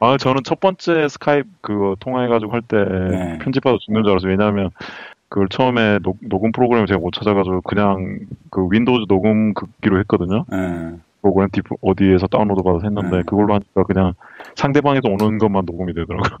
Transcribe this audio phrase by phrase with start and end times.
[0.00, 3.38] 아 저는 첫 번째 스카이프 그거 통화해가지고 할 때 네.
[3.38, 4.30] 편집하다 죽는 줄 알았어요.
[4.30, 4.70] 왜냐하면
[5.28, 8.20] 그걸 처음에 녹, 녹음 프로그램을 제가 못 찾아가지고 그냥
[8.50, 10.44] 그 윈도우즈 녹음기로 했거든요.
[10.52, 10.92] 예.
[11.22, 13.22] 프로그램 디프 어디에서 다운로드 받아서 했는데 네.
[13.26, 14.12] 그걸로 하니까 그냥
[14.54, 16.38] 상대방에서 오는 것만 녹음이 되더라고요.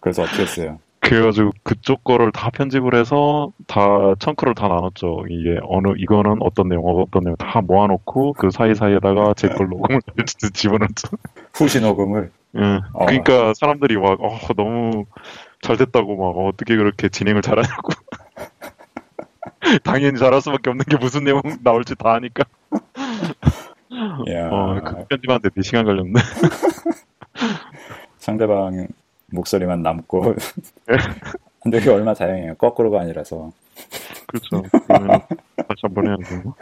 [0.00, 0.78] 그래서 어떻게 했어요?
[1.02, 5.24] 그래가지고 그쪽 거를 다 편집을 해서 다 chunk를 다 나눴죠.
[5.28, 10.00] 이게 어느 이거는 어떤 내용, 어떤 내용 다 모아놓고 그 사이 사이에다가 제 걸 녹음을
[10.54, 11.08] 집어넣죠.
[11.54, 12.30] 후시 녹음을.
[12.56, 12.60] 예.
[12.92, 13.06] 어.
[13.06, 15.04] 그러니까 사람들이 막 어, 너무
[15.60, 17.92] 잘 됐다고 막 어, 어떻게 그렇게 진행을 잘하냐고.
[19.84, 22.44] 당연히 잘할 수밖에 없는 게 무슨 내용 나올지 다 아니까.
[24.30, 26.12] 야, 어, 그 편집하는데 4시간 걸렸네.
[28.18, 28.86] 상대방
[29.32, 30.34] 목소리만 남고.
[31.62, 32.54] 근데 그게 얼마 다행이에요.
[32.56, 33.52] 거꾸로가 아니라서.
[34.26, 34.62] 그렇죠.
[34.88, 36.54] 다시 한번 해야 되고.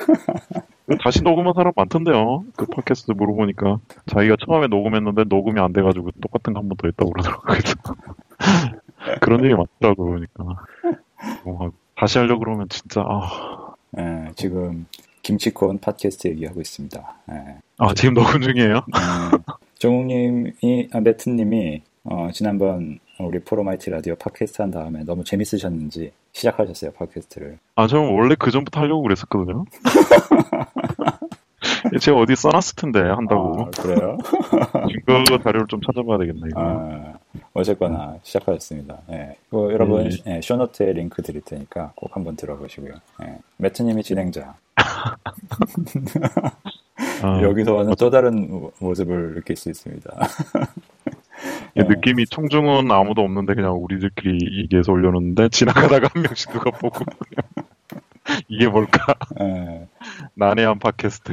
[1.03, 2.45] 다시 녹음한 사람 많던데요.
[2.57, 7.11] 그 팟캐스트 물어보니까 자기가 처음에 녹음했는데 녹음이 안 돼가지고 똑같은 거 한 번 더 했다고
[7.13, 7.47] 그러더라고요.
[7.47, 7.75] 그래서
[9.21, 10.45] 그런 얘기 많더라고 그러니까.
[11.45, 14.87] 어, 다시 하려고 그러면 진짜 아, 예, 지금
[15.23, 17.15] 김치콘 팟캐스트 얘기하고 있습니다.
[17.33, 17.57] 예.
[17.79, 18.77] 아 지금 녹음 중이에요?
[18.77, 19.39] 음,
[19.79, 27.59] 정욱님이, 아, 매트님이, 어, 지난번 우리 포로마이티 라디오 팟캐스트 한 다음에 너무 재밌으셨는지 시작하셨어요, 팟캐스트를.
[27.77, 29.65] 아 저는 원래 그 전부터 하려고 그랬었거든요.
[32.01, 33.63] 제가 어디 써놨을 텐데 한다고.
[33.63, 34.19] 아, 그래요?
[35.17, 36.61] 증거 자료를 좀 찾아봐야 되겠네 이거.
[36.61, 37.13] 아,
[37.55, 38.99] 어쨌거나 시작하셨습니다.
[39.13, 39.37] 예.
[39.51, 40.37] 그 여러분, 네.
[40.37, 42.95] 예, 쇼노트에 링크 드릴 테니까 꼭 한번 들어보시고요.
[43.25, 43.39] 예.
[43.59, 44.55] 매트님이 진행자.
[47.23, 50.11] 아, 여기서는 또 다른 모- 모습을 느낄 수 있습니다.
[51.77, 57.05] 이 느낌이 청중은 아무도 없는데 그냥 우리들끼리 얘기해서 올려놓는데 지나가다가 한 명씩 누가 보고
[58.49, 59.15] 이게 뭘까?
[59.41, 59.87] 예.
[60.35, 61.33] 난해한 팟캐스트.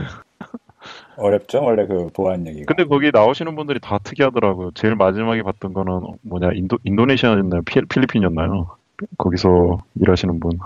[1.17, 1.63] 어렵죠?
[1.63, 2.65] 원래 그 보안 얘기가.
[2.73, 4.71] 근데 거기 나오시는 분들이 다 특이하더라고요.
[4.75, 7.63] 제일 마지막에 봤던 거는 뭐냐 인도 인도네시아였나요?
[7.63, 8.69] 필, 필리핀이었나요?
[9.17, 10.59] 거기서 일하시는 분.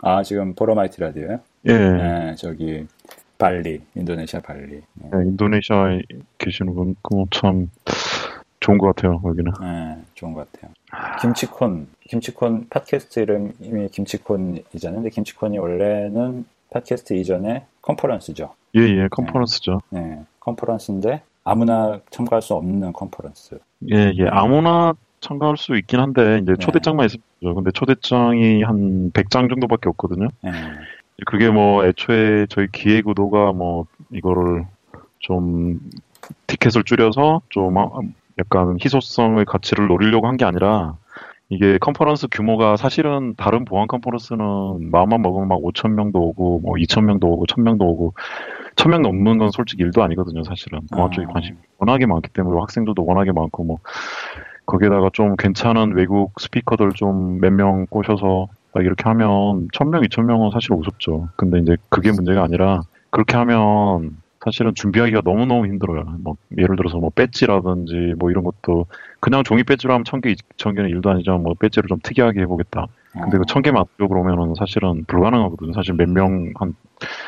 [0.00, 1.40] 아, 지금 포로마이티 라디오요?
[1.68, 2.86] 예, 예, 저기,
[3.36, 4.74] 발리, 인도네시아 발리.
[4.76, 6.02] 예, 예, 인도네시아에
[6.38, 7.70] 계시는 분, 그참
[8.68, 9.18] 좋은 것 같아요.
[9.20, 9.50] 거기는.
[9.62, 10.70] 예, 좋은 것 같아요.
[11.22, 14.96] 김치콘, 김치콘 팟캐스트 이름이 김치콘이잖아요.
[15.00, 18.52] 근데 김치콘이 원래는 팟캐스트 이전에 컨퍼런스죠.
[18.76, 19.80] 예, 예, 컨퍼런스죠.
[19.94, 23.58] 예, 컨퍼런스인데 아무나 참가할 수 없는 컨퍼런스.
[23.90, 26.56] 예, 예, 아무나 참가할 수 있긴 한데 이제 네.
[26.58, 27.54] 초대장만 있으면 되죠.
[27.54, 30.28] 근데 초대장이 한 100장 정도밖에 없거든요.
[30.44, 30.50] 예,
[31.26, 34.66] 그게 뭐 애초에 저희 기획 의도가 뭐 이거를
[35.20, 35.80] 좀
[36.46, 37.88] 티켓을 줄여서 좀 아-
[38.38, 40.94] 약간 희소성의 가치를 노리려고 한 게 아니라
[41.50, 47.04] 이게 컨퍼런스 규모가 사실은 다른 보안 컨퍼런스는 마음만 먹으면 막 5천 명도 오고 뭐 2천
[47.04, 48.14] 명도 오고 1천 명도 오고
[48.76, 51.32] 1천 명 넘는 건 솔직히 일도 아니거든요 사실은 보안 쪽에 아.
[51.32, 53.78] 관심이 워낙에 많기 때문에 학생들도 워낙에 많고 뭐
[54.66, 60.26] 거기에다가 좀 괜찮은 외국 스피커들 좀 몇 명 꼬셔서 막 이렇게 하면 천 명, 이천
[60.26, 61.30] 명은 사실 우습죠.
[61.36, 66.04] 근데 이제 그게 문제가 아니라 그렇게 하면 사실은 준비하기가 너무너무 힘들어요.
[66.22, 68.86] 뭐 예를 들어서 뭐 배지라든지 뭐 이런 것도
[69.20, 72.86] 그냥 종이 배지로 하면 천 개, 이천 개는 일도 아니지만 뭐 배지를 좀 특이하게 해보겠다.
[73.12, 75.72] 근데 그 천개 맞죠 그러면은 사실은 불가능하거든요.
[75.72, 76.74] 사실 몇 명 한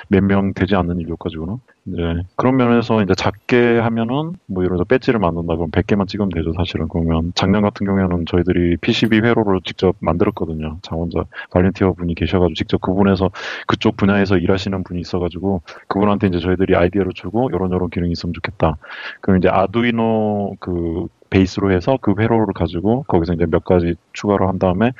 [0.08, 1.56] 몇 명 되지 않는 인력 가지고는.
[1.92, 6.52] 이제 그런 면에서 이제 작게 하면은 뭐 예를 들어 배지를 만든다 그러면 100개만 찍으면 되죠.
[6.56, 10.78] 사실은 그러면 작년 같은 경우에는 저희들이 PCB 회로를 직접 만들었거든요.
[10.82, 13.30] 자 혼자 발렌티어 분이 계셔가지고 직접 그분에서
[13.66, 18.76] 그쪽 분야에서 일하시는 분이 있어가지고 그분한테 이제 저희들이 아이디어를 주고 이런 이런 기능이 있으면 좋겠다.
[19.20, 24.58] 그럼 이제 아두이노 그 베이스로 해서 그 회로를 가지고 거기서 이제 몇 가지 추가를 한
[24.58, 24.92] 다음에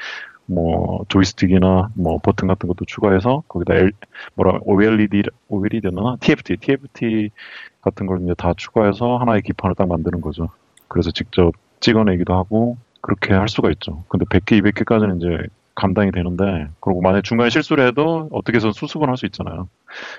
[0.51, 3.93] 뭐 조이스틱이나 뭐 버튼 같은 것도 추가해서 거기다 L,
[4.35, 7.31] 뭐라 OLED OLED나 TFT TFT
[7.81, 10.49] 같은 걸 이제 다 추가해서 하나의 기판을 딱 만드는 거죠.
[10.89, 14.05] 그래서 직접 찍어내기도 하고 그렇게 할 수가 있죠.
[14.09, 19.17] 근데 100개, 200개까지는 이제 감당이 되는데 그리고 만약 중간에 실수를 해도 어떻게 해서 수습은 할
[19.17, 19.69] 수 있잖아요.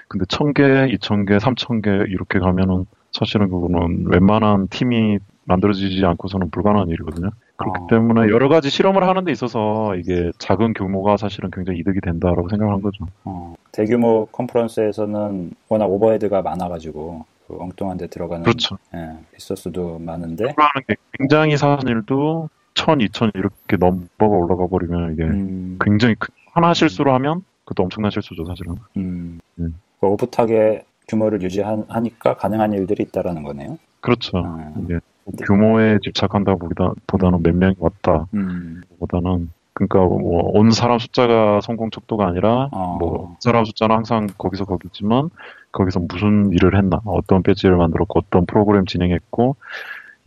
[0.08, 7.32] 근데 1000개, 2000개, 3000개 이렇게 가면은 사실은 그거는 웬만한 팀이 만들어지지 않고서는 불가능한 일이거든요.
[7.62, 7.88] 그렇기 어.
[7.88, 12.82] 때문에 여러 가지 실험을 하는 데 있어서 이게 작은 규모가 사실은 굉장히 이득이 된다라고 생각한
[12.82, 13.06] 거죠.
[13.24, 18.78] 어, 대규모 컨퍼런스에서는 워낙 오버헤드가 많아가지고 그 엉뚱한 데 들어가는 그렇죠.
[18.96, 25.24] 예, 리소스도 많은데 하는 게 굉장히 사는 일도 1000, 2000 이렇게 넘버가 올라가 버리면 이게
[25.24, 28.76] 음, 굉장히 큰- 하나 실수로 하면 그것도 엄청난 실수죠, 사실은.
[28.98, 29.76] 음, 음.
[30.00, 33.78] 그 오붓하게 규모를 유지하니까 가능한 일들이 있다라는 거네요.
[34.00, 34.38] 그렇죠.
[34.38, 34.72] 아.
[34.84, 35.00] 이게
[35.46, 41.90] 규모에 집착한다 보다 보다는 몇 명이 왔다 음, 보다는 그러니까 뭐 온 사람 숫자가 성공
[41.92, 42.98] 척도가 아니라 어.
[43.00, 45.30] 뭐 사람 숫자는 항상 거기서 거기지만
[45.72, 49.56] 거기서 무슨 일을 했나 어떤 배지를 만들었고 어떤 프로그램 진행했고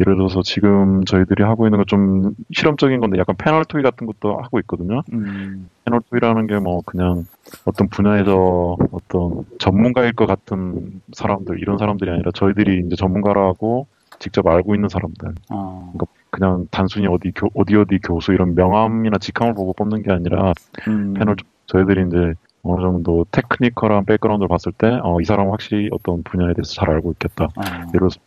[0.00, 4.38] 예를 들어서 지금 저희들이 하고 있는 거 좀 실험적인 건데 약간 패널 토이 같은 것도
[4.40, 5.02] 하고 있거든요.
[5.12, 5.68] 음.
[5.84, 7.24] 패널 토이라는 게 뭐 그냥
[7.64, 13.86] 어떤 분야에서 어떤 전문가일 것 같은 사람들 이런 사람들이 아니라 저희들이 이제 전문가라고
[14.18, 15.34] 직접 알고 있는 사람들.
[15.50, 15.92] 어.
[16.30, 20.52] 그냥 단순히 어디 교, 어디 어디 교수 이런 명함이나 직함을 보고 뽑는 게 아니라
[20.88, 21.14] 음.
[21.14, 22.34] 패널 저희들이 이제
[22.64, 27.12] 어느 정도 테크니컬한 백그라운드를 봤을 때, 어, 이 사람은 확실히 어떤 분야에 대해서 잘 알고
[27.12, 27.44] 있겠다.
[27.44, 27.62] 어.
[27.88, 28.18] 예를 들어서,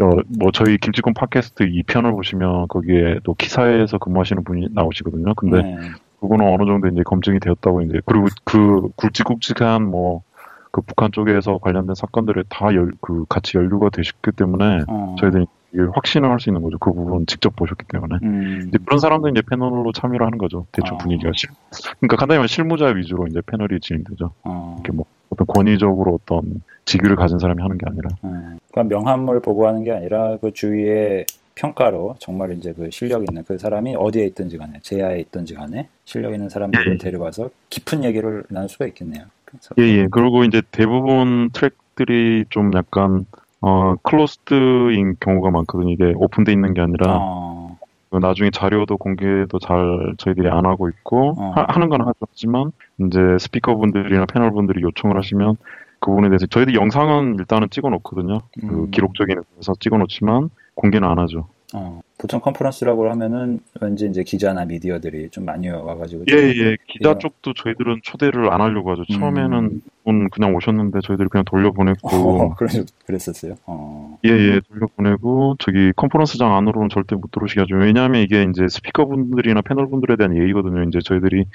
[0.00, 5.34] 어, 뭐, 저희 김치콘 팟캐스트 2편을 보시면 거기에 또 기사에서 근무하시는 분이 나오시거든요.
[5.34, 5.76] 근데 네.
[6.20, 10.22] 그거는 어느 정도 이제 검증이 되었다고 이제, 그리고 그 굵직굵직한 뭐,
[10.70, 15.16] 그 북한 쪽에서 관련된 사건들을 다 열, 그 같이 연루가 되셨기 때문에 어.
[15.18, 16.78] 저희들이 이게 확신을 할 수 있는 거죠.
[16.78, 18.18] 그 부분 직접 보셨기 때문에.
[18.22, 18.64] 음.
[18.68, 20.66] 이제 그런 사람들 이제 패널로 참여를 하는 거죠.
[20.72, 20.98] 대충 아.
[20.98, 21.50] 분위기가 실.
[21.98, 24.32] 그러니까 간단히 말하면 실무자 위주로 이제 패널이 진행되죠.
[24.44, 24.76] 어.
[24.78, 28.08] 이렇게 뭐 어떤 권위적으로 어떤 직위를 가진 사람이 하는 게 아니라.
[28.24, 28.58] 음.
[28.72, 33.94] 그러니까 명함을 보고하는 게 아니라 그 주위의 평가로 정말 이제 그 실력 있는 그 사람이
[33.96, 36.98] 어디에 있든지 간에 제야에 있든지 간에 실력 있는 사람들을 예.
[36.98, 39.24] 데려가서 깊은 얘기를 나눌 수가 있겠네요.
[39.50, 40.08] 그래서 예, 예.
[40.10, 43.26] 그리고 이제 대부분 트랙들이 좀 약간
[43.60, 45.90] 어 클로스드인 경우가 많거든요.
[45.90, 47.78] 이게 오픈돼 있는 게 아니라 어.
[48.10, 51.52] 그 나중에 자료도 공개도 잘 저희들이 안 하고 있고 어.
[51.54, 55.56] 하, 는건 하지만 이제 스피커분들이나 패널분들이 요청을 하시면
[56.00, 58.40] 그 부분에 대해서 저희들 영상은 일단은 찍어 놓거든요.
[58.58, 58.90] 그 음.
[58.90, 61.46] 기록적인 의미에서 찍어 놓지만 공개는 안 하죠.
[61.74, 62.00] 어.
[62.20, 66.76] 보통 컨퍼런스라고 하면은 왠지 이제 기자나 미디어들이 좀 많이 와가지고 예, 예.
[66.86, 67.18] 기자 예.
[67.18, 69.04] 쪽도 저희들은 초대를 안 하려고 하죠.
[69.10, 69.18] 음.
[69.18, 73.54] 처음에는 분 그냥 오셨는데 저희들이 그냥 돌려보냈고 어, 그래, 그랬었어요.
[73.64, 74.18] 어.
[74.26, 77.76] 예, 예, 돌려보내고, 저기, 컨퍼런스장 안으로는 절대 못 들어오시게 하죠.
[77.76, 80.82] 왜냐하면 이게 이제 스피커분들이나 패널분들에 대한 예의거든요.
[80.84, 81.46] 이제 저희들이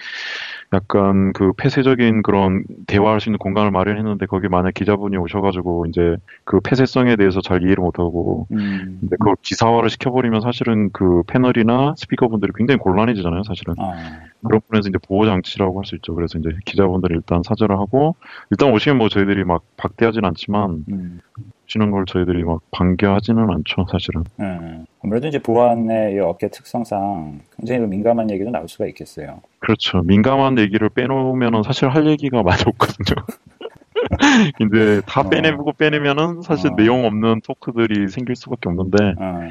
[0.73, 6.59] 약간 그 폐쇄적인 그런 대화할 수 있는 공간을 마련했는데, 거기 만약 기자분이 오셔가지고, 이제 그
[6.59, 8.97] 폐쇄성에 대해서 잘 이해를 못하고, 음.
[9.01, 13.75] 근데 그걸 기사화를 시켜버리면 사실은 그 패널이나 스피커분들이 굉장히 곤란해지잖아요, 사실은.
[13.79, 13.93] 어.
[14.43, 16.15] 그런 분에서 이제 보호 장치라고 할 수 있죠.
[16.15, 18.15] 그래서 이제 기자분들이 일단 사절을 하고,
[18.51, 21.21] 일단 오시면 뭐 저희들이 막 박대하진 않지만, 음.
[21.65, 24.23] 오시는 걸 저희들이 막 반겨하지는 않죠, 사실은.
[24.39, 24.85] 음.
[25.03, 29.41] 아무래도 이제 보안의 이 업계 특성상 굉장히 그 민감한 얘기도 나올 수가 있겠어요.
[29.59, 30.01] 그렇죠.
[30.03, 33.25] 민감한 얘기를 빼놓으면은 사실 할 얘기가 많이 없거든요.
[34.57, 35.29] 근데 다 어.
[35.29, 36.75] 빼내고 빼내면은 사실 어.
[36.75, 39.49] 내용 없는 토크들이 생길 수밖에 없는데 어.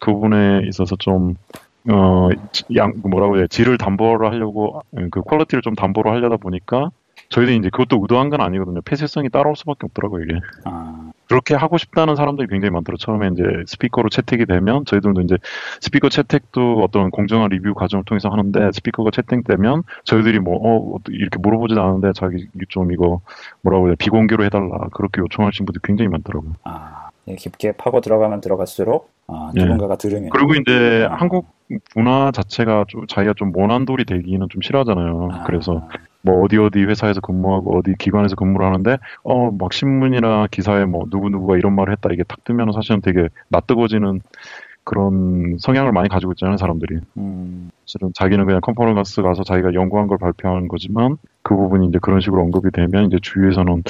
[0.00, 1.36] 그 부분에 있어서 좀
[1.88, 2.28] 어,
[2.74, 4.82] 양, 뭐라고 해야, 질을 담보를 하려고,
[5.12, 6.90] 그 quality를 좀 담보로 하려다 보니까,
[7.28, 8.80] 저희들이 이제 그것도 의도한 건 아니거든요.
[8.82, 10.40] 폐쇄성이 따라올 수밖에 없더라고요, 이게.
[10.64, 11.10] 아.
[11.28, 12.98] 그렇게 하고 싶다는 사람들이 굉장히 많더라고요.
[12.98, 15.38] 처음에 이제 스피커로 채택이 되면, 저희들도 이제
[15.80, 21.82] 스피커 채택도 어떤 공정한 리뷰 과정을 통해서 하는데, 스피커가 채택되면, 저희들이 뭐, 어, 이렇게 물어보지도
[21.82, 23.20] 않은데, 자기 좀 이거,
[23.62, 24.88] 뭐라고 해야, 비공개로 해달라.
[24.92, 26.52] 그렇게 요청하신 분들이 굉장히 많더라고요.
[26.64, 27.06] 아.
[27.28, 29.60] 예, 깊게 파고 들어가면 들어갈수록 아, 예.
[29.62, 31.14] 누군가가 들으면 그리고 이제 아.
[31.16, 31.48] 한국
[31.94, 35.30] 문화 자체가 좀 자기가 좀 모난돌이 되기는 좀 싫어하잖아요.
[35.32, 35.44] 아.
[35.44, 35.88] 그래서
[36.26, 41.30] 뭐 어디 어디 회사에서 근무하고 어디 기관에서 근무를 하는데 어 막 신문이나 기사에 뭐 누구
[41.30, 44.20] 누구가 이런 말을 했다 이게 탁 뜨면 사실은 되게 낯뜨거지는
[44.84, 47.00] 그런 성향을 많이 가지고 있잖아요 사람들이.
[47.18, 52.20] 음, 사실은 자기는 그냥 컨퍼런스 가서 자기가 연구한 걸 발표하는 거지만 그 부분이 이제 그런
[52.20, 53.82] 식으로 언급이 되면 이제 주위에서는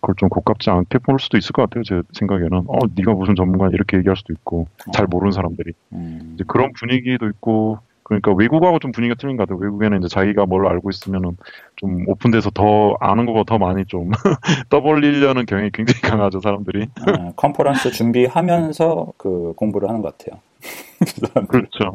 [0.00, 2.64] 그걸 좀 고깝지 않게 볼 수도 있을 것 같아요 제 생각에는.
[2.66, 5.72] 어 네가 무슨 전문가 이렇게 얘기할 수도 있고 잘 모르는 사람들이.
[5.92, 7.78] 음, 이제 그런 분위기도 있고
[8.10, 9.62] 그러니까 외국하고 좀 분위기가 틀린 것 같아요.
[9.62, 11.36] 외국에는 이제 자기가 뭘 알고 있으면은
[11.76, 14.10] 좀 오픈돼서 더 아는 것보다 더 많이 좀
[14.68, 16.88] 떠벌리려는 경향이 굉장히 강하죠 사람들이.
[17.06, 20.40] 아, 컨퍼런스 준비하면서 그 공부를 하는 것 같아요.
[21.48, 21.92] 그렇죠.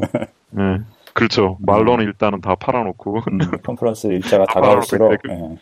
[0.51, 0.77] 네.
[1.13, 1.57] 그렇죠.
[1.59, 5.57] 말로는 일단은 다 팔아놓고 음, 컨퍼런스 일자가 아, 다가올수록 그- 예.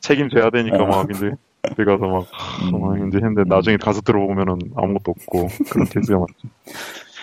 [0.00, 0.86] 책임져야 되니까 어.
[0.86, 1.32] 막 이제
[1.76, 2.26] 들어가서 막,
[2.72, 2.80] 음.
[2.80, 6.48] 막 이제 했는데 나중에 가서 들어보면은 아무것도 없고 그런 케이스가 많죠.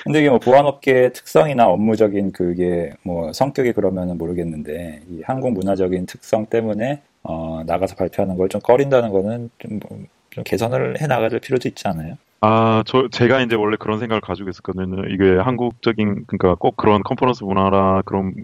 [0.05, 6.45] 근데 이게 뭐 보안업계의 특성이나 업무적인 그게 뭐 성격이 그러면은 모르겠는데 이 한국 문화적인 특성
[6.47, 9.99] 때문에 어, 나가서 발표하는 걸 좀 꺼린다는 거는 좀, 뭐,
[10.31, 12.17] 좀 개선을 해 나가줄 필요도 있지 않아요?
[12.41, 15.05] 아, 저, 제가 이제 원래 그런 생각을 가지고 있었거든요.
[15.09, 18.35] 이게 한국적인, 그러니까 꼭 그런 컨퍼런스 문화라 그런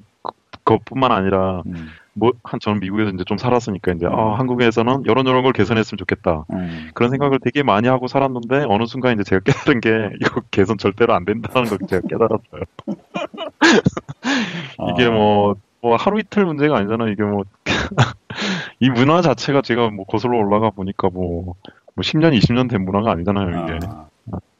[0.63, 5.25] 그- 그것뿐만 아니라 음, 뭐, 한, 저는 미국에서 이제 좀 살았으니까, 이제, 아, 한국에서는 이런
[5.27, 6.45] 이런 걸 개선했으면 좋겠다.
[6.51, 10.77] 음, 그런 생각을 되게 많이 하고 살았는데, 어느 순간 이제 제가 깨달은 게, 이거 개선
[10.77, 12.63] 절대로 안 된다는 걸 제가 깨달았어요.
[14.93, 17.09] 이게 아, 뭐, 뭐, 하루 이틀 문제가 아니잖아요.
[17.09, 17.43] 이게 뭐,
[18.79, 21.55] 이 문화 자체가 제가 뭐, 거슬러 올라가 보니까 뭐,
[21.95, 23.79] 뭐, 10년, 20년 된 문화가 아니잖아요, 이게.
[23.87, 24.07] 아,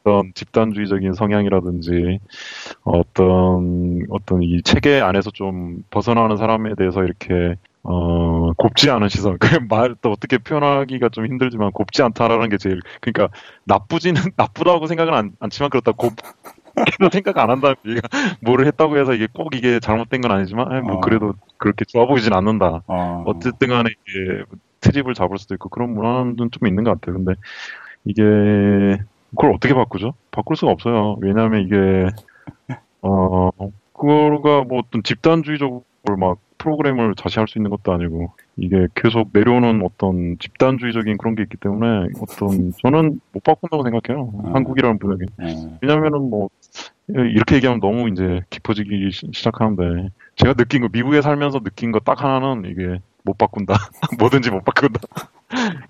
[0.02, 2.18] 어떤 집단주의적인 성향이라든지
[2.82, 9.38] 어떤 어떤 이 체계 안에서 좀 벗어나는 사람에 대해서 이렇게 어, 곱지 않은 시선.
[9.40, 15.12] 그 말, 또 어떻게 표현하기가 좀 힘들지만, 곱지 않다라는 게 제일, 그러니까, 나쁘지는, 나쁘다고 생각은
[15.12, 16.12] 안, 않지만, 그렇다, 곱,
[16.74, 17.74] 그래도 생각 안 한다.
[17.84, 18.00] 얘가
[18.40, 21.00] 뭐를 했다고 해서 이게 꼭 이게 잘못된 건 아니지만, 뭐, 어.
[21.00, 22.82] 그래도 그렇게 좋아 보이진 않는다.
[22.86, 24.44] 어, 어쨌든 간에 이게
[24.80, 27.16] 트립을 잡을 수도 있고, 그런 문화는 좀 있는 것 같아요.
[27.16, 27.34] 근데,
[28.04, 28.22] 이게,
[29.32, 30.14] 그걸 어떻게 바꾸죠?
[30.30, 31.16] 바꿀 수가 없어요.
[31.20, 31.76] 왜냐하면 이게,
[33.02, 33.50] 어,
[33.92, 35.84] 그거가 뭐 어떤 집단주의적으로
[36.18, 41.56] 막 프로그램을 자시할 수 있는 것도 아니고 이게 계속 내려오는 어떤 집단주의적인 그런 게 있기
[41.56, 44.32] 때문에 어떤 저는 못 바꾼다고 생각해요.
[44.44, 44.50] 아.
[44.54, 45.18] 한국이라는 분야에.
[45.42, 45.78] 예.
[45.82, 46.50] 왜냐면은 뭐
[47.08, 52.22] 이렇게 얘기하면 너무 이제 깊어지기 시- 시작하는데 제가 느낀 거 미국에 살면서 느낀 거 딱
[52.22, 53.74] 하나는 이게 못 바꾼다.
[54.20, 55.00] 뭐든지 못 바꾼다.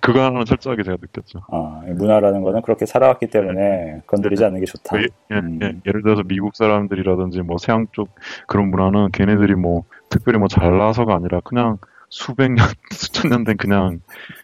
[0.01, 1.41] 그거 하나는 철저하게 제가 느꼈죠.
[1.51, 4.99] 아, 문화라는 거는 그렇게 살아왔기 때문에 건드리지 않는 게 좋다.
[5.01, 5.59] 예, 예, 음.
[5.63, 5.81] 예.
[5.87, 8.09] 예를 들어서 미국 사람들이라든지 뭐 서양 쪽
[8.47, 11.79] 그런 문화는 걔네들이 뭐 특별히 뭐 잘나서가 아니라 그냥
[12.09, 12.57] 수백 년,
[12.93, 14.01] 수천 년 된 그냥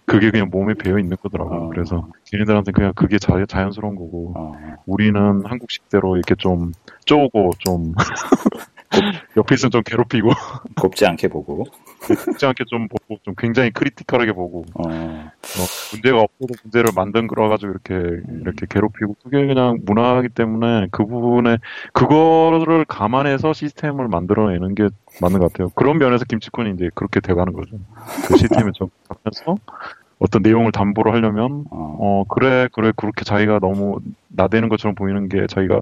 [0.06, 1.64] 그게 그냥 몸에 배어 있는 거더라고요.
[1.64, 1.68] 어.
[1.68, 4.52] 그래서 걔네들한테 그냥 그게 자, 자연스러운 거고 어,
[4.86, 6.72] 우리는 한국식대로 이렇게 좀
[7.04, 7.92] 쪼고 좀
[9.36, 10.30] 옆에 있으면 좀 괴롭히고
[10.80, 11.64] 곱지 않게 보고.
[12.00, 17.48] 쉽지 않게 좀 보고 좀 굉장히 크리티컬하게 보고 어, 뭐 문제가 없어도 문제를 만든 거라
[17.48, 21.58] 가지고 이렇게 이렇게 괴롭히고 그게 그냥 문화이기 때문에 그 부분에
[21.92, 24.88] 그거를 감안해서 시스템을 만들어내는 게
[25.20, 25.70] 맞는 것 같아요.
[25.70, 27.76] 그런 면에서 김치콘이 이제 그렇게 돼가는 거죠.
[28.26, 29.56] 그 시스템에 적합해서
[30.18, 33.98] 어떤 내용을 담보로 하려면 어, 어 그래 그래 그렇게 자기가 너무
[34.28, 35.80] 나대는 것처럼 보이는 게 자기가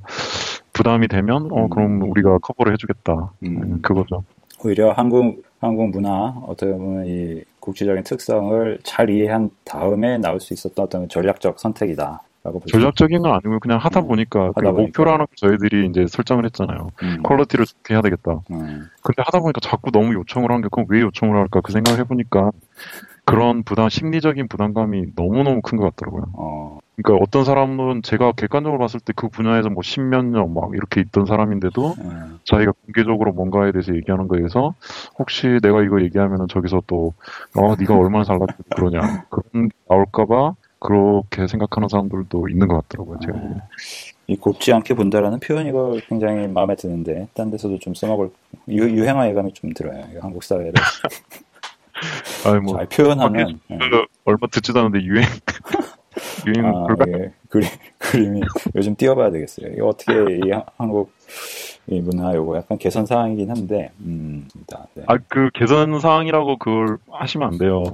[0.73, 3.31] 부담이 되면 어 그럼 우리가 커버를 해주겠다.
[3.45, 3.81] 음.
[3.83, 4.25] 그거죠.
[4.65, 10.85] 오히려 한국 한국 문화 어떻게 보면 이 국지적인 특성을 잘 이해한 다음에 나올 수 있었던
[10.85, 12.21] 어떤 전략적 선택이다라고
[12.61, 14.83] 볼수 전략적인 건 아니고 그냥 하다 음, 보니까 그 하다 보니까.
[14.83, 16.91] 목표라는 거 저희들이 이제 설정을 했잖아요.
[17.03, 18.41] 음, quality를 좋게 해야 되겠다.
[18.51, 21.99] 음, 근데 하다 보니까 자꾸 너무 요청을 한 게 그럼 왜 요청을 할까 그 생각을
[22.01, 22.51] 해보니까
[23.27, 26.27] 그런 부담 심리적인 부담감이 너무 너무 큰 것 같더라고요.
[26.35, 31.01] 어, 그러니까 어떤 사람은 제가 객관적으로 봤을 때 그 분야에서 뭐 십몇 년 막 이렇게
[31.03, 34.75] 있던 사람인데도 음, 자기가 공개적으로 뭔가에 대해서 얘기하는 거에 대해서
[35.19, 37.15] 혹시 내가 이거 얘기하면은 저기서 또
[37.57, 43.19] 어, 네가 얼마나 잘났고 그러냐 그런 게 나올까봐 그렇게 생각하는 사람들도 있는 것 같더라고요.
[43.27, 43.61] 제가 보기엔.
[44.29, 48.31] 이 곱지 않게 본다라는 표현 이 거 굉장히 마음에 드는데 딴 데서도 좀 써먹을
[48.71, 50.05] 유, 유행어 예감이 좀 들어요.
[50.15, 50.73] 이 한국 사회를
[52.47, 53.79] 아니 뭐 잘 표현하면 예.
[53.79, 55.25] 그 얼마 듣지도 않는데 유행
[56.47, 57.33] 유행 아, 예.
[57.49, 58.41] 그림, 그림이
[58.75, 59.73] 요즘 띄워봐야 되겠어요.
[59.73, 60.13] 이거 어떻게
[60.45, 61.13] 이 하- 한국
[61.89, 64.49] 이 문화 요거 약간 개선 사항이긴 한데, 음,
[64.95, 65.05] 네.
[65.07, 67.85] 아그 개선 사항이라고 그걸 하시면 안 돼요.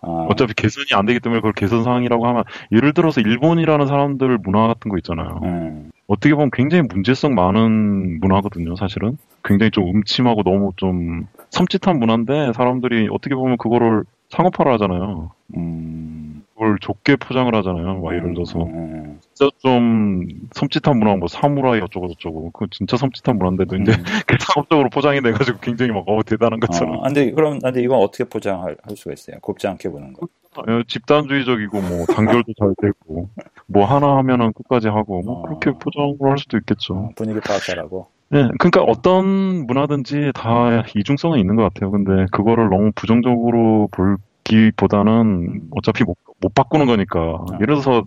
[0.00, 4.68] 아, 어차피 개선이 안 되기 때문에 그걸 개선 사항이라고 하면 예를 들어서 일본이라는 사람들 문화
[4.68, 5.40] 같은 거 있잖아요.
[5.42, 9.18] 음, 어떻게 보면 굉장히 문제성 많은 문화거든요, 사실은.
[9.44, 15.30] 굉장히 좀 음침하고 너무 좀 섬찟한 문화인데 사람들이 어떻게 보면 그거를 상업화를 하잖아요.
[15.56, 18.00] 음, 그걸 좋게 포장을 하잖아요.
[18.00, 23.36] 막 예를 들어서 음, 진짜 좀 섬찟한 문화, 뭐 사무라이 어쩌고 저쩌고 그 진짜 섬찟한
[23.36, 24.02] 문화인데도 이제 음.
[24.26, 28.24] 그 상업적으로 포장이 돼가지고 굉장히 막 어 대단한 것처럼 어, 근데 그럼, 근데 이건 어떻게
[28.24, 29.38] 포장할 할 수가 있어요?
[29.40, 30.26] 곱지 않게 보는 거.
[30.56, 33.28] 어, 집단주의적이고 뭐 단결도 잘 되고
[33.66, 35.42] 뭐 하나 하면은 끝까지 하고 뭐 어.
[35.42, 37.10] 그렇게 포장을 할 수도 있겠죠.
[37.16, 38.08] 분위기 파악 잘하고.
[38.32, 41.90] 네, 그러니까 어떤 문화든지 다 이중성은 있는 것 같아요.
[41.90, 47.44] 근데 그거를 너무 부정적으로 볼기보다는 어차피 못, 못 바꾸는 거니까.
[47.56, 48.04] 예를 들어서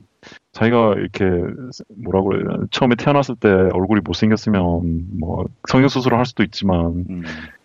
[0.52, 1.26] 자기가 이렇게
[2.04, 7.24] 뭐라고 되나 처음에 태어났을 때 얼굴이 못 생겼으면 뭐 성형 수술을 할 수도 있지만 음,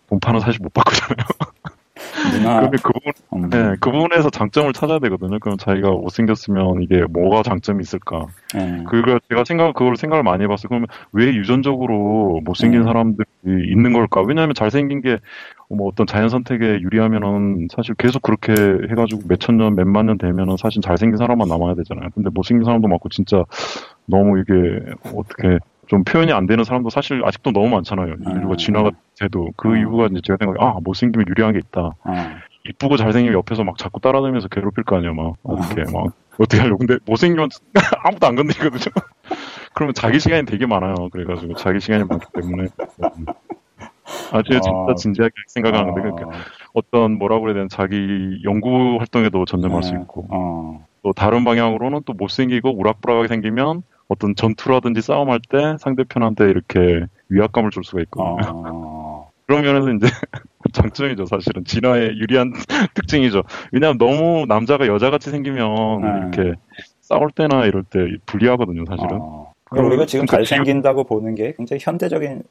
[0.09, 1.25] 본판은 사실 못 바꾸잖아요.
[2.29, 5.39] 그러면 그 부분 음, 네, 그 부분에서 장점을 찾아야 되거든요.
[5.39, 8.27] 그럼 자기가 못생겼으면 이게 뭐가 장점이 있을까?
[8.55, 10.69] 예, 그거 제가 생각 그걸 생각을 많이 해봤어요.
[10.69, 12.85] 그러면 왜 유전적으로 못생긴 음.
[12.85, 13.27] 사람들이
[13.71, 14.21] 있는 걸까?
[14.21, 15.17] 왜냐하면 잘생긴 게
[15.73, 18.51] 뭐 어떤 자연 선택에 유리하면은 사실 계속 그렇게
[18.89, 22.09] 해가지고 몇천 년, 몇만 년 되면은 사실 잘생긴 사람만 남아야 되잖아요.
[22.13, 23.43] 근데 못생긴 사람도 많고 진짜
[24.05, 24.53] 너무 이게
[25.15, 25.59] 어떻게
[25.91, 28.15] 좀 표현이 안 되는 사람도 사실 아직도 너무 많잖아요.
[28.25, 28.57] 인류가 음.
[28.57, 29.77] 진화가 돼도 그 음.
[29.77, 31.81] 이유가 이제 제가 생각에 아 못생기면 유리한 게 있다.
[31.81, 32.13] 어,
[32.69, 35.33] 이쁘고 잘생기면 옆에서 막 자꾸 따라다니면서 괴롭힐 거 아니야, 막.
[35.43, 36.13] 어떻게, 막.
[36.39, 36.77] 어떻게 하려고.
[36.77, 37.49] 근데 못생기면
[38.05, 38.93] 아무도 안 건드리거든요.
[39.73, 41.09] 그러면 자기 시간이 되게 많아요.
[41.11, 42.69] 그래가지고 자기 시간이 많기 때문에.
[44.31, 44.95] 아주 진짜 어.
[44.95, 46.29] 진지하게 생각하는데, 그러니까
[46.73, 52.03] 어떤 뭐라고 그래야 되나, 자기 연구 활동에도 전념할 수 어, 있고, 어, 또 다른 방향으로는
[52.05, 58.35] 또 못생기고 우락부락하게 생기면 어떤 전투라든지 싸움할 때 상대편한테 이렇게 위압감을 줄 수가 있거든요.
[58.45, 60.05] 어, 그런 면에서 이제
[60.73, 61.63] 장점이죠, 사실은.
[61.63, 62.51] 진화의 유리한
[62.93, 63.43] 특징이죠.
[63.71, 66.07] 왜냐하면 너무 남자가 여자같이 생기면 네.
[66.19, 66.59] 이렇게
[66.99, 69.17] 싸울 때나 이럴 때 불리하거든요, 사실은.
[69.21, 72.43] 어, 그럼 우리가 지금 잘생긴다고 보는 게 굉장히 현대적인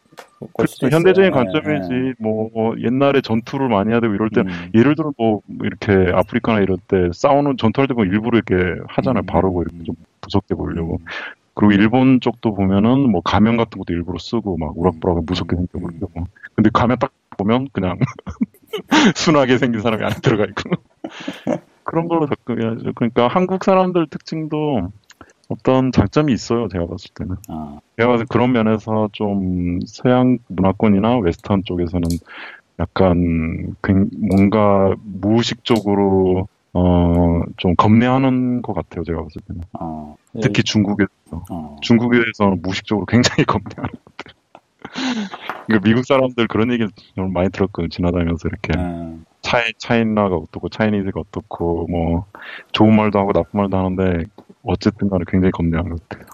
[0.57, 0.89] 그렇죠.
[0.89, 2.13] 현대적인 관점이지 네.
[2.19, 4.71] 뭐, 뭐, 옛날에 전투를 많이 하고 이럴 때 음.
[4.75, 9.25] 예를 들어 뭐 이렇게 아프리카나 이럴 때 싸우는 전투할 때 보면 일부러 이렇게 하잖아요.
[9.25, 9.27] 음.
[9.27, 10.99] 바르고 이렇게 좀 무섭게 보이려고.
[11.51, 11.55] 음.
[11.55, 16.25] 그리고 일본 쪽도 보면은 뭐 가면 같은 것도 일부러 쓰고 막 우락부락 무섭게 생겨 보이려고.
[16.55, 17.99] 근데 가면 딱 보면 그냥
[19.17, 20.71] 순하게 생긴 사람이 안 들어가 있고.
[21.85, 22.93] 그런 걸로 접근해야죠.
[22.95, 24.93] 그러니까 한국 사람들 특징도
[25.49, 26.69] 어떤 장점이 있어요.
[26.69, 27.37] 제가 봤을 때는.
[27.49, 27.79] 아.
[27.97, 32.09] 제가 봤을 때 그런 면에서 좀 서양 문화권이나 웨스턴 쪽에서는
[32.79, 33.75] 약간
[34.31, 39.63] 뭔가 무의식적으로 어, 좀 겁내하는 것 같아요, 제가 봤을 때는.
[39.81, 41.11] 어, 특히 중국에서.
[41.51, 41.77] 어.
[41.83, 44.41] 중국에서는 무의식적으로 굉장히 겁내하는 것 같아요.
[45.67, 48.73] 그러니까 미국 사람들 그런 얘기를 좀 많이 들었거든요, 지나다니면서 이렇게.
[48.79, 49.25] 음.
[49.43, 52.27] 차이, 차이나가 어떻고, 차이니즈가 어떻고, 뭐,
[52.73, 54.25] 좋은 말도 하고 나쁜 말도 하는데,
[54.63, 56.27] 어쨌든 간에 굉장히 겁내하는 것 같아요.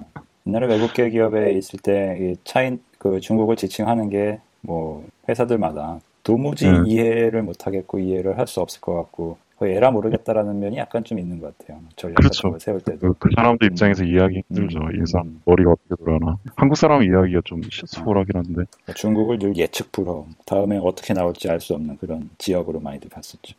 [0.00, 0.04] 어.
[0.46, 6.86] 옛날에 외국계 기업에 있을 때, 이 차인, 그 중국을 지칭하는 게, 뭐, 회사들마다 도무지 음.
[6.86, 11.40] 이해를 못하겠고, 이해를 할 수 없을 것 같고, 거의 에라 모르겠다라는 면이 약간 좀 있는
[11.40, 11.80] 것 같아요.
[11.96, 12.56] 전략 그렇죠.
[12.58, 12.98] 세울 때도.
[12.98, 14.08] 그, 그 사람들 입장에서 음.
[14.08, 14.78] 이해하기 힘들죠.
[14.80, 15.02] 음.
[15.02, 16.36] 이 사람 머리가 어떻게 돌아가나.
[16.56, 18.62] 한국 사람 이해하기가 좀 수월하긴 한데.
[18.96, 20.26] 중국을 늘 예측 불허.
[20.46, 23.54] 다음에 어떻게 나올지 알 수 없는 그런 지역으로 많이들 봤었죠.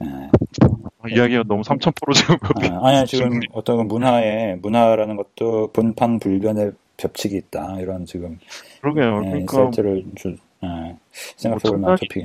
[0.00, 0.08] 네.
[1.00, 2.36] 아, 이야기가 너무 3,000% 지금
[2.74, 8.38] 아, 아니 지금 어떤 어떤 문화라는 것도 본판 불변의 벽칙이 있다 이런 지금
[8.80, 9.20] 그러게요.
[9.20, 10.96] 네, 그러니까 를 주, 네,
[11.36, 12.24] 생각해볼 만한 토픽이.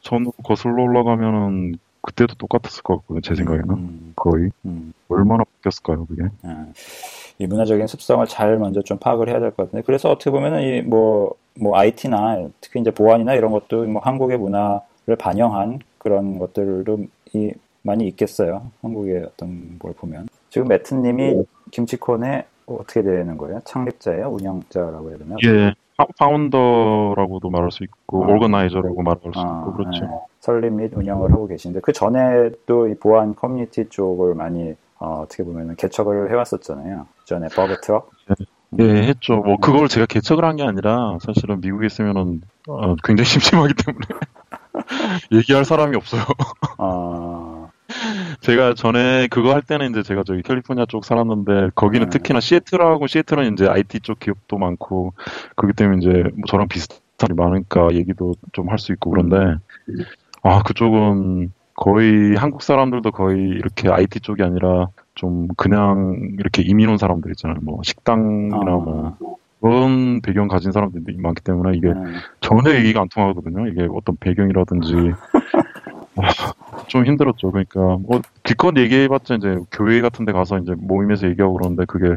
[0.00, 1.74] 전 거슬러 올라가면은
[2.08, 3.20] 그때도 똑같았을 것 같거든요.
[3.20, 4.12] 제 생각에는 음.
[4.16, 4.92] 거의 음.
[5.08, 6.22] 얼마나 바뀌었을까요, 그게?
[6.42, 6.66] 아,
[7.38, 10.82] 이 문화적인 습성을 잘 먼저 좀 파악을 해야 될 것 같은데 그래서 어떻게 보면은 이
[10.82, 17.52] 뭐뭐 뭐 IT나 특히 이제 보안이나 이런 것도 뭐 한국의 문화를 반영한 그런 것들도 이
[17.82, 18.70] 많이 있겠어요.
[18.82, 23.60] 한국의 어떤 걸 보면 지금 매트님이 김치콘의 어떻게 되는 거예요?
[23.64, 24.28] 창립자예요?
[24.28, 25.36] 운영자라고 해야 되나?
[25.46, 25.74] 예,
[26.16, 28.28] founder라고도 말할 수 있고 아.
[28.28, 30.04] organizer라고 말할 수 아, 있고 그렇죠.
[30.04, 30.10] 네.
[30.40, 35.76] 설립 및 운영을 하고 계신데 그 전에도 이 보안 커뮤니티 쪽을 많이 어, 떻게 보면
[35.76, 37.06] 개척을 해왔었잖아요.
[37.24, 38.10] 전에 Bugtraq.
[38.70, 38.84] 네.
[38.84, 39.36] 예, 했죠.
[39.36, 44.06] 뭐 그걸 제가 개척을 한 게 아니라 사실은 미국에 있으면은 어, 굉장히 심심하기 때문에
[45.32, 46.22] 얘기할 사람이 없어요.
[46.78, 47.57] 아...
[48.40, 52.10] 제가 전에 그거 할 때는 이제 제가 저기 캘리포니아 쪽 살았는데 거기는 네.
[52.10, 55.14] 특히나 시애틀하고 시애틀은 이제 IT 쪽 기업도 많고
[55.56, 59.36] 그렇기 때문에 이제 뭐 저랑 비슷한 이 많으니까 얘기도 좀 할 수 있고 그런데
[60.42, 66.98] 아 그쪽은 거의 한국 사람들도 거의 이렇게 IT 쪽이 아니라 좀 그냥 이렇게 이민 온
[66.98, 67.58] 사람들 있잖아요.
[67.62, 68.76] 뭐 식당이나 아.
[68.76, 69.16] 뭐
[69.60, 71.94] 그런 배경 가진 사람들이 많기 때문에 이게 네.
[72.40, 73.66] 전혀 얘기가 안 통하거든요.
[73.66, 74.92] 이게 어떤 배경이라든지
[76.88, 77.50] 좀 힘들었죠.
[77.50, 82.16] 그러니까 뭐 기껏 얘기해봤자 이제 교회 같은 데 가서 이제 모임에서 얘기하고 그러는데 그게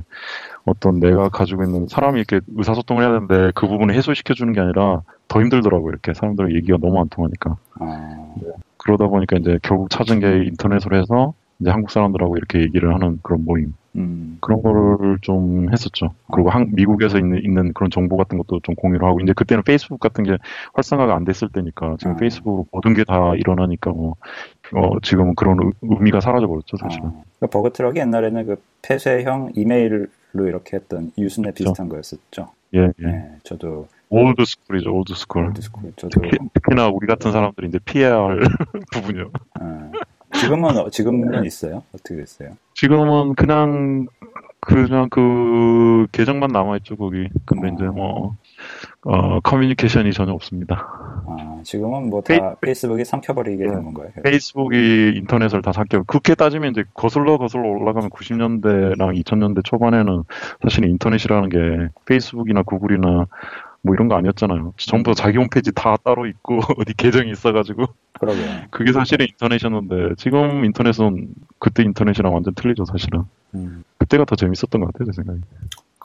[0.65, 5.01] 어떤 내가 가지고 있는 사람이 이렇게 의사소통을 해야 되는데 그 부분을 해소시켜 주는 게 아니라
[5.27, 5.89] 더 힘들더라고요.
[5.91, 7.57] 이렇게 사람들 얘기가 너무 안 통하니까.
[7.79, 7.85] 아...
[8.41, 8.47] 네.
[8.77, 13.45] 그러다 보니까 이제 결국 찾은 게 인터넷으로 해서 이제 한국 사람들하고 이렇게 얘기를 하는 그런
[13.45, 13.74] 모임.
[13.95, 14.38] 음.
[14.41, 16.13] 그런 거를 좀 했었죠.
[16.32, 20.00] 그리고 한, 미국에서 있는, 있는 그런 정보 같은 것도 좀 공유를 하고, 이제 그때는 페이스북
[20.00, 20.38] 같은 게
[20.74, 22.15] 활성화가 안 됐을 때니까, 지금 아.
[22.15, 24.15] 페이스북으로 모든 게 다 일어나니까, 뭐,
[24.74, 27.08] 어, 지금은 그런 의미가 사라져버렸죠, 사실은.
[27.08, 27.24] 아.
[27.41, 32.15] 그 Bugtraq이 옛날에는 그 폐쇄형 이메일로 이렇게 했던 Usenet 비슷한 그렇죠.
[32.17, 32.47] 거였었죠.
[32.76, 33.06] 예, 예.
[33.06, 33.88] 네, 저도.
[34.10, 35.47] old school이죠, old school.
[35.47, 35.91] old school.
[35.97, 36.21] 저도.
[36.54, 38.39] 특히, 나 우리 같은 사람들이 이제 피해야 할
[38.93, 39.32] 부분이요.
[39.60, 39.91] 아.
[40.33, 41.83] 지금은 지금은 있어요?
[41.93, 42.49] 어떻게 됐어요?
[42.75, 44.07] 지금은 그냥
[44.59, 47.27] 그냥 그 계정만 남아 있죠 거기.
[47.45, 47.73] 근데 어.
[47.73, 48.35] 이제 뭐
[49.03, 50.87] 어, 커뮤니케이션이 전혀 없습니다.
[51.27, 54.09] 아, 지금은 뭐 다 페이, 스북이 삼켜버리게 된 건가요?
[54.23, 56.03] 페이스북이 인터넷을 다 삼켜.
[56.03, 60.23] 그렇게 따지면 이제 거슬러 거슬러 올라가면 90년대랑 2000년대 초반에는
[60.61, 63.25] 사실 인터넷이라는 게 페이스북이나 구글이나
[63.83, 64.73] 뭐 이런 거 아니었잖아요.
[64.77, 67.85] 전부 자기 홈페이지 다 따로 있고 어디 계정이 있어가지고.
[68.19, 68.39] 그러게.
[68.69, 73.23] 그게 사실은 인터넷이었는데 지금 인터넷은 그때 인터넷이랑 완전 틀리죠 사실은.
[73.55, 73.83] 음.
[73.97, 75.39] 그때가 더 재밌었던 것 같아요 제 생각에.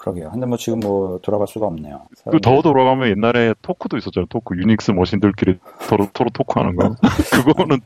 [0.06, 0.30] 그러게요.
[0.30, 2.02] 근데 뭐 지금 뭐 돌아갈 수가 없네요.
[2.30, 4.26] 그 더 돌아가면 옛날에 토크도 있었잖아요.
[4.28, 6.94] 토크 유닉스 머신들끼리 서로 서로 토크하는 거.
[7.44, 7.80] 그거는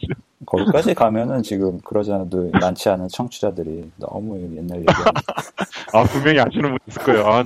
[0.45, 5.13] 거기까지 가면은 지금 그러지 않아도 많지 않은 청취자들이 너무 옛날 얘기하는.
[5.95, 7.27] 아 분명히 아시는 분 있을 거예요.
[7.27, 7.45] 아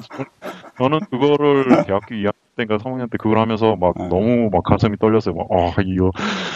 [0.79, 4.09] 저는 그거를 대학교 2학년 때인가 3학년 때 그걸 하면서 막 네.
[4.09, 5.35] 너무 막 가슴이 떨렸어요.
[5.35, 6.13] 막, 아, 이거,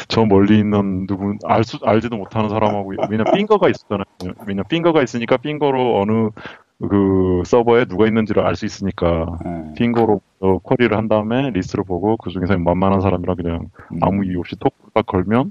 [0.06, 4.04] 저 멀리 있는 누구, 알 수, 알지도 못하는 사람하고, 왜냐, 핑거가 있었잖아요.
[4.46, 6.30] 왜냐, finger가 있으니까 finger로 어느
[6.80, 9.74] 그 서버에 누가 있는지를 알 수 있으니까 네.
[9.76, 13.98] finger로 어, query를 한 다음에 리스트를 보고 그 중에서 만만한 사람이라 그냥 음.
[14.02, 15.50] 아무 이유 없이 talk 딱 걸면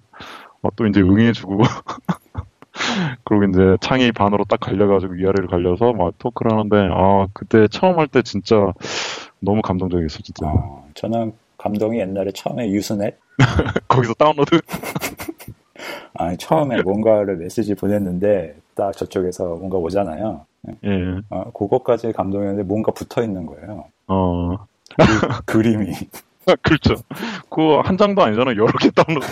[0.62, 1.60] 어, 또 이제 응해주고
[3.26, 8.08] 그리고 이제 창이 반으로 딱 갈려가지고 위아래를 갈려서 막 talk를 하는데 아 그때 처음 할
[8.08, 8.56] 때 진짜
[9.42, 10.48] 너무 감동적이었어 진짜.
[10.48, 13.20] 어, 저는 감동이 옛날에 처음에 Usenet
[13.90, 14.62] 거기서 다운로드.
[16.16, 20.47] 아니 처음에 뭔가를 메시지 보냈는데 딱 저쪽에서 뭔가 오잖아요.
[20.84, 21.22] 예.
[21.30, 23.86] 어, 그거까지 감동이었는데 뭔가 붙어 있는 거예요.
[24.08, 24.58] 어.
[25.46, 25.92] 그, 림이
[26.62, 26.96] 그렇죠.
[27.50, 28.52] 그거 한 장도 아니잖아.
[28.52, 29.28] 여러 개 다운로드.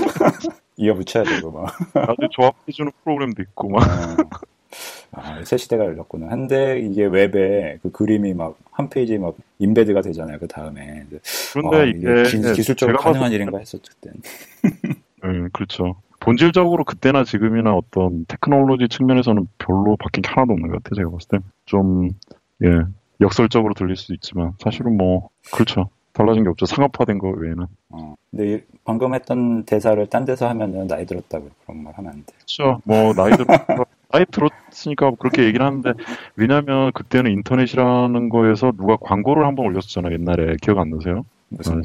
[0.78, 1.74] 이어 붙여야 되고 막.
[1.94, 3.82] 아주 조합해주는 프로그램도 있고 막.
[3.84, 4.30] 어.
[5.14, 6.30] 아, 새 시대가 열렸구나.
[6.30, 10.38] 한데 이게 웹에 그 그림이 막 한 페이지 막 embed가 되잖아요.
[10.38, 11.06] 그 다음에.
[11.54, 14.14] 그런데 아, 이게 기, 술적으로 가능한 일인가 했었을 땐.
[15.24, 15.96] 음, 그렇죠.
[16.26, 20.96] 본질적으로 그때나 지금이나 어떤 테크놀로지 측면에서는 별로 바뀐 게 하나도 없는 것 같아요.
[20.96, 21.38] 제가 봤을 때.
[21.66, 22.10] 좀,
[22.64, 22.82] 예,
[23.22, 25.90] 역설적으로 들릴 수도 있지만, 사실은 뭐, 그렇죠.
[26.14, 26.66] 달라진 게 없죠.
[26.66, 27.66] 상업화된 거 외에는.
[27.90, 28.16] 어.
[28.32, 32.34] 근데 방금 했던 대사를 딴 데서 하면은 나이 들었다고 그런 말 하면 안 돼.
[32.34, 32.82] 그렇죠.
[32.86, 33.46] 뭐, 나이 들,
[34.12, 35.94] 나이 들었으니까 그렇게 얘기를 하는데,
[36.36, 40.14] 왜냐면 그때는 인터넷이라는 거에서 누가 광고를 한번 올렸었잖아요.
[40.14, 40.56] 옛날에.
[40.60, 41.24] 기억 안 나세요?
[41.50, 41.84] 무슨,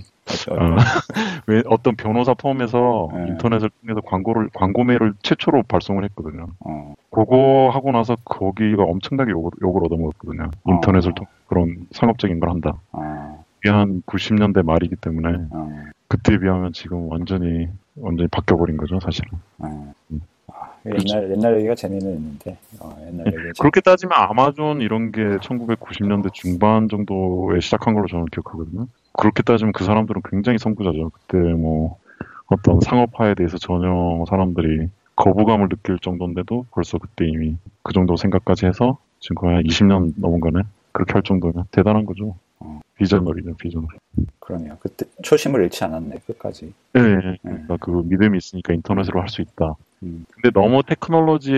[0.51, 0.77] 어,
[1.47, 3.27] 왜 어떤 변호사 포함해서 네.
[3.29, 6.49] 인터넷을 통해서 광고를 광고 메일을 최초로 발송을 했거든요.
[6.61, 6.95] 어.
[7.11, 10.51] 그거 하고 나서 거기가 엄청나게 욕을, 욕을 얻어먹었거든요.
[10.65, 10.73] 어.
[10.73, 12.75] 인터넷을 통해 그런 상업적인 걸 한다.
[12.93, 13.45] 어.
[13.59, 15.83] 이게 한 90년대 말이기 때문에 어.
[16.09, 19.31] 그때에 비하면 지금 완전히 완전히 바뀌어버린 거죠, 사실은.
[19.59, 19.93] 어.
[20.11, 20.21] 음.
[20.49, 26.33] 아, 옛날 옛날 얘기가 재미는 있는데 어, 옛날 얘기 그렇게 따지면 아마존 이런 게 1990년대
[26.33, 28.87] 중반 정도에 시작한 걸로 저는 기억하거든요.
[29.13, 31.11] 그렇게 따지면 그 사람들은 굉장히 선구자죠.
[31.11, 31.99] 그때 뭐
[32.47, 38.99] 어떤 상업화에 대해서 전혀 사람들이 거부감을 느낄 정도인데도 벌써 그때 이미 그 정도 생각까지 해서
[39.21, 40.63] 지금 거의 한 20년 넘은 거네.
[40.93, 42.35] 그렇게 할 정도면 대단한 거죠.
[42.59, 42.81] 어.
[42.97, 43.97] 비전머리죠, 비전머리.
[44.41, 44.77] 그러네요.
[44.81, 46.73] 그때 초심을 잃지 않았네, 끝까지.
[46.95, 47.37] 네, 네.
[47.43, 49.75] 그러니까 그 믿음이 있으니까 인터넷으로 할 수 있다.
[50.03, 50.25] 음.
[50.33, 51.55] 근데 너무 테크놀로지에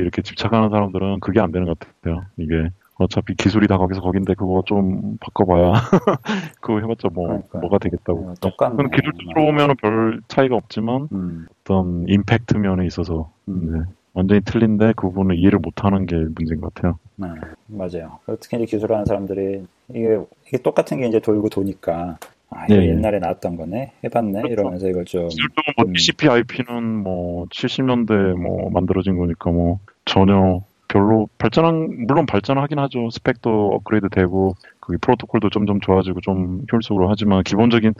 [0.00, 2.24] 이렇게 집착하는 사람들은 그게 안 되는 것 같아요.
[2.38, 5.72] 이게 어차피 기술이 다 거기서 거긴데 그거 좀 바꿔봐야
[6.60, 7.58] 그거 해봤자 뭐 그러니까.
[7.58, 8.30] 뭐가 되겠다고.
[8.30, 8.76] 어, 똑같네.
[8.76, 11.46] 그건 기술적으로 보면은 별 차이가 없지만 음.
[11.62, 13.72] 어떤 임팩트 면에 있어서 음.
[13.72, 13.92] 네.
[14.14, 16.98] 완전히 틀린데 그 부분을 이해를 못하는 게 문제인 것 같아요.
[17.16, 17.28] 네,
[17.66, 18.18] 맞아요.
[18.40, 22.18] 특히 이제 기술하는 사람들이 이게, 이게 똑같은 게 이제 돌고 도니까
[22.50, 22.88] 아, 이 네.
[22.88, 24.52] 옛날에 나왔던 거네, 해봤네 그렇죠.
[24.52, 25.28] 이러면서 이걸 좀.
[25.28, 30.60] 기술적으로 뭐 TCP/IP는 뭐 70년대 뭐 만들어진 거니까 뭐 전혀
[30.92, 33.08] 별로 발전한 물론 발전하긴 하죠.
[33.10, 37.94] 스펙도 업그레이드 되고 그 프로토콜도 점점 좋아지고 좀 효율적으로 하지만 기본적인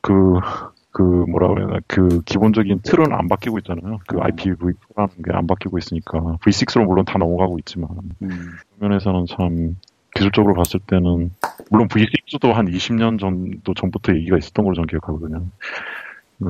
[0.00, 3.98] 그그 뭐라 그래야 되나 그 기본적인 틀은 안 바뀌고 있잖아요.
[4.08, 7.90] 그 IPv4라는 게 안 바뀌고 있으니까 V6로 물론 다 넘어가고 있지만
[8.22, 8.28] 음.
[8.28, 9.76] 그 면에서는 참
[10.16, 11.30] 기술적으로 봤을 때는
[11.70, 15.46] 물론 V6도 한 20년 정도 전부터 얘기가 있었던 걸로 저는 기억하거든요.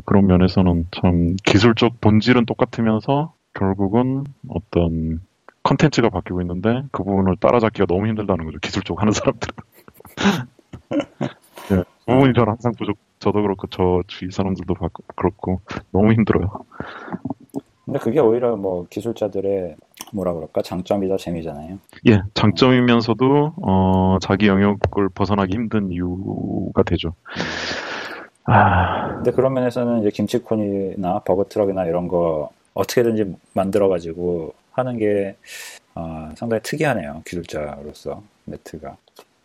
[0.06, 5.20] 그런 면에서는 참 기술적 본질은 똑같으면서 결국은 어떤
[5.66, 8.58] 컨텐츠가 바뀌고 있는데 그 부분을 따라잡기가 너무 힘들다는 거죠.
[8.60, 9.54] 기술적 하는 사람들은.
[11.70, 12.96] 네, 그 부분이 저는 항상 부족.
[13.18, 14.74] 저도 그렇고 저 주위 사람들도
[15.16, 16.50] 그렇고 너무 힘들어요.
[17.84, 19.74] 근데 그게 오히려 뭐 기술자들의
[20.12, 21.78] 뭐라 그럴까 장점이자 재미잖아요.
[22.08, 27.14] 예, 장점이면서도 어, 자기 영역을 벗어나기 힘든 이유가 되죠.
[28.44, 29.14] 아.
[29.16, 35.36] 근데 그런 면에서는 이제 김치콘이나 버그트럭이나 이런 거 어떻게든지 만들어가지고 하는 게
[35.94, 37.22] 어, 상당히 특이하네요.
[37.26, 38.96] 기술자로서 매트가.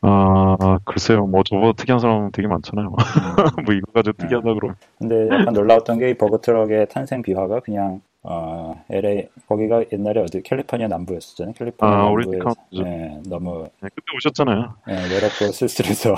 [0.03, 1.27] 아, 글쎄요.
[1.27, 2.87] 뭐, 저보다 특이한 사람 되게 많잖아요.
[2.87, 2.95] 음.
[3.65, 4.53] 뭐, 이거 가지고 특이하다 네.
[4.55, 4.75] 그러면.
[4.97, 10.41] 근데 약간 놀라웠던 게 이 버그 트럭의 탄생 비화가 그냥, 어, LA, 거기가 옛날에 어디,
[10.41, 11.53] 캘리포니아 남부였었잖아요.
[11.53, 12.39] 캘리포니아 아, 남부에
[12.83, 13.63] 네, 너무.
[13.81, 14.73] 네, 그때 오셨잖아요.
[14.87, 16.15] 네, 외롭고 쓸쓸해서.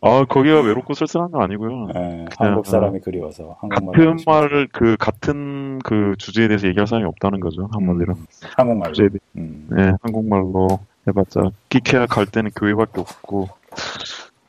[0.00, 1.88] 아, 거기가 외롭고 쓸쓸한 건 아니고요.
[1.94, 3.56] 네, 한국 사람이 그리워서.
[3.60, 7.68] 한국말 같은 말을, 그, 같은 그 주제에 대해서 얘기할 사람이 없다는 거죠.
[7.72, 8.14] 한마디로.
[8.14, 8.92] 음, 한국말로.
[8.92, 9.68] 주제에, 음.
[9.70, 11.50] 네, 한국말로 해봤자.
[11.68, 13.48] 끼케야 갈 때는 교회밖에 없고.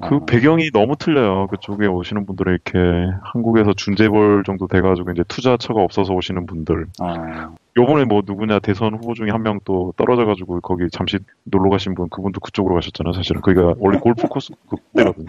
[0.01, 0.19] 그 아.
[0.25, 1.47] 배경이 너무 틀려요.
[1.47, 2.79] 그쪽에 오시는 분들은 이렇게
[3.23, 6.87] 한국에서 중재벌 정도 돼가지고 이제 투자처가 없어서 오시는 분들.
[6.99, 7.53] 아.
[7.77, 12.09] 요번에 뭐 누구냐 대선 후보 중에 한 명 또 떨어져가지고 거기 잠시 놀러 가신 분
[12.09, 13.13] 그분도 그쪽으로 가셨잖아요.
[13.13, 15.27] 사실은 그게 원래 골프 코스 그때거든요.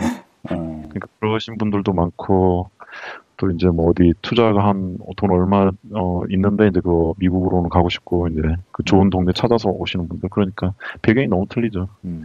[0.53, 0.83] 음.
[0.89, 2.71] 그러니까 그러신 분들도 많고
[3.37, 8.29] 또 이제 뭐 어디 투자가 한 돈 얼마 어 있는데 이제 그 미국으로는 가고 싶고
[8.29, 8.41] 이제
[8.73, 11.89] 그 좋은 동네 찾아서 오시는 분들 그러니까 배경이 너무 틀리죠.
[12.05, 12.25] 음.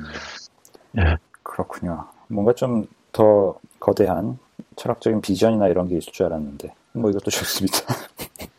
[0.98, 1.18] 예.
[1.44, 2.06] 그렇군요.
[2.32, 4.38] 뭔가 좀 더 거대한
[4.76, 7.78] 철학적인 비전이나 이런 게 있을 줄 알았는데 뭐 이것도 좋습니다.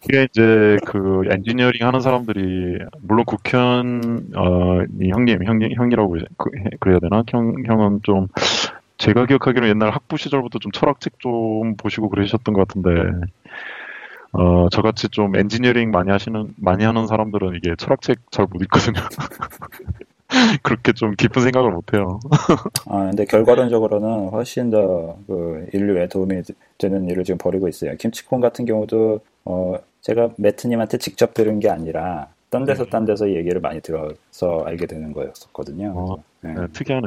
[0.04, 7.22] 이게 이제 그 엔지니어링 하는 사람들이 물론 국현 어 형님 형님 형이라고 그, 그래야 되나
[7.28, 8.26] 형 형은 좀
[8.98, 12.90] 제가 기억하기로 옛날 학부 시절부터 좀 철학책 좀 보시고 그러셨던 것 같은데
[14.32, 19.00] 어, 저같이 좀 엔지니어링 많이 하시는, 많이 하는 사람들은 이게 철학책 잘 못 읽거든요.
[20.62, 22.20] 그렇게 좀 깊은 생각을 못 해요.
[22.86, 26.42] 아, 근데 결과론적으로는 훨씬 더 그 인류에 도움이
[26.78, 27.96] 되는 일을 지금 벌이고 있어요.
[27.96, 33.60] 김치콘 같은 경우도, 어, 제가 매트님한테 직접 들은 게 아니라, 딴 데서 딴 데서 얘기를
[33.60, 35.92] 많이 들어서 알게 되는 거였었거든요.
[35.94, 36.54] 어, 네.
[36.54, 37.06] 네, 특이하네요.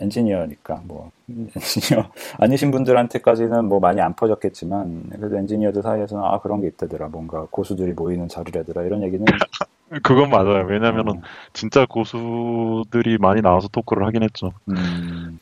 [0.00, 6.68] 엔지니어니까 뭐 엔지니어 아니신 분들한테까지는 뭐 많이 안 퍼졌겠지만 그래도 엔지니어들 사이에서는 아 그런 게
[6.68, 9.24] 있다더라 뭔가 고수들이 모이는 자리라더라 이런 얘기는
[10.02, 10.64] 그건 맞아요.
[10.66, 11.20] 왜냐면은
[11.52, 14.52] 진짜 고수들이 많이 나와서 talk를 하긴 했죠.
[14.70, 15.38] 음,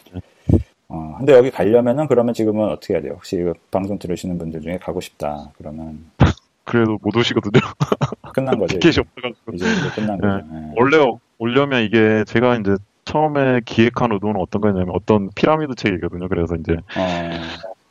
[0.88, 3.12] 어, 근데 여기 가려면은 그러면 지금은 어떻게 해야 돼요?
[3.14, 6.04] 혹시 방송 들으시는 분들 중에 가고 싶다 그러면
[6.64, 7.60] 그래도 못 오시거든요.
[8.34, 8.76] 끝난 거죠.
[8.76, 8.88] 이제.
[8.90, 9.02] 이제
[9.94, 10.26] 끝난 네.
[10.26, 10.46] 거죠.
[10.52, 10.72] 예.
[10.76, 16.28] 원래 오려면 이게 제가 이제 처음에 기획한 의도는 어떤 거냐면 어떤 피라미드 체계거든요.
[16.28, 17.30] 그래서 이제 어,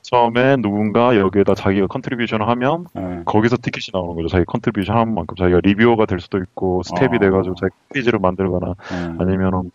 [0.01, 3.21] 처음에 누군가 여기에다 자기가 contribution을 하면 예.
[3.25, 4.27] 거기서 티켓이 나오는 거죠.
[4.27, 7.19] 자기 contribution 한 만큼 자기가 reviewer가 될 수도 있고 스텝이 어.
[7.19, 8.95] 돼가지고 자기 페이지를 만들거나 예.
[9.23, 9.71] 아니면은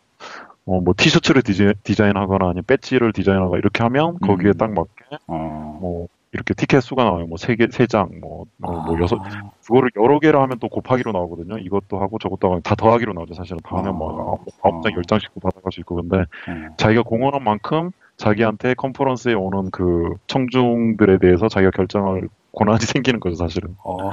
[0.66, 4.54] 어, 뭐 티셔츠를 디자, 디자인 하거나 아니면 배지를 디자인하거나 이렇게 하면 거기에 음.
[4.54, 5.78] 딱 맞게 어.
[5.80, 7.26] 뭐 이렇게 티켓 수가 나와요.
[7.26, 9.00] 뭐 세 개, 세 장, 뭐, 뭐, 뭐 아.
[9.00, 9.18] 여섯,
[9.66, 11.58] 그거를 여러 개로 하면 또 곱하기로 나오거든요.
[11.58, 13.34] 이것도 하고 저것도 하고 다 더하기로 나오죠.
[13.34, 14.44] 사실은 다 하면 뭐 어.
[14.62, 14.96] 아홉 장, 어.
[14.96, 16.68] 열 장씩 받아갈 수 있고 근데 예.
[16.76, 23.74] 자기가 공헌한 만큼 자기한테 컨퍼런스에 오는 그 청중들에 대해서 자기가 결정할 권한이 생기는 거죠, 사실은.
[23.82, 24.10] 어,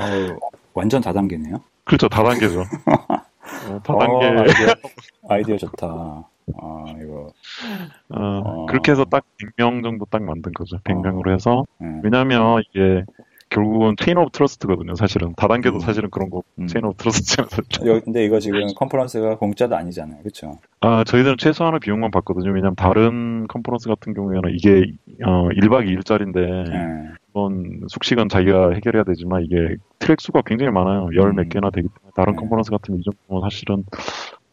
[0.74, 1.58] 완전 다단계네요.
[1.84, 2.62] 그렇죠, 다단계죠.
[3.70, 4.26] 어, 다단계.
[4.28, 4.74] 어, 아이디어,
[5.30, 6.24] 아이디어 좋다.
[6.60, 7.32] 아, 이거.
[8.10, 8.66] 어, 어.
[8.68, 9.24] 그렇게 해서 딱
[9.58, 10.78] 100명 정도 딱 만든 거죠.
[10.84, 11.66] 100명으로 해서.
[11.82, 11.86] 예.
[12.04, 13.04] 왜냐면 이게
[13.50, 15.34] 결국은 chain of trust거든요, 사실은.
[15.36, 15.80] 다단계도 음.
[15.82, 16.68] 사실은 그런 거, 음.
[16.68, 17.50] chain of trust잖아요.
[17.98, 20.20] 여- 근데 이거 지금 컨퍼런스가 공짜도 아니잖아요.
[20.22, 20.58] 그렇죠?
[20.80, 22.50] 아, 저희들은 최소한의 비용만 받거든요.
[22.52, 24.94] 왜냐면 다른 컨퍼런스 같은 경우에는 이게
[25.26, 26.38] 어, 1박 2일짜리인데
[26.74, 27.12] 예.
[27.34, 31.10] 물론 숙식은 자기가 해결해야 되지만 이게 트랙 수가 굉장히 많아요.
[31.14, 31.50] 열몇 음.
[31.50, 32.40] 개나 되기 때문에 다른 네.
[32.40, 33.84] 컨퍼런스 같은 이 정도면 사실은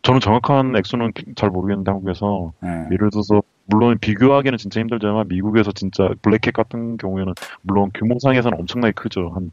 [0.09, 2.87] 저는 정확한 액수는 잘 모르겠는데 한국에서 예.
[2.93, 9.33] 예를 들어서 물론 비교하기는 진짜 힘들지만 미국에서 진짜 블랙캣 같은 경우에는 물론 규모상에서는 엄청나게 크죠.
[9.35, 9.51] 한,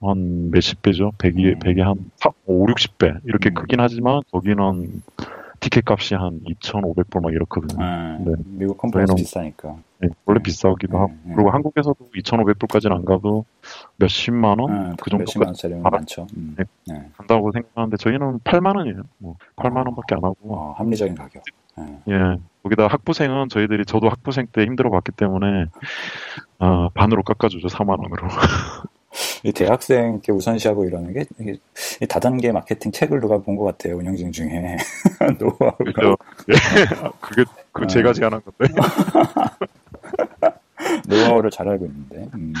[0.00, 1.12] 한 몇십 배죠.
[1.18, 1.58] 100이, 음.
[1.60, 3.20] 100에 한 4, 5, 60배.
[3.26, 3.54] 이렇게 음.
[3.54, 5.02] 크긴 하지만 거기는
[5.60, 7.82] 티켓 값이 한 2,500불 막 이렇거든요.
[7.84, 8.24] 예.
[8.24, 8.32] 네.
[8.46, 9.76] 미국 저희는- 비싸니까.
[9.98, 10.42] 네, 원래 네.
[10.42, 11.12] 비싸기도 네, 하고.
[11.24, 11.32] 네.
[11.34, 13.44] 그리고 한국에서도 2,500불까지는 안 가도
[13.96, 14.70] 몇 십만 원?
[14.92, 16.26] 예, 그 몇십만 정도까지 많죠.
[16.36, 16.56] 음.
[17.16, 19.02] 간다고 생각하는데 저희는 8만 원이에요.
[19.18, 20.36] 뭐 8만 원밖에 안 하고.
[20.44, 21.42] 어, 합리적인 가격.
[21.78, 22.12] 예.
[22.12, 22.36] 예.
[22.62, 25.66] 거기다 학부생은 저희들이 저도 학부생 때 힘들어 봤기 때문에
[26.58, 27.68] 아, 반으로 깎아주죠.
[27.68, 28.28] 4만 원으로.
[29.44, 31.24] 이 대학생 이렇게 우선시하고 이러는 게
[32.08, 33.96] 다단계 마케팅 책을 누가 본 것 같아요.
[33.96, 34.76] 운영진 중에
[35.38, 35.76] 노하우가.
[35.78, 36.16] 그죠?
[36.50, 36.54] 예.
[37.20, 37.86] 그게 그 아.
[37.86, 38.74] 제가 제안한 건데.
[41.08, 42.28] 노하우를 잘 알고 있는데.
[42.34, 42.52] 음.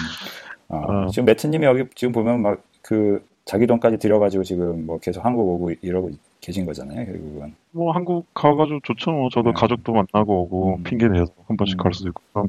[0.68, 1.06] 어, 어.
[1.08, 5.72] 지금 매트님이 여기 지금 보면 막 그 자기 돈까지 들여가지고 지금 뭐 계속 한국 오고
[5.82, 7.04] 이러고 계신 거잖아요.
[7.04, 7.52] 결국은.
[7.72, 9.10] 뭐 한국 가가지고 좋죠.
[9.10, 9.54] 뭐 저도 네.
[9.56, 10.82] 가족도 만나고 오고 음.
[10.84, 11.82] 핑계 대서 한 번씩 음.
[11.82, 12.48] 갈 수도 있고.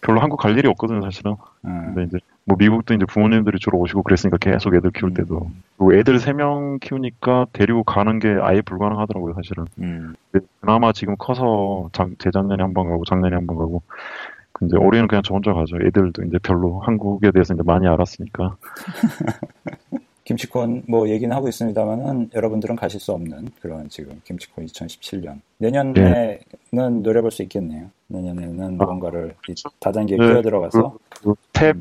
[0.00, 1.36] 별로 한국 갈 일이 없거든요, 사실은.
[1.66, 1.68] 예.
[1.68, 5.50] 근데 이제 뭐 미국도 이제 부모님들이 주로 오시고 그랬으니까 계속 애들 키울 때도.
[5.76, 9.64] 그리고 애들 세 명 키우니까 데리고 가는 게 아예 불가능하더라고요 사실은.
[9.80, 10.14] 음.
[10.60, 13.82] 그나마 지금 커서 작, 재작년에 한 번 가고 작년에 한 번 가고.
[14.52, 15.76] 근데 올해는 그냥 저 혼자 가죠.
[15.84, 18.56] 애들도 이제 별로 한국에 대해서 이제 많이 알았으니까
[20.26, 27.30] 김치콘 뭐 얘기는 하고 있습니다만은 여러분들은 가실 수 없는 그런 지금 김치콘 2017년 내년에는 노려볼
[27.30, 27.90] 수 있겠네요.
[28.08, 31.80] 내년에는 아, 뭔가를 이 다단계에 네, 끼어들어가서 그 탭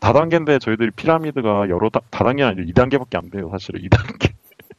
[0.00, 4.32] 다단계인데 저희들이 피라미드가 여러 다, 다단계가 아니라 2단계밖에 안 돼요 사실은 2단계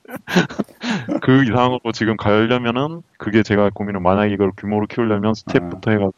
[1.23, 6.11] 그 이상으로 지금 가려면은 그게 제가 고민은 만약 이걸 규모로 키우려면 스텝부터 해가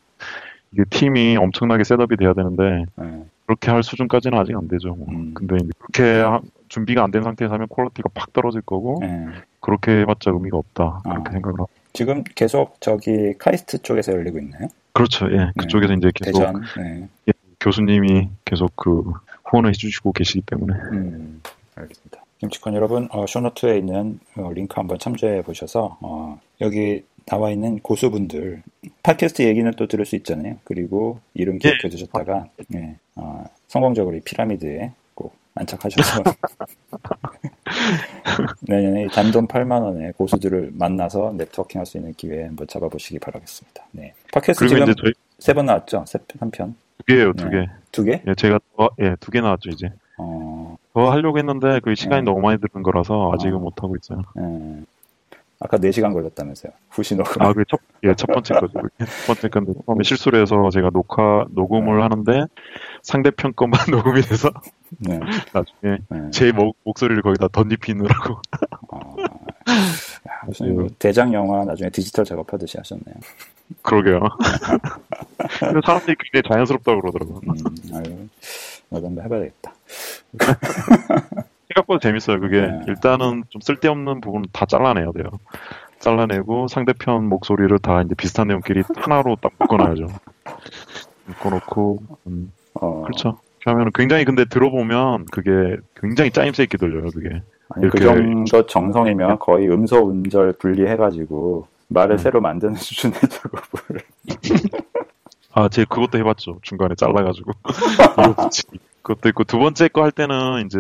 [0.73, 3.23] 이게 팀이 엄청나게 setup이 돼야 되는데 예.
[3.45, 4.89] 그렇게 할 수준까지는 아직 안 되죠.
[4.95, 5.08] 뭐.
[5.10, 5.32] 음.
[5.34, 9.25] 근데 그렇게 하- 준비가 안 된 상태에서 하면 quality가 팍 떨어질 거고 예.
[9.60, 11.32] 그렇게 해봤자 의미가 없다 그렇게 아.
[11.34, 14.67] 생각을 하고 지금 계속 저기 카이스트 쪽에서 열리고 있나요?
[14.93, 15.25] 그렇죠.
[15.32, 16.62] 예, 그쪽에서 이제 계속 대전.
[16.77, 17.08] 네.
[17.60, 19.03] 교수님이 계속 그
[19.45, 21.41] 후원을 해주시고 계시기 때문에 음,
[21.75, 22.23] 알겠습니다.
[22.38, 27.79] 김치콘 여러분, 어, show note에 있는 어, 링크 한번 참조해 보셔서 어, 여기 나와 있는
[27.79, 28.63] 고수분들
[29.03, 30.55] 팟캐스트 얘기는 또 들을 수 있잖아요.
[30.63, 34.98] 그리고 이름 기억해 두셨다가 예, 어, 성공적으로 이 피라미드에 꼭
[35.60, 36.24] 안착하셔서
[38.62, 43.84] 내년에 이 단돈 8만 원의 고수들을 만나서 네트워킹 할 수 있는 기회 한번 잡아보시기 바라겠습니다.
[43.91, 44.13] 네.
[44.34, 46.04] 팟캐스트 지금 이제 저희 세번 나왔죠?
[46.08, 46.76] 세, 한 편?
[47.00, 47.65] 두 개예요, 두 네.
[47.65, 47.72] 개.
[47.91, 48.22] 두 개?
[48.28, 49.91] 예, 제가 더, 예, 두 개 나왔죠 이제.
[50.17, 52.26] 어, 더 하려고 했는데 그 시간이 네.
[52.26, 53.60] 너무 많이 드는 거라서 아직은 어.
[53.60, 54.22] 못 하고 있어요.
[54.38, 54.84] 예.
[55.62, 56.72] 아까 4시간 걸렸다면서요.
[56.89, 57.41] 후시 녹음.
[57.41, 58.74] 아, 그 첫, 예, 첫 번째 거죠.
[58.80, 59.06] 그게.
[59.06, 62.45] 첫 번째 건데 처음에 실수를 해서 제가 녹화 녹음을 하는데
[63.02, 64.50] 상대편 것만 녹음이 돼서
[64.97, 65.19] 네.
[65.54, 66.32] 나중에 네.
[66.32, 68.41] 제 목, 목소리를 거기다 덧입히느라고.
[68.89, 69.15] 어,
[70.47, 73.15] 무슨 뭐 대장 영화 나중에 디지털 작업하듯이 하셨네요.
[73.82, 74.19] 그러게요.
[75.60, 77.39] 근데 사람들이 굉장히 자연스럽다고 그러더라고요.
[77.47, 77.54] 음,
[77.93, 78.28] 아유,
[78.89, 79.73] 나도 한번 해봐야겠다.
[81.69, 82.39] 생각보다 재밌어요.
[82.39, 82.82] 그게 네.
[82.88, 85.25] 일단은 좀 쓸데없는 부분 다 잘라내야 돼요.
[85.99, 90.08] 잘라내고 상대편 목소리를 다 이제 비슷한 내용끼리 하나로 딱 묶어놔야죠.
[91.25, 93.04] 묶어놓고 음, 어...
[93.04, 93.39] 그렇죠.
[93.63, 97.10] 그러면 굉장히 근데 들어보면 그게 굉장히 짜임새 있게 들려요.
[97.12, 102.17] 그게 아니, 그 정도 정성이면 거의 음소 음절 분리해가지고 말을 음.
[102.17, 104.02] 새로 만드는 수준의 작업을.
[105.54, 106.60] 아, 제 그것도 해봤죠.
[106.62, 107.52] 중간에 잘라가지고.
[109.02, 110.78] 그것도 있고 두 번째 거 할 때는 이제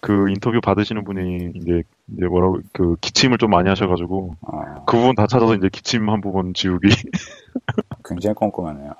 [0.00, 4.84] 그 인터뷰 받으시는 분이 이제 이제 뭐라고 그 기침을 좀 많이 하셔가지고 아.
[4.86, 6.88] 그 부분 다 찾아서 이제 기침 한 부분 지우기.
[8.04, 8.92] 굉장히 꼼꼼하네요.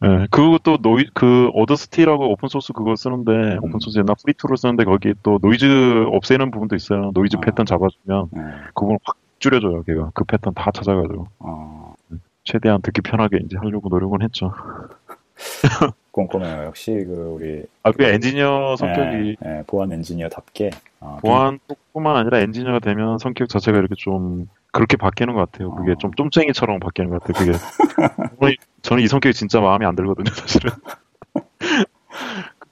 [0.00, 3.58] 네, 그것도 노이 그 Audacity라고 open source 그거 쓰는데 음.
[3.62, 7.10] open source 옛날 free tool을 쓰는데 거기 또 노이즈 없애는 부분도 있어요.
[7.14, 7.40] 노이즈 아.
[7.40, 8.40] 패턴 잡아주면 네.
[8.74, 9.82] 그걸 확 줄여줘요.
[9.84, 11.92] 걔가 그 패턴 다 찾아가지고 아.
[12.44, 14.52] 최대한 듣기 편하게 이제 하려고 노력은 했죠.
[16.12, 16.64] 꼼꼼해요.
[16.64, 21.58] 역시 그 우리 아그 그 엔지니어 성격이 네, 네, 보안 엔지니어답게 어, 보안
[21.92, 25.74] 뿐만 아니라 엔지니어가 되면 성격 자체가 이렇게 좀 그렇게 바뀌는 것 같아요.
[25.74, 25.94] 그게 어.
[25.98, 27.52] 좀 쫌쟁이처럼 바뀌는 것 같아요.
[28.38, 30.70] 그게 저는 이 성격이 진짜 마음에 안 들거든요, 사실은.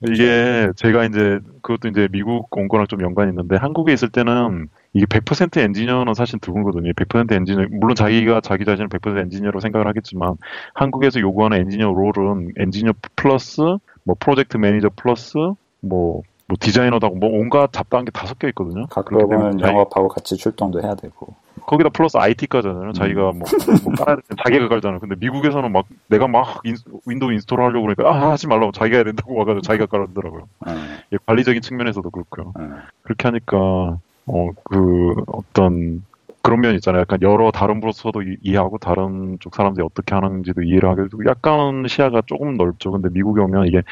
[0.08, 5.04] 이게 제가 이제 그것도 이제 미국 온 거랑 좀 연관이 있는데 한국에 있을 때는 이게
[5.04, 6.90] 100% 엔지니어는 사실 드문거든요.
[6.92, 10.36] 100% 엔지니어 물론 자기가 자기 자신을 100% 엔지니어로 생각을 하겠지만
[10.72, 13.60] 한국에서 요구하는 엔지니어 role은 엔지니어 플러스
[14.04, 15.36] 뭐 project manager 플러스
[15.80, 18.86] 뭐, 뭐 디자이너다고 뭐 온갖 잡다한 게 다 섞여 있거든요.
[18.86, 21.34] 가끔은 영업하고 같이 출동도 해야 되고.
[21.70, 22.88] 거기다 플러스 IT까잖아요.
[22.88, 22.92] 음.
[22.92, 23.42] 자기가 뭐,
[23.84, 24.98] 뭐 깔아야 되 자기가 깔잖아요.
[24.98, 26.74] 근데 미국에서는 막 내가 막 인,
[27.06, 30.48] 윈도우 install 하려고 그러니까 아 하지 말라고 자기가 해야 된다고 와가지고 자기가 깔아주더라고요.
[30.66, 30.98] 음.
[31.26, 32.52] 관리적인 측면에서도 그렇고요.
[32.58, 32.76] 음.
[33.02, 36.04] 그렇게 하니까 어, 그, 어떤,
[36.42, 37.02] 그런 면 있잖아요.
[37.02, 42.22] 약간 여러 다른 브로서도 이해하고 다른 쪽 사람들이 어떻게 하는지도 이해를 하게 되고 약간 시야가
[42.26, 42.90] 조금 넓죠.
[42.90, 43.82] 근데 미국에 오면 이게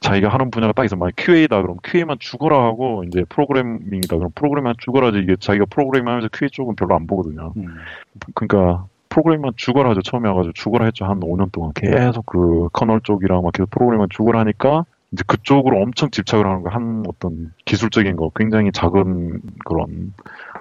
[0.00, 0.96] 자기가 하는 분야가 딱 있어.
[0.96, 6.28] 만약 QA다 그럼 QA만 죽어라 하고 이제 프로그래밍이다 그럼 프로그래밍만 죽어라지 이게 자기가 프로그래밍 하면서
[6.32, 7.52] QA 쪽은 별로 안 보거든요.
[7.56, 7.66] 음.
[8.34, 10.02] 그러니까 프로그램만 죽어라 하죠.
[10.02, 11.06] 처음에 와가지고 죽어라 했죠.
[11.06, 16.10] 한 5년 동안 계속 그 커널 쪽이랑 막 계속 프로그램만 죽어라 하니까 이제 그쪽으로 엄청
[16.10, 20.12] 집착을 하는 거, 한 어떤 기술적인 거, 굉장히 작은 그런,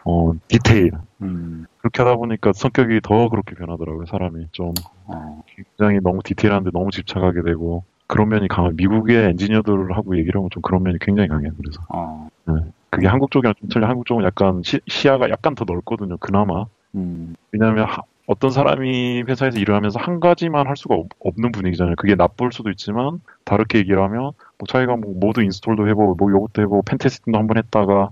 [0.05, 0.91] 어, 디테일.
[1.21, 1.65] 음.
[1.79, 4.47] 그렇게 하다 보니까 성격이 더 그렇게 변하더라고요, 사람이.
[4.51, 4.73] 좀,
[5.05, 5.43] 어.
[5.47, 8.71] 굉장히 너무 디테일한데 너무 집착하게 되고, 그런 면이 강해.
[8.75, 11.81] 미국의 엔지니어들하고 얘기를 하면 좀 그런 면이 굉장히 강해요, 그래서.
[11.89, 12.29] 어.
[12.47, 12.53] 네.
[12.89, 13.87] 그게 한국 쪽이랑 좀 틀려.
[13.87, 16.65] 한국 쪽은 약간 시, 야가 약간 더 넓거든요, 그나마.
[16.95, 17.35] 음.
[17.51, 17.87] 왜냐하면
[18.27, 21.95] 어떤 사람이 회사에서 일을 하면서 한 가지만 할 수가 없, 는 분위기잖아요.
[21.97, 26.61] 그게 나쁠 수도 있지만 다르게 얘기를 하면 뭐 자기가 뭐 모두 install도 해보고 뭐 요것도
[26.63, 28.09] 해보고 pen testing도 한번 했다가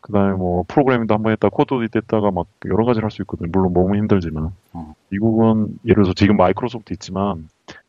[0.00, 3.48] 그다음에 뭐 프로그래밍도 한번 했다 코드 audit 했다가 막 여러 가지를 할 수 있거든요.
[3.52, 4.94] 물론 너무 힘들지만 어.
[5.10, 7.48] 미국은 예를 들어서 지금 마이크로소프트 있지만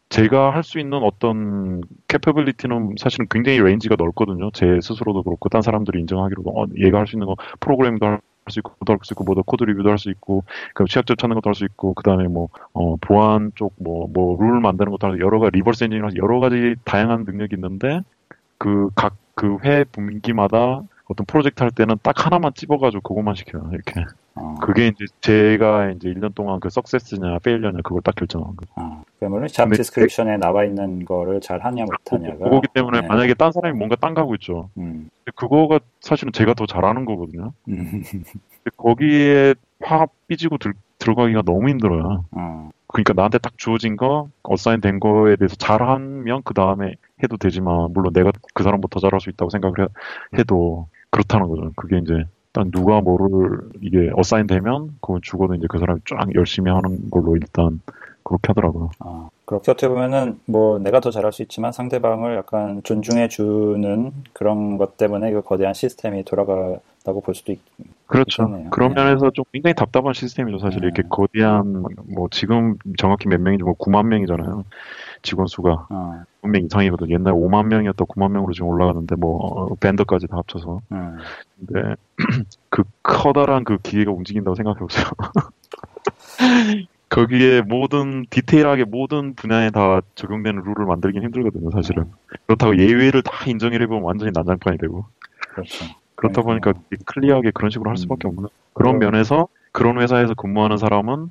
[0.09, 4.51] 제가 할 수 있는 어떤 capability는 사실은 굉장히 range가 넓거든요.
[4.51, 8.59] 제 스스로도 그렇고 딴 사람들이 인정하기로도 어, 얘가 할 수 있는 거 프로그래밍도 할 할수
[8.59, 10.43] 있고 코드 할수 있고 뭐 코드 review도 할 수 있고
[10.75, 14.37] 그 취약점 찾는 것도 할 수 있고 그 다음에 뭐 어, 보안 쪽 뭐 뭐
[14.39, 18.01] 룰 만드는 것도 할 여러 가지 reverse engineering해서 여러 가지 다양한 능력이 있는데
[18.57, 24.03] 그 각 그 회 분기마다 어떤 프로젝트 할 때는 딱 하나만 찝어가지고 그것만 시켜요 이렇게
[24.35, 24.55] 어.
[24.61, 28.71] 그게 이제 제가 이제 1년 동안 그 success냐 failure냐 그걸 딱 결정한 거죠.
[28.75, 29.03] 어.
[29.19, 33.07] 그러면 job description에 나와 있는 거를 잘 하냐 못하냐가 그거기 때문에 네.
[33.07, 34.69] 만약에 딴 사람이 뭔가 딴 거 하고 있죠.
[34.77, 35.09] 음.
[35.35, 37.53] 그거가 사실은 제가 더 잘하는 거거든요.
[37.69, 38.03] 음.
[38.77, 42.25] 거기에 확 삐집고 들, 들어가기가 너무 힘들어요.
[42.31, 42.69] 어.
[42.87, 48.13] 그러니까 나한테 딱 주어진 거, assign 된 거에 대해서 잘하면 그 다음에 해도 되지만, 물론
[48.13, 49.87] 내가 그 사람보다 더 잘할 수 있다고 생각을 해,
[50.39, 51.71] 해도 그렇다는 거죠.
[51.75, 56.71] 그게 이제 딱 누가 뭐를 이게 어사인 되면 그건 죽어도 이제 그 사람이 쫙 열심히
[56.71, 57.79] 하는 걸로 일단
[58.23, 58.91] 그렇게 하더라고요.
[58.99, 64.77] 아, 그렇게 어떻게 보면은 뭐 내가 더 잘할 수 있지만 상대방을 약간 존중해 주는 그런
[64.77, 67.59] 것 때문에 그 거대한 시스템이 돌아가 다고 볼 수도 있,
[68.07, 68.43] 그렇죠.
[68.43, 68.69] 있겠네요.
[68.71, 69.03] 그런 네.
[69.03, 70.57] 면에서 좀 굉장히 답답한 시스템이죠.
[70.57, 70.87] 사실 네.
[70.87, 74.65] 이렇게 거대한 뭐 지금 정확히 몇 명인지 뭐 9만 명이잖아요.
[75.21, 76.23] 직원 수가 어.
[76.41, 77.09] 9명 이상이거든.
[77.11, 80.81] 옛날 5만 명이었다 9만 명으로 지금 올라가는데 뭐 밴드까지 다 합쳐서.
[80.91, 81.17] 음.
[81.57, 81.95] 근데
[82.69, 85.05] 그 커다란 그 기계가 움직인다고 생각해 보세요.
[87.09, 92.03] 거기에 모든 디테일하게 모든 분야에 다 적용되는 룰을 만들긴 힘들거든요, 사실은.
[92.03, 92.11] 음.
[92.47, 95.05] 그렇다고 예외를 다 인정을 해보면 완전히 난장판이 되고.
[95.53, 95.85] 그렇죠.
[96.15, 96.45] 그렇다 네.
[96.45, 96.73] 보니까
[97.05, 98.29] 클리어하게 그런 식으로 할 수밖에 음.
[98.29, 101.29] 없는 그런 면에서 그런 회사에서 근무하는 사람은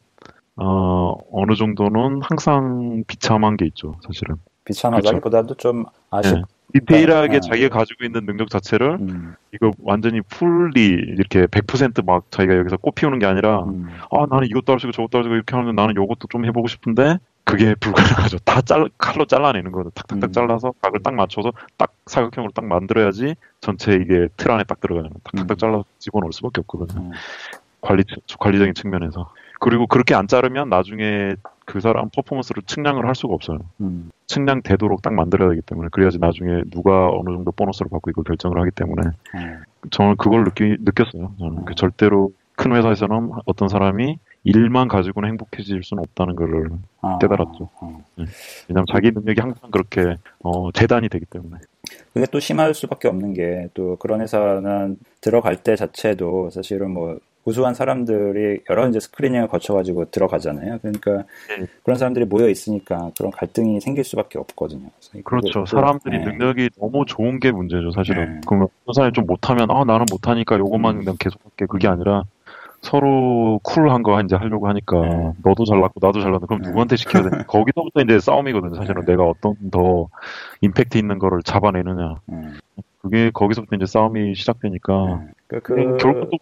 [0.56, 4.36] 어, 어느 정도는 항상 비참한 게 있죠, 사실은.
[4.64, 6.42] 비참하다기보다도 좀 아쉽, 네.
[6.74, 7.40] 디테일하게 아.
[7.40, 13.26] 자기가 가지고 있는 능력 자체를 음, 이거 완전히 풀리 이렇게 100%막 자기가 여기서 꽃피우는 게
[13.26, 15.92] 아니라 음, 아 나는 이것도 할 수 있고 저것도 할 수 있고 이렇게 하면 나는
[15.92, 18.38] 이것도 좀 해보고 싶은데 그게 불가능하죠.
[18.38, 19.90] 다 잘, 칼로 잘라내는 거죠.
[19.90, 20.32] 탁탁탁 음.
[20.32, 25.20] 잘라서 각을 딱 맞춰서 딱 사각형으로 딱 만들어야지 전체 이게 틀 안에 딱 들어가는 거예요.
[25.24, 25.58] 탁탁탁 음.
[25.58, 27.02] 잘라서 집어넣을 수밖에 없거든요.
[27.02, 27.10] 음.
[27.80, 28.02] 관리
[28.38, 29.30] 관리적인 측면에서
[29.60, 31.36] 그리고 그렇게 안 자르면 나중에
[31.66, 33.58] 그 사람 퍼포먼스를 측량을 할 수가 없어요.
[33.80, 34.10] 음.
[34.26, 38.58] 측량 되도록 딱 만들어야 되기 때문에 그래야지 나중에 누가 어느 정도 보너스를 받고 이걸 결정을
[38.60, 39.02] 하기 때문에
[39.34, 39.62] 음.
[39.90, 41.34] 저는 그걸 느끼, 느꼈어요.
[41.38, 46.68] 저는 그 절대로 큰 회사에서는 어떤 사람이 일만 가지고는 행복해질 수는 없다는 거를
[47.00, 47.68] 아, 깨달았죠.
[47.80, 48.04] 어.
[48.68, 51.56] 왜냐하면 자기 능력이 항상 그렇게 어, 재단이 되기 때문에
[52.12, 57.74] 그게 또 심할 수밖에 없는 게 또 그런 회사는 들어갈 때 자체도 사실은 뭐 우수한
[57.74, 60.78] 사람들이 여러 이제 스크리닝을 거쳐가지고 들어가잖아요.
[60.78, 61.66] 그러니까 네.
[61.82, 64.88] 그런 사람들이 모여 있으니까 그런 갈등이 생길 수밖에 없거든요.
[65.24, 65.66] 그렇죠.
[65.66, 66.24] 사람들이 네.
[66.24, 68.34] 능력이 너무 좋은 게 문제죠, 사실은.
[68.36, 68.40] 네.
[68.46, 71.00] 그러면 사람이 좀 못하면 아 나는 못하니까 요것만 음.
[71.00, 72.22] 그냥 계속할게 그게 아니라
[72.84, 75.32] 서로 쿨한 거 이제 하려고 하니까 네.
[75.42, 76.68] 너도 잘났고 나도 잘났고 그럼 네.
[76.68, 77.30] 누구한테 시켜야 돼?
[77.48, 78.74] 거기서부터 이제 싸움이거든요.
[78.76, 79.12] 사실은 네.
[79.12, 80.08] 내가 어떤 더
[80.60, 82.16] 임팩트 있는 거를 잡아내느냐.
[82.28, 82.58] 음,
[83.00, 85.32] 그게 거기서부터 이제 싸움이 시작되니까 네.
[85.46, 86.38] 그, 그, 음, 결국 또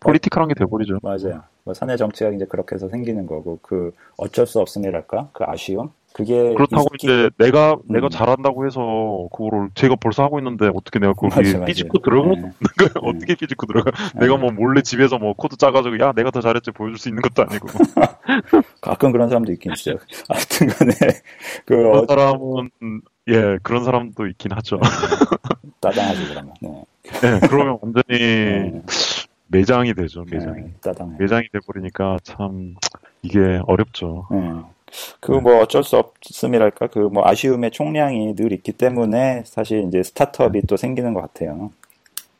[0.00, 0.98] political한 게 돼버리죠.
[1.02, 1.42] 맞아요.
[1.64, 6.52] 뭐 사내 정치가 이제 그렇게 해서 생기는 거고 그 어쩔 수 없음이랄까 그 아쉬움 그게
[6.54, 8.10] 그렇다고 이제 내가 내가 음.
[8.10, 11.64] 잘한다고 해서 그거를 제가 벌써 하고 있는데 어떻게 내가 맞아.
[11.64, 12.50] 삐집고 들어가는 네.
[12.76, 12.88] 거야?
[13.02, 13.92] 어떻게 삐집고 들어가?
[14.18, 17.44] 내가 뭐 몰래 집에서 뭐 코드 짜가지고 야 내가 더 잘했지 보여줄 수 있는 것도
[17.48, 17.68] 아니고
[18.82, 19.94] 가끔 그런 사람도 있긴 있어요.
[20.28, 20.92] 아무튼간에
[21.64, 22.70] 그 그런 어, 사람은
[23.28, 24.80] 예 그런 사람도 있긴 하죠.
[25.80, 26.52] 따당하지 그러면.
[26.60, 26.84] 네.
[27.22, 28.82] 예, 그러면 완전히 네.
[29.46, 31.14] 매장이 되죠 매장이 네, 따당해.
[31.20, 32.74] 매장이 돼버리니까 참
[33.22, 34.26] 이게 어렵죠.
[34.32, 34.62] 네.
[35.20, 40.62] 그 뭐 어쩔 수 없음이랄까 그 뭐 아쉬움의 총량이 늘 있기 때문에 사실 이제 스타트업이
[40.66, 41.70] 또 생기는 것 같아요.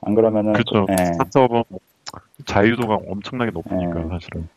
[0.03, 0.87] 안 그러면은 그렇죠.
[0.91, 1.65] 예, 스타트업은
[2.47, 4.09] 자유도가 엄청나게 높으니까 네.
[4.09, 4.49] 사실은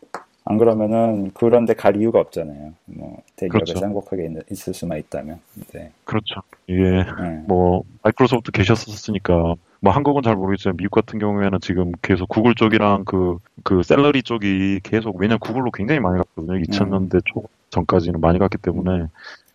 [0.45, 2.73] 안 그러면은 그런데 갈 이유가 없잖아요.
[2.85, 3.85] 뭐 대기업에서 그렇죠.
[3.85, 5.39] 행복하게 있- 있을 수만 있다면.
[5.73, 5.91] 네.
[6.03, 6.41] 그렇죠.
[6.67, 7.43] 이게 네.
[7.47, 13.83] 뭐 마이크로소프트 계셨었으니까 뭐 한국은 잘 모르겠지만 미국 같은 경우에는 지금 계속 구글 쪽이랑 그그
[13.83, 16.57] 셀러리 쪽이 계속 왜냐 면 구글로 굉장히 많이 갔거든요.
[16.59, 19.07] 2000년대 초 전까지는 많이 갔기 때문에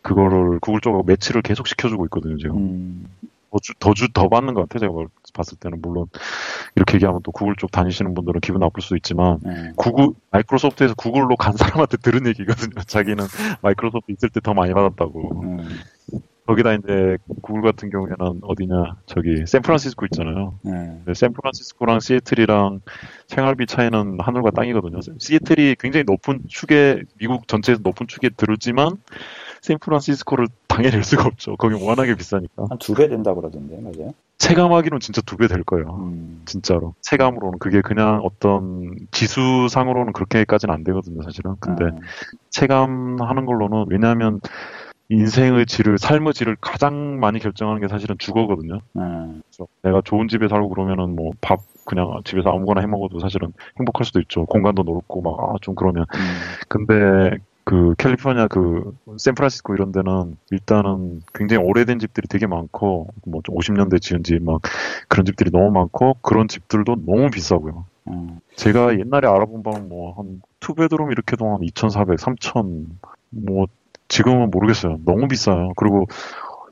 [0.02, 2.36] 그거를 구글 쪽하고 매치를 계속 시켜주고 있거든요.
[2.38, 3.06] 지금 음,
[3.50, 4.88] 더주더주 더 받는 것 같아요.
[4.90, 6.06] 제가 봤을 때는 물론
[6.74, 9.72] 이렇게 얘기하면 또 구글 쪽 다니시는 분들은 기분 나쁠 수 있지만 네.
[9.76, 12.74] 구글 마이크로소프트에서 구글로 간 사람한테 들은 얘기거든요.
[12.86, 13.24] 자기는
[13.62, 15.42] 마이크로소프트 있을 때 더 많이 받았다고.
[15.42, 15.68] 음,
[16.46, 20.58] 거기다 이제 구글 같은 경우에는 어디냐 저기 샌프란시스코 있잖아요.
[20.62, 21.00] 네.
[21.04, 22.80] 네, 샌프란시스코랑 시애틀이랑
[23.26, 25.00] 생활비 차이는 하늘과 땅이거든요.
[25.18, 28.96] 시애틀이 굉장히 높은 축에 미국 전체에서 높은 축에 들었지만
[29.62, 31.56] 샌프란시스코를 당해낼 수가 없죠.
[31.56, 32.66] 거기 워낙에 비싸니까.
[32.70, 34.12] 한 두 배 된다 그러던데 맞아요?
[34.38, 35.86] 체감하기로는 진짜 두 배 될 거예요.
[36.02, 41.56] 음, 진짜로 체감으로는 그게 그냥 어떤 지수상으로는 그렇게까지는 안 되거든요, 사실은.
[41.58, 41.90] 근데 아,
[42.50, 44.40] 체감하는 걸로는 왜냐하면
[45.08, 48.80] 인생의 질을 삶의 질을 가장 많이 결정하는 게 사실은 주거거든요.
[48.94, 53.52] 아, 그래서 내가 좋은 집에 살고 그러면은 뭐 밥 그냥 집에서 아무거나 해 먹어도 사실은
[53.78, 54.44] 행복할 수도 있죠.
[54.46, 56.04] 공간도 넓고 막 아 좀 그러면.
[56.14, 56.20] 음,
[56.68, 64.00] 근데 그 캘리포니아 그 샌프란시스코 이런 데는 일단은 굉장히 오래된 집들이 되게 많고 뭐좀 50년대
[64.02, 64.60] 지은 집 막
[65.08, 67.84] 그런 집들이 너무 많고 그런 집들도 너무 비싸고요.
[68.08, 72.86] 음, 제가 옛날에 알아본 바는 뭐 한 투베드룸 이렇게 한 2,400, 3,000
[73.30, 73.66] 뭐
[74.08, 74.98] 지금은 모르겠어요.
[75.04, 75.72] 너무 비싸요.
[75.76, 76.06] 그리고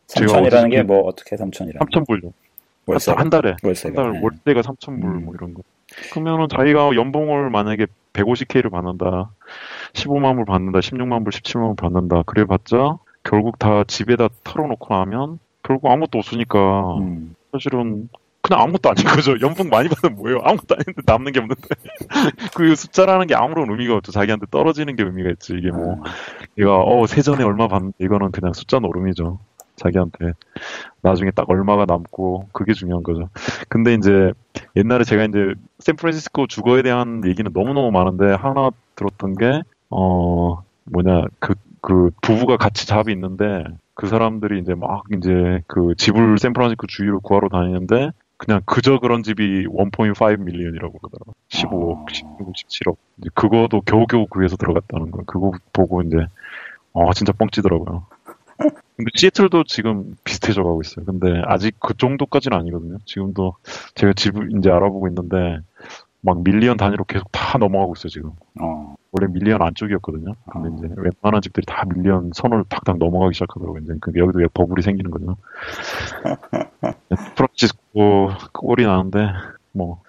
[0.07, 2.33] 제가 삼천이라는 게 어디서 뭐 어떻게 삼천이라는 3,000불요.
[2.87, 4.21] 월세 한 달에 월세가 한달 네.
[4.23, 5.25] 월세가 3,000불 음.
[5.25, 5.63] 뭐 이런 거.
[6.13, 9.31] 그러면은 자기가 연봉을 만약에 150K를 받는다,
[9.93, 12.23] 15만 불 받는다, 16만 불, 17만 불 받는다.
[12.23, 18.09] 그래봤자 결국 다 집에다 털어놓고 나면 결국 아무것도 없으니까 음, 사실은
[18.45, 19.41] 그냥 아무것도 아닌 거죠.
[19.41, 20.39] 연봉 많이 받으면 뭐예요?
[20.45, 21.63] 아무것도 아닌데 남는 게 없는데.
[22.55, 24.13] 그 숫자라는 게 아무런 의미가 없죠.
[24.13, 25.55] 자기한테 떨어지는 게 의미가 있지.
[25.55, 26.11] 이게 뭐 아,
[26.59, 29.39] 얘가 어 세전에 얼마 받는데 이거는 그냥 숫자 노름이죠.
[29.77, 30.33] 자기한테
[31.03, 33.29] 나중에 딱 얼마가 남고 그게 중요한 거죠.
[33.69, 34.33] 근데 이제
[34.77, 41.55] 옛날에 제가 이제 샌프란시스코 주거에 대한 얘기는 너무너무 많은데 하나 들었던 게 어 뭐냐 그
[41.87, 47.51] 그 부부가 같이 잡이 있는데 그 사람들이 이제 막 이제 그 집을 샌프란시스코 주위로 구하러
[47.51, 48.11] 다니는데
[48.45, 51.35] 그냥 그저 그런 집이 1.5 million이라고 그러더라고요.
[51.49, 52.05] 15억, 아.
[52.13, 52.97] 16억, 17억.
[53.19, 55.25] 이제 그거도 겨우겨우 구해서 들어갔다는 거예요.
[55.25, 56.17] 그거 보고 이제
[56.93, 58.07] 아 진짜 뻥치더라고요.
[58.97, 61.05] 근데 시애틀도 지금 비슷해져 가고 있어요.
[61.05, 62.99] 근데 아직 그 정도까지는 아니거든요.
[63.07, 63.55] 지금도
[63.95, 65.59] 제가 집을 이제 알아보고 있는데
[66.21, 68.31] 막 million 단위로 계속 다 넘어가고 있어요 지금.
[68.61, 70.35] 어, 원래 million 안쪽이었거든요.
[70.51, 70.73] 근데 어.
[70.77, 73.83] 이제 웬만한 집들이 다 million 선을 탁탁 넘어가기 시작하더라고요.
[73.83, 75.37] 이제 그 여기도 왜 버블이 생기는 거죠.
[77.37, 79.31] 프란시스코 꼴이 나는데
[79.73, 80.05] 뭐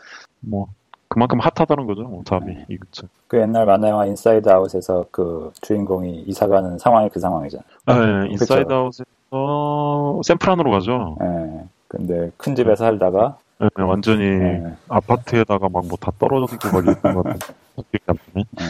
[0.46, 0.68] 뭐
[1.08, 2.04] 그만큼 hot하다는 거죠.
[2.04, 2.66] 뭐 답이 네.
[2.70, 3.08] 이거죠.
[3.28, 7.64] 그 옛날 만화 영화 Inside Out에서 그 주인공이 이사가는 상황이 그 상황이잖아.
[7.86, 8.72] 아, 예, Inside.
[8.72, 11.18] Out에서 샌프란으로 가죠.
[11.22, 11.64] 예.
[11.88, 14.64] 근데 큰 집에 살다가 예, 완전히 예.
[14.90, 17.40] 아파트에다가 막 뭐 다 떨어져 있고 막 이런 것 같은
[17.76, 18.46] 기억이 안 나네.
[18.60, 18.66] 예.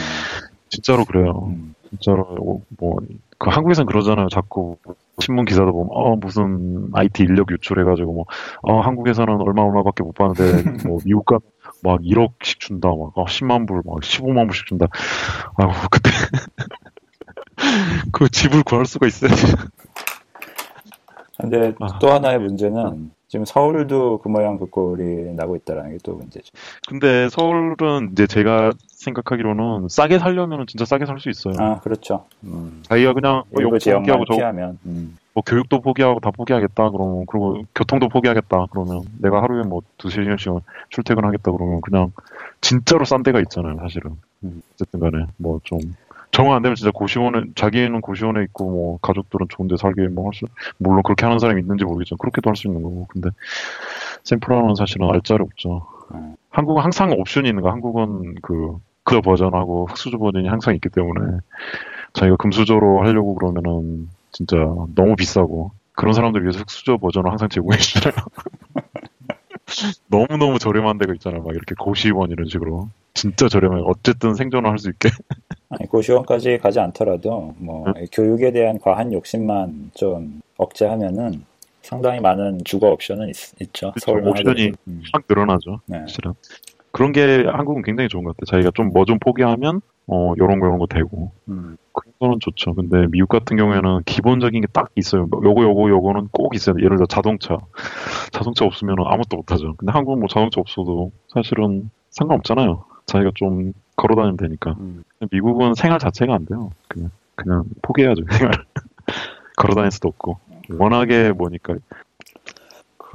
[0.70, 1.48] 진짜로 그래요.
[1.48, 1.74] 음.
[1.90, 2.98] 진짜로 뭐
[3.38, 4.30] 그 한국에선 그러잖아요.
[4.30, 4.78] 자꾸
[5.20, 8.26] 신문 기사도 보면 어 무슨 IT 인력 유출해가지고 뭐
[8.62, 11.42] 어, 한국에서는 얼마 얼마밖에 못 받는데 뭐 미국 가면
[11.84, 14.88] 막 1억씩 준다 막 어, 10만 불 막 15만 불씩 준다.
[15.58, 16.10] 아우 그때
[18.14, 19.32] 그 집을 구할 수가 있어요.
[21.38, 22.00] 근데 아.
[22.00, 26.52] 또 하나의 문제는 지금 서울도 그 모양 그 꼴이 나고 있다는 게 또 문제죠.
[26.88, 31.54] 근데 서울은 이제 제가 생각하기로는 싸게 살려면 진짜 싸게 살 수 있어요.
[31.60, 32.26] 아 그렇죠.
[32.44, 32.82] 음.
[32.84, 35.18] 자기가 그냥 뭐욕 포기하고 저 피하면 음.
[35.34, 40.52] 뭐 교육도 포기하고 다 포기하겠다 그러면 그리고 교통도 포기하겠다 그러면 내가 하루에 뭐 두세 시간씩
[40.90, 42.12] 출퇴근하겠다 그러면 그냥
[42.62, 44.12] 진짜로 싼 데가 있잖아요 사실은
[44.44, 44.62] 음.
[44.74, 45.80] 어쨌든 간에 뭐 좀
[46.36, 50.46] 정안 되면 진짜 고시원에 자기는 고시원에 있고 뭐 가족들은 좋은데 살게 뭐 할 수
[50.78, 53.30] 물론 그렇게 하는 사람이 있는지 모르겠지만 그렇게도 할 수 있는 거고 근데
[54.24, 56.36] 샘플하는 사실은 알짜리 없죠 음.
[56.50, 61.38] 한국은 항상 옵션이 있는 거 한국은 그 그 버전하고 흑수저 버전이 항상 있기 때문에
[62.14, 64.56] 자기가 금수저로 하려고 그러면은 진짜
[64.96, 68.26] 너무 비싸고 그런 사람들 위해서 흑수저 버전을 항상 제공해 주잖아요.
[70.08, 71.42] 너무너무 저렴한 데가 있잖아요.
[71.44, 72.90] 막 이렇게 고시원 이런 식으로.
[73.14, 73.82] 진짜 저렴해.
[73.86, 75.10] 어쨌든 생존을 할 수 있게.
[75.70, 81.44] 아니 고시원까지 가지 않더라도 뭐 교육에 대한 과한 욕심만 좀 억제하면은
[81.82, 84.72] 상당히 많은 주거 옵션은 있, 죠 서울만 옵션이.
[84.88, 85.02] 음.
[85.14, 85.80] 확 늘어나죠.
[85.86, 86.00] 네.
[86.02, 86.34] 사실은.
[86.96, 88.46] 그런 게 한국은 굉장히 좋은 것 같아요.
[88.46, 91.32] 자기가 좀 뭐 좀 포기하면 어 요런 거 요런 거 되고.
[91.50, 91.76] 음.
[91.92, 92.74] 그런 거는 좋죠.
[92.74, 95.26] 근데 미국 같은 경우에는 기본적인 게 딱 있어요.
[95.28, 96.76] 뭐 요거 요거 요거는 꼭 있어요.
[96.80, 97.58] 예를 들어 자동차.
[98.32, 99.76] 자동차 없으면 아무것도 못 하죠.
[99.76, 102.86] 근데 한국은 뭐 자동차 없어도 사실은 상관없잖아요.
[103.08, 104.76] 자기가 좀 걸어 다니면 되니까.
[104.80, 105.04] 음.
[105.32, 106.70] 미국은 생활 자체가 안 돼요.
[106.88, 108.24] 그냥 그냥 포기해야죠.
[108.32, 108.54] 생활.
[109.58, 110.38] 걸어 다닐 수도 없고.
[110.80, 111.76] 워낙에 뭐니까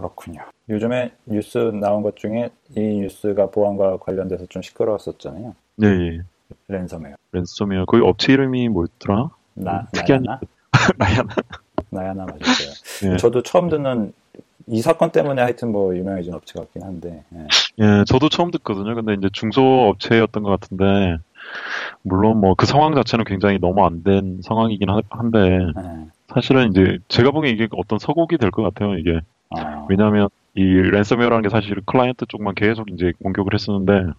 [0.05, 0.41] 그렇군요.
[0.69, 5.55] 요즘에 뉴스 나온 것 중에 이 뉴스가 보안과 관련돼서 좀 시끄러웠었잖아요.
[5.83, 6.21] 예, 예.
[6.69, 7.15] 랜섬웨어.
[7.33, 9.29] 랜섬웨어 거기 업체 이름이 뭐였더라?
[9.55, 10.41] 나, 특이한 나야나?
[10.99, 11.35] 나야나.
[11.91, 13.13] 나야나 맞았어요.
[13.13, 13.17] 예.
[13.17, 14.13] 저도 처음 듣는
[14.67, 17.25] 이 사건 때문에 하여튼 뭐 유명해진 업체 같긴 한데.
[17.35, 17.47] 예.
[17.85, 18.95] 예, 저도 처음 듣거든요.
[18.95, 21.19] 근데 이제 중소업체였던 것 같은데,
[22.03, 26.07] 물론 뭐 그 상황 자체는 굉장히 너무 안 된 상황이긴 하- 한데, 예.
[26.35, 29.21] 사실은 이제 제가 보기엔 이게 어떤 서곡이 될 것 같아요, 이게.
[29.51, 34.13] 아, 왜냐하면 이 랜섬웨어라는 게 사실 클라이언트 쪽만 계속 이제 공격을 했었는데,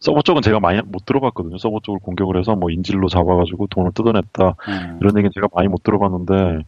[0.00, 1.58] 서버 쪽은 제가 많이 못 들어봤거든요.
[1.58, 4.44] 서버 쪽을 공격을 해서 뭐 인질로 잡아가지고 돈을 뜯어냈다.
[4.68, 4.96] 예.
[5.00, 6.64] 이런 얘기는 제가 많이 못 들어봤는데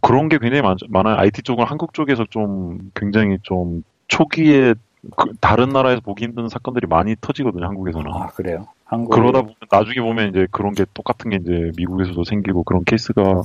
[0.00, 1.16] 그런 게 굉장히 많, 많아요.
[1.16, 4.74] IT 쪽은 한국 쪽에서 좀 굉장히 좀 초기에
[5.16, 7.66] 그 다른 나라에서 보기 힘든 사건들이 많이 터지거든요.
[7.66, 8.10] 한국에서는.
[8.12, 8.66] 아, 그래요.
[8.84, 9.10] 한국.
[9.14, 13.44] 그러다 보면 나중에 보면 이제 그런 게 똑같은 게 이제 미국에서도 생기고 그런 케이스가 어,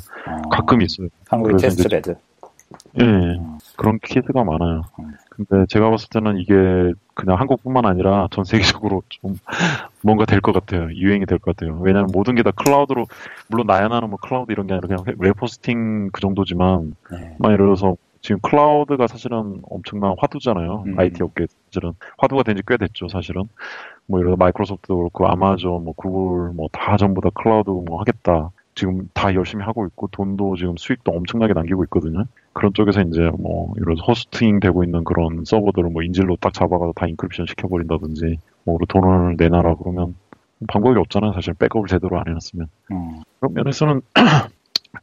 [0.51, 1.07] 가끔 있어요.
[1.29, 2.15] 한국의 이제 test bed.
[2.99, 3.57] 예, 음.
[3.77, 4.83] 그런 케이스가 많아요.
[4.99, 5.13] 음.
[5.29, 6.53] 근데 제가 봤을 때는 이게
[7.15, 9.37] 그냥 한국뿐만 아니라 전 세계적으로 좀
[10.03, 10.91] 뭔가 될 것 같아요.
[10.93, 11.79] 유행이 될 것 같아요.
[11.81, 13.05] 왜냐하면 모든 게 다 클라우드로
[13.47, 17.35] 물론 나야나는 뭐 클라우드 이런 게 아니라 그냥 웹 호스팅 그 정도지만 네.
[17.39, 20.83] 막 예를 들어서 지금 클라우드가 사실은 엄청난 화두잖아요.
[20.87, 20.99] 음.
[20.99, 23.07] IT 업계 사실은 화두가 된 지 꽤 됐죠.
[23.07, 23.43] 사실은
[24.07, 28.51] 뭐 예를 들어 마이크로소프트도 그렇고 아마존, 뭐 구글 뭐 다 전부 다 클라우드 뭐 하겠다.
[28.75, 32.23] 지금 다 열심히 하고 있고 돈도 지금 수익도 엄청나게 남기고 있거든요.
[32.53, 37.07] 그런 쪽에서 이제 뭐 이런 hosting 되고 있는 그런 서버들을 뭐 인질로 딱 잡아가서 다
[37.07, 40.15] encryption 시켜버린다든지 뭐 돈을 내놔라 그러면
[40.67, 41.33] 방법이 없잖아요.
[41.33, 43.21] 사실 백업을 제대로 안 해놨으면 음.
[43.39, 44.01] 그런 면에서는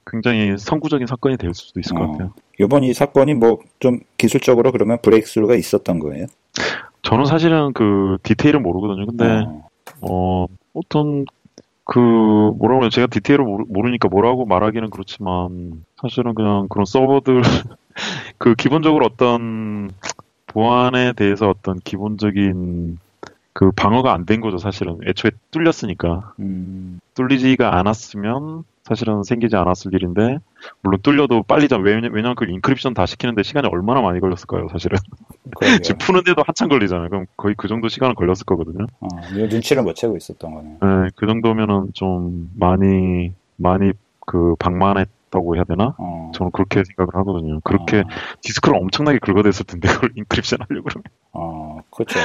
[0.06, 2.12] 굉장히 선구적인 사건이 될 수도 있을 것 어.
[2.12, 2.32] 같아요.
[2.60, 6.26] 이번 이 사건이 뭐 좀 기술적으로 그러면 브레이크스루가 있었던 거예요?
[7.02, 9.06] 저는 사실은 그 디테일은 모르거든요.
[9.06, 9.68] 근데 어,
[10.00, 11.24] 어 어떤
[11.84, 12.90] 그 뭐라고 해요?
[12.90, 17.42] 제가 디테일을 모르, 모르 니까 뭐라고 말하기는 그렇지만 사실은 그냥 그런 서버들
[18.38, 19.90] 그 기본적으로 어떤
[20.46, 22.98] 보안에 대해서 어떤 기본적인
[23.52, 24.58] 그 방어가 안 된 거죠.
[24.58, 30.38] 사실은 애초에 뚫렸으니까 음, 뚫리지가 않았으면 사실은 생기지 않았을 일인데
[30.80, 34.68] 물론 뚫려도 빨리 잡 왜냐 왜냐면 그 encryption 다 시키는데 시간이 얼마나 많이 걸렸을까요?
[34.70, 34.96] 사실은.
[35.82, 37.08] 지금 푸는데도 한참 걸리잖아요.
[37.08, 38.86] 그럼 거의 그 정도 시간은 걸렸을 거거든요.
[39.00, 40.78] 어, 눈치를 못 채고 있었던 거네요.
[40.80, 43.92] 네, 그 정도면은 좀 많이 많이
[44.24, 45.96] 그 방만했다고 해야 되나?
[45.98, 47.58] 어, 저는 그렇게 생각을 하거든요.
[47.64, 48.04] 그렇게 어,
[48.42, 52.20] 디스크를 엄청나게 긁어댔을 텐데 그걸 encryption 하려고 그러면 어, 그렇죠.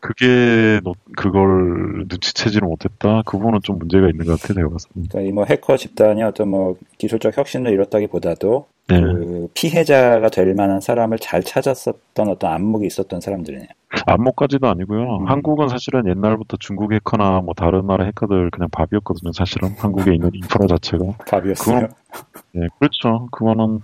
[0.00, 3.22] 그게 너, 그걸 눈치채지를 못했다.
[3.26, 4.54] 그 부분은 좀 문제가 있는 것 같아요.
[4.54, 4.94] 제가 봤을 때.
[4.94, 9.00] 그러니까 이 뭐 해커 집단이 어떤 뭐 기술적 혁신을 이뤘다기보다도 네.
[9.00, 13.68] 그 피해자가 될 만한 사람을 잘 찾았었던 어떤 안목이 있었던 사람들이네요.
[14.06, 15.18] 안목까지도 아니고요.
[15.18, 15.26] 음.
[15.28, 19.32] 한국은 사실은 옛날부터 중국 해커나 뭐 다른 나라 해커들 그냥 밥이었거든요.
[19.32, 21.80] 사실은 한국에 있는 인프라 자체가 밥이었어요.
[21.80, 21.90] 그건,
[22.52, 23.28] 네, 그렇죠.
[23.30, 23.80] 그거는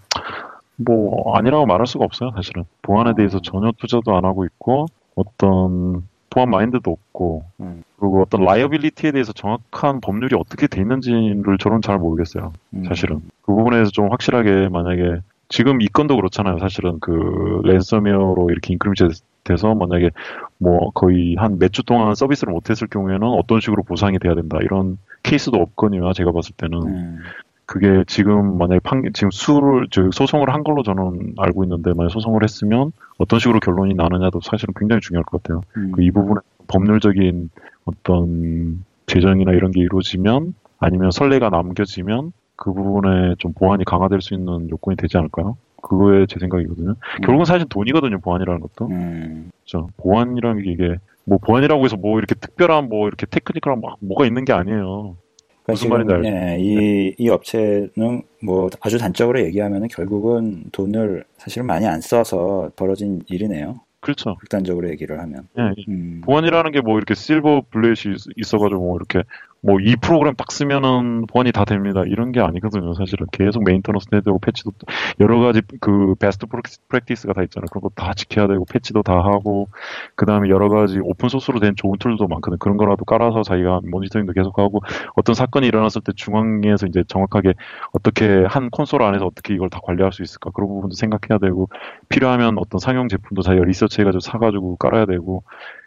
[0.76, 2.30] 뭐 아니라고 말할 수가 없어요.
[2.34, 7.82] 사실은 보안에 대해서 전혀 투자도 안 하고 있고 어떤 보안 마인드도 없고 음.
[7.98, 12.52] 그리고 어떤 liability에 대해서 정확한 법률이 어떻게 돼 있는지를 저는 잘 모르겠어요.
[12.74, 12.84] 음.
[12.84, 16.58] 사실은 그 부분에서 좀 확실하게 만약에 지금 이 건도 그렇잖아요.
[16.58, 19.08] 사실은 그 랜섬웨어로 이렇게 encrypt
[19.44, 20.10] 돼서 만약에
[20.58, 24.98] 뭐 거의 한 몇 주 동안 서비스를 못했을 경우에는 어떤 식으로 보상이 돼야 된다 이런
[25.22, 26.12] 케이스도 없거든요.
[26.14, 27.18] 제가 봤을 때는 음.
[27.66, 32.42] 그게 지금 만약에 판, 지금 수를, 저 소송을 한 걸로 저는 알고 있는데, 만약 소송을
[32.42, 35.62] 했으면 어떤 식으로 결론이 나느냐도 사실은 굉장히 중요할 것 같아요.
[35.76, 35.92] 음.
[35.92, 37.50] 그 이 부분에 법률적인
[37.84, 44.68] 어떤 재정이나 이런 게 이루어지면, 아니면 선례가 남겨지면, 그 부분에 좀 보완이 강화될 수 있는
[44.70, 45.56] 요건이 되지 않을까요?
[45.82, 46.90] 그거에 제 생각이거든요.
[46.90, 47.20] 음.
[47.22, 48.86] 결국은 사실 돈이거든요, 보안이라는 것도.
[48.90, 49.50] 음.
[49.66, 49.88] 그렇죠.
[49.96, 50.96] 보안이라는 게 이게,
[51.26, 55.16] 뭐 보안이라고 해서 뭐 이렇게 특별한 뭐 이렇게 테크니컬한 막 뭐가 있는 게 아니에요.
[55.64, 56.28] 그러니까 무슨 말인지 알죠?
[56.28, 63.22] 예, 이, 이 업체는 뭐 아주 단적으로 얘기하면 결국은 돈을 사실 많이 안 써서 벌어진
[63.28, 63.80] 일이네요.
[64.00, 64.36] 그렇죠.
[64.36, 65.48] 극단적으로 얘기를 하면.
[65.58, 66.20] 예, 음.
[66.24, 67.94] 보안이라는 게 뭐 이렇게 실버 블레이이
[68.36, 69.22] 있어가지고 뭐 이렇게
[69.64, 72.02] 뭐 이 프로그램 딱 쓰면은 보안이 다 됩니다.
[72.06, 72.94] 이런 게 아니거든요.
[72.94, 74.72] 사실은 계속 maintenance 해야 되고 패치도
[75.20, 76.46] 여러 가지 그 best
[76.88, 77.66] practice가 다 있잖아요.
[77.70, 79.68] 그런 거 다 지켜야 되고 패치도 다 하고
[80.16, 82.58] 그 다음에 여러 가지 오픈 소스로 된 좋은 툴도 많거든 요.
[82.58, 84.82] 그런 거라도 깔아서 자기가 모니터링도 계속 하고
[85.14, 87.54] 어떤 사건이 일어났을 때 중앙에서 이제 정확하게
[87.92, 91.68] 어떻게 한 콘솔 안에서 어떻게 이걸 다 관리할 수 있을까 그런 부분도 생각해야 되고
[92.08, 95.44] 필요하면 어떤 상용 제품도 자기가 리서치해가지고 사가지고 깔아야 되고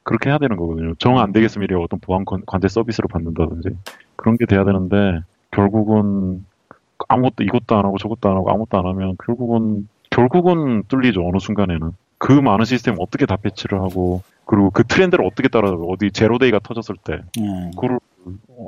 [0.07, 0.93] 그렇게 해야 되는 거거든요.
[0.99, 3.69] 정 안 되겠으면 이래 어떤 보안 관제 서비스를 받는다든지.
[4.15, 5.19] 그런 게 돼야 되는데
[5.51, 6.45] 결국은
[7.09, 11.27] 아무것도 이것도 안 하고 저것도 안 하고 아무것도 안 하면 결국은 결국은 뚫리죠.
[11.27, 11.91] 어느 순간에는.
[12.19, 16.95] 그 많은 시스템 어떻게 다 패치를 하고 그리고 그 트렌드를 어떻게 따라가고 어디 제로데이가 터졌을
[17.03, 17.21] 때.
[17.39, 17.71] 음.
[17.77, 17.99] 그걸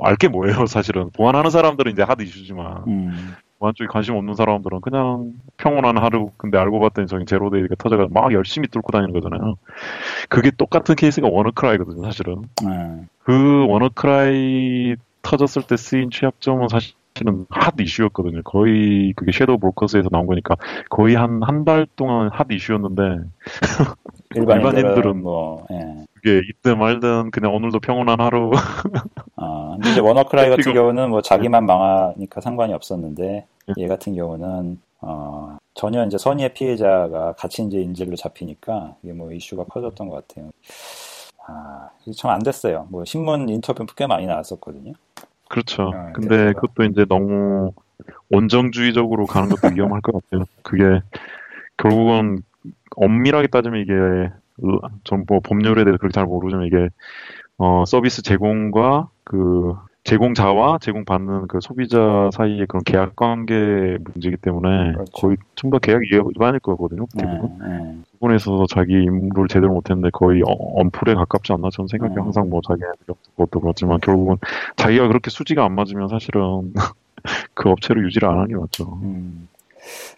[0.02, 1.10] 알게 뭐예요 사실은.
[1.10, 2.84] 보안하는 사람들은 이제 하드 이슈지만.
[2.86, 3.34] 음.
[3.60, 8.32] 보안 쪽에 관심 없는 사람들은 그냥 평온한 하루 근데 알고 봤더니 저기 zero-day가 터져가 막
[8.32, 9.56] 열심히 뚫고 다니는 거잖아요.
[10.30, 12.42] 그게 똑같은 케이스가 워너크라이거든요, 사실은.
[12.64, 13.04] 네.
[13.22, 18.42] 그 워너크라이 터졌을 때 쓰인 취약점은 사실은 hot issue였거든요.
[18.44, 20.56] 거의 그게 Shadow Brokers에서 나온 거니까
[20.88, 23.02] 거의 한 한 달 동안 hot issue였는데
[24.34, 26.06] 일반인들은 뭐 예.
[26.14, 28.50] 그게 있든 말든 그냥 오늘도 평온한 하루.
[29.36, 33.46] 아, 근데 이제 워너크라이 같은 경우는 뭐 자기만 망하니까 상관이 없었는데 예.
[33.78, 39.64] 얘 같은 경우는 어, 전혀 이제 선의의 피해자가 같이 이제 인질로 잡히니까 이게 뭐 이슈가
[39.64, 40.50] 커졌던 것 같아요.
[41.46, 42.86] 아, 참 안 됐어요.
[42.90, 44.92] 뭐 신문 인터뷰 꽤 많이 나왔었거든요.
[45.48, 45.84] 그렇죠.
[45.84, 47.72] 어, 근데 그것도 이제 너무
[48.30, 50.44] 원정주의적으로 가는 것도 위험할 것 같아요.
[50.62, 51.00] 그게
[51.76, 52.42] 결국은
[52.96, 53.92] 엄밀하게 따지면 이게
[55.04, 56.88] 전뭐 법률에 대해서 그렇게 잘 모르지만 이게
[57.56, 59.74] 어 서비스 제공과 그
[60.04, 65.12] 제공자와 제공받는 그 소비자 사이의 그런 계약 관계 문제이기 때문에 그렇죠.
[65.12, 67.06] 거의 전부 다 계약 위반일 거거든요.
[67.18, 67.58] 대부분.
[67.60, 67.98] 네, 네.
[68.12, 72.20] 부분에 있어서 자기 임무를 제대로 못했는데 거의 어, 언풀에 가깝지 않나 저는 생각이 네.
[72.20, 72.82] 항상 뭐 자기
[73.36, 74.36] 것도 그렇지만 결국은
[74.76, 76.72] 자기가 그렇게 수지가 안 맞으면 사실은
[77.54, 78.98] 그 업체를 유지를 안 하는 게 맞죠.
[79.02, 79.48] 음.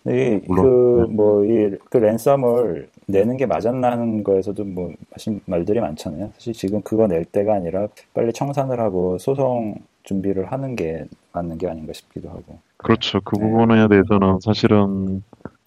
[0.07, 1.15] 이, 그, 네.
[1.15, 6.31] 뭐, 이, 그 랜섬을 내는 게 맞았나 하는 거에서도 뭐, 하신 말들이 많잖아요.
[6.35, 11.69] 사실 지금 그거 낼 때가 아니라 빨리 청산을 하고 소송 준비를 하는 게 맞는 게
[11.69, 12.59] 아닌가 싶기도 하고.
[12.77, 13.21] 그렇죠.
[13.21, 13.43] 그 네.
[13.43, 15.23] 부분에 대해서는 사실은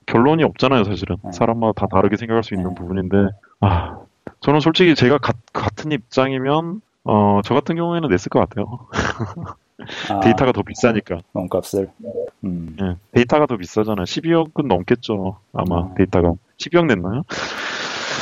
[0.06, 1.18] 결론이 없잖아요, 사실은.
[1.24, 1.32] 네.
[1.32, 2.76] 사람마다 다 다르게 생각할 수 있는 네.
[2.76, 3.18] 부분인데,
[3.62, 4.00] 아,
[4.42, 8.88] 저는 솔직히 제가 가, 같은 입장이면, 어, 저 같은 경우에는 냈을 것 같아요.
[10.10, 11.20] 아, 데이터가 더 비싸니까.
[11.34, 11.90] 몸값을.
[12.44, 12.76] 음.
[12.80, 14.06] 네, 데이터가 더 비싸잖아요.
[14.06, 15.38] 12억은 넘겠죠.
[15.54, 15.96] 아마 음.
[15.96, 16.34] 데이터가.
[16.58, 17.24] 12억 냈나요?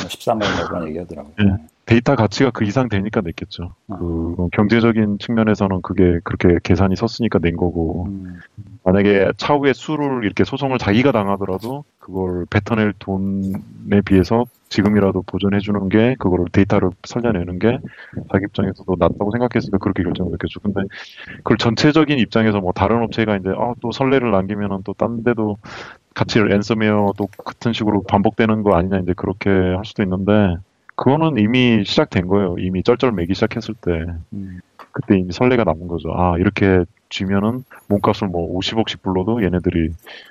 [0.08, 1.34] 13억 내고 얘기하더라고요.
[1.38, 1.56] 네.
[1.86, 3.74] 데이터 가치가 그 이상 되니까 냈겠죠.
[3.88, 3.96] 아.
[3.98, 8.40] 그 경제적인 측면에서는 그게 그렇게 계산이 섰으니까 낸 거고 음.
[8.84, 16.16] 만약에 차후에 sue를 이렇게 소송을 자기가 당하더라도 그걸 뱉어낼 돈에 비해서 지금이라도 보존해 주는 게
[16.18, 17.78] 그거를 데이터를 살려내는 게
[18.32, 20.60] 자기 입장에서도 낫다고 생각했으니까 그렇게 결정을 했겠죠.
[20.60, 20.80] 근데
[21.38, 25.58] 그걸 전체적인 입장에서 뭐 다른 업체가 이제 아, 또 선례를 남기면은 또 딴 데도
[26.14, 30.56] 같이 랜섬웨어도 같은 식으로 반복되는 거 아니냐 이제 그렇게 할 수도 있는데
[30.96, 32.54] 그거는 이미 시작된 거예요.
[32.58, 33.90] 이미 쩔쩔 매기 시작했을 때.
[34.32, 34.60] 음.
[34.92, 36.10] 그때 이미 설레가 남은 거죠.
[36.16, 39.90] 아, 이렇게 쥐면은 몸값을 뭐 50억씩 불러도 얘네들이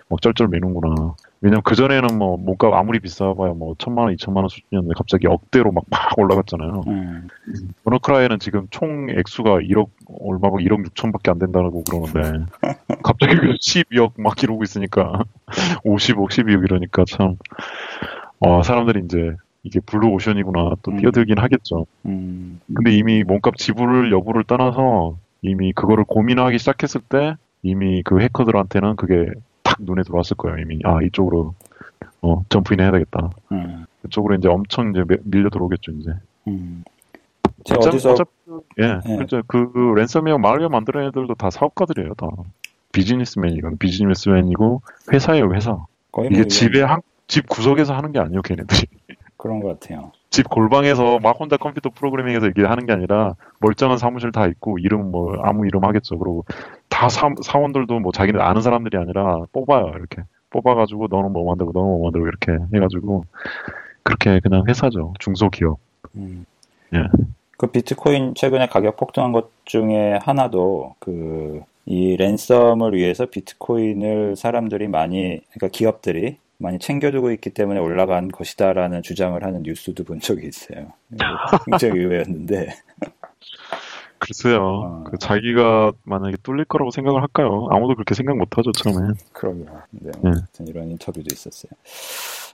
[0.10, 1.16] 막 쩔쩔 매는구나.
[1.44, 5.74] 왜냐면 그 전에는 뭐 몸값 아무리 비싸봐야 뭐 천만 원, 이천만 원 수준이었는데 갑자기 억대로
[5.74, 6.84] 막 팍 올라갔잖아요.
[6.88, 7.28] 음.
[7.84, 9.90] 워너크라이는 지금 총 액수가 1억
[10.22, 12.46] 얼마 막 1억 6천밖에 안 된다고 그러는데
[13.04, 15.24] 갑자기 12억 막 이러고 있으니까
[15.86, 17.36] 50억, 12억 이러니까 참
[18.40, 20.98] 어, 사람들이 이제 이게 블루 오션이구나 또 음.
[20.98, 21.86] 뛰어들긴 하겠죠.
[22.06, 22.62] 음.
[22.74, 29.30] 근데 이미 몸값 지불을 여부를 떠나서 이미 그거를 고민하기 시작했을 때 이미 그 해커들한테는 그게
[29.74, 30.58] 탁 눈에 들어왔을 거예요.
[30.60, 31.56] 이미 아 이쪽으로
[32.22, 33.30] 어 jump in 해야 되겠다.
[33.52, 33.86] 음.
[34.02, 36.12] 그쪽으로 이제 엄청 이제 밀- 밀려 들어오겠죠 이제.
[36.48, 36.84] 음.
[37.62, 38.30] 어차피- 어디서 어차피
[38.80, 39.16] 예, 예.
[39.16, 39.42] 그렇죠.
[39.48, 42.14] 그 랜섬웨어 말웨어 만드는 애들도 다 사업가들이에요.
[42.16, 42.28] 다
[42.92, 45.86] 비즈니스맨이건 비즈니스맨이고 회사예요 회사.
[46.12, 48.82] 거의 이게 뭐 집에 한 집 구석에서 하는 게 아니에요 걔네들이.
[49.44, 50.14] 그런 것 같아요.
[50.30, 55.12] 집 골방에서 막 혼자 컴퓨터 프로그래밍해서 이게 하는 게 아니라 멀쩡한 사무실 다 있고 이름
[55.12, 56.18] 뭐 아무 이름 하겠죠.
[56.18, 56.46] 그리고
[56.88, 59.92] 다 사, 사원들도 뭐 자기네 아는 사람들이 아니라 뽑아요.
[59.98, 63.26] 이렇게 뽑아가지고 너는 뭐 만들고 너는 뭐 만들고 이렇게 해가지고
[64.04, 65.14] 그렇게 그냥 회사죠.
[65.20, 65.78] 중소기업.
[66.16, 66.46] 음.
[66.94, 67.04] 예.
[67.58, 75.42] 그 비트코인 최근에 가격 폭등한 것 중에 하나도 그 이 랜섬을 위해서 비트코인을 사람들이 많이
[75.52, 80.94] 그러니까 기업들이 많이 챙겨두고 있기 때문에 올라간 것이다라는 주장을 하는 뉴스도 본 적이 있어요.
[81.66, 82.70] 굉장히 의외였는데
[84.18, 84.62] 글쎄요.
[84.64, 85.04] 어.
[85.04, 87.68] 그 자기가 만약에 뚫릴 거라고 생각을 할까요?
[87.70, 89.14] 아무도 그렇게 생각 못 하죠, 처음에.
[89.34, 89.82] 그러게요.
[89.92, 90.32] 네, 네.
[90.66, 91.72] 이런 인터뷰도 있었어요.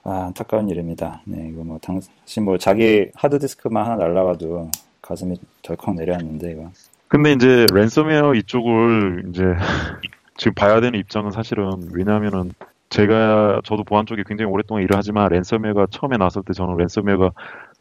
[0.02, 1.22] 아, 안타까운 일입니다.
[1.24, 6.72] 네, 이거 뭐 당신 뭐 자기 하드디스크만 하나 날라가도 가슴이 덜컥 내려앉는데 이거.
[7.06, 9.44] 근데 이제 랜섬웨어 이쪽을 이제
[10.36, 12.52] 지금 봐야 되는 입장은 사실은 왜냐하면은
[12.90, 17.30] 제가 저도 보안 쪽에 굉장히 오랫동안 일을 하지만 랜섬웨어가 처음에 나왔을 때 저는 랜섬웨어가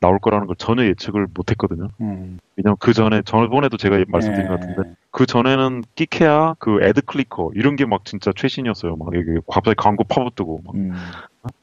[0.02, 1.90] 나올 거라는 걸 전혀 예측을 못 했거든요.
[2.00, 2.40] 음.
[2.56, 7.76] 왜냐면 그 전에 저번에도 제가 말씀드린 것 같은데 그 전에는 기껏해야 그 ad clicker 이런
[7.76, 8.96] 게 막 진짜 최신이었어요.
[8.98, 10.94] 막 이게 갑자기 광고 팝업 뜨고 막 음.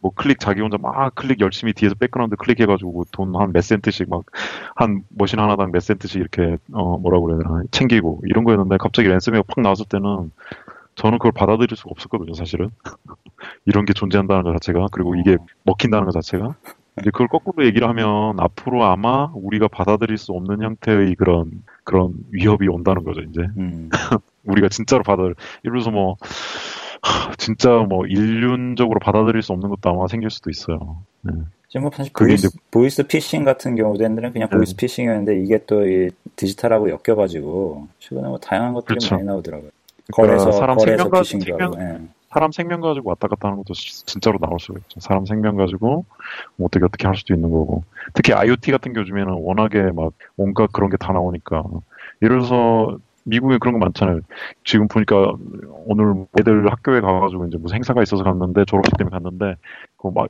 [0.01, 4.24] 뭐 클릭 자기 혼자 막 클릭 열심히 뒤에서 background 클릭해가지고 돈 한 몇 센트씩 막
[4.74, 9.42] 한 machine 하나당 몇 센트씩 이렇게 어 뭐라 그래야 되나 챙기고 이런 거였는데 갑자기 랜섬웨어
[9.44, 10.32] 팍 나왔을 때는
[10.97, 12.70] 저는 그걸 받아들일 수가 없었거든요 사실은
[13.64, 16.55] 이런 게 존재한다는 것 자체가 그리고 이게 먹힌다는 것 자체가
[17.01, 21.51] 이제 그걸 거꾸로 얘기를 하면 앞으로 아마 우리가 받아들일 수 없는 형태의 그런
[21.84, 23.91] 그런 위협이 온다는 거죠 이제 음.
[24.45, 25.34] 우리가 진짜로 받아들
[25.64, 26.16] 예를 들어서 뭐
[27.03, 31.03] 하, 진짜 뭐 인륜적으로 받아들일 수 없는 것도 아마 생길 수도 있어요.
[31.20, 31.32] 네.
[31.68, 34.57] 지금 뭐 사실 그게 보이스, 이제- 보이스 피싱 같은 경우도 옛날엔 그냥 네.
[34.57, 39.14] 보이스 피싱이었는데 이게 또이 디지털하고 엮여가지고 최근에 뭐 다양한 것들이 그렇죠.
[39.16, 39.70] 많이 나오더라고요.
[40.12, 41.80] 그러니까 거래소 사람 거래소 생명과 피싱도 생명- 하고.
[41.82, 42.01] 예.
[42.37, 45.01] 사람 생명 가지고 왔다 갔다 하는 것도 시- 진짜로 나올 수가 있죠.
[45.01, 46.05] 사람 생명 가지고
[46.57, 47.82] 뭐 어떻게 어떻게 할 수도 있는 거고.
[48.12, 51.64] 특히 IoT 같은 게 요즘에는 워낙에 막 온갖 그런 게 다 나오니까.
[52.20, 54.20] 예를 들어서 미국에 그런 거 많잖아요.
[54.64, 55.32] 지금 보니까
[55.87, 59.55] 오늘 애들 학교에 가가지고 이제 무슨 행사가 있어서 갔는데 졸업식 때문에 갔는데
[59.97, 60.28] 그막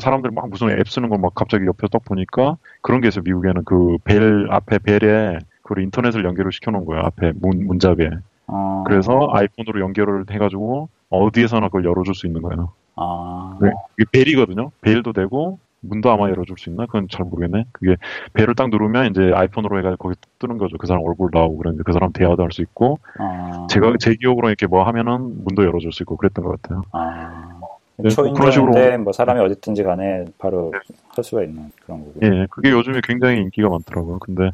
[0.00, 3.22] 사람들 막 무슨 앱 쓰는 거 막 갑자기 옆에서 딱 보니까 그런 게 있어요.
[3.24, 7.02] 미국에는 그 벨 앞에 벨에 그 인터넷을 연결을 시켜놓은 거예요.
[7.04, 8.08] 앞에 문 문잡에.
[8.46, 12.72] 아, 그래서 아이폰으로 연결을 해가지고 어디에서나 그걸 열어줄 수 있는 거예요.
[12.96, 13.70] 아, 네.
[13.98, 14.70] 이게 벨이거든요.
[14.80, 16.86] 벨도 되고 문도 아마 열어줄 수 있나?
[16.86, 17.64] 그건 잘 모르겠네.
[17.72, 17.96] 그게
[18.34, 20.76] 벨을 딱 누르면 이제 아이폰으로 해가지고 거기 뜨는 거죠.
[20.76, 24.48] 그 사람 얼굴 나오고 그러는데 그 사람 대화도 할 수 있고 아, 제가 제 기억으로
[24.48, 26.82] 이렇게 뭐 하면은 문도 열어줄 수 있고 그랬던 것 같아요.
[26.92, 27.60] 아.
[28.00, 30.72] 네, 그런 식으로- 초인종인데 뭐 사람이 어딨든지 간에 바로
[31.14, 32.14] 할 수가 있는 그런 거고.
[32.22, 34.18] 예, 그게 요즘에 굉장히 인기가 많더라고요.
[34.20, 34.50] 근데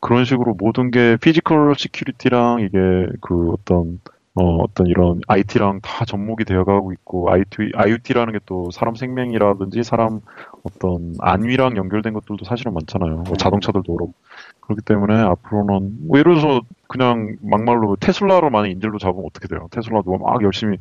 [0.00, 2.78] 그런 식으로 모든 게 physical security랑 이게
[3.20, 4.00] 그 어떤
[4.34, 10.20] 어, 어떤 이런 IT랑 다 접목이 되어가고 있고 IoT, IoT라는 게 또 사람 생명이라든지 사람
[10.62, 13.24] 어떤 안위랑 연결된 것들도 사실은 많잖아요.
[13.26, 14.14] 뭐 자동차들도 그렇고
[14.60, 19.68] 그렇기 때문에 앞으로는 뭐 예를 들어서 그냥 막말로 테슬라로 만약 인질로 잡으면 어떻게 돼요?
[19.70, 20.78] 테슬라도 막 열심히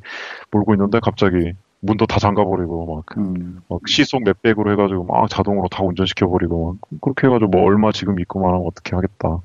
[0.51, 5.67] 몰고 있는데 갑자기 문도 다 잠가버리고 막 음, 막 시속 몇 백으로 해가지고 막 자동으로
[5.69, 9.41] 다 운전시켜버리고 막 그렇게 해가지고 뭐 얼마 지금 있고만 하면 어떻게 하겠다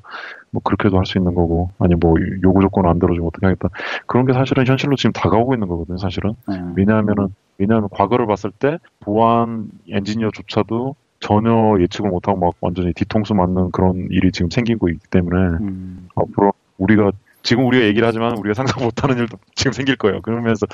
[0.52, 3.68] 뭐 그렇게도 할 수 있는 거고 아니 뭐 요구 조건 안 들어주면 어떻게 하겠다
[4.06, 7.28] 그런 게 사실은 현실로 지금 다가오고 있는 거거든요 사실은 음, 왜냐하면은
[7.58, 14.30] 왜냐하면 과거를 봤을 때 보안 엔지니어조차도 전혀 예측을 못하고 막 완전히 뒤통수 맞는 그런 일이
[14.32, 19.36] 지금 생기고 있기 때문에 음, 앞으로 우리가 지금 우리가 얘기를 하지만 우리가 상상 못하는 일도
[19.54, 20.20] 지금 생길 거예요.
[20.22, 20.66] 그러면서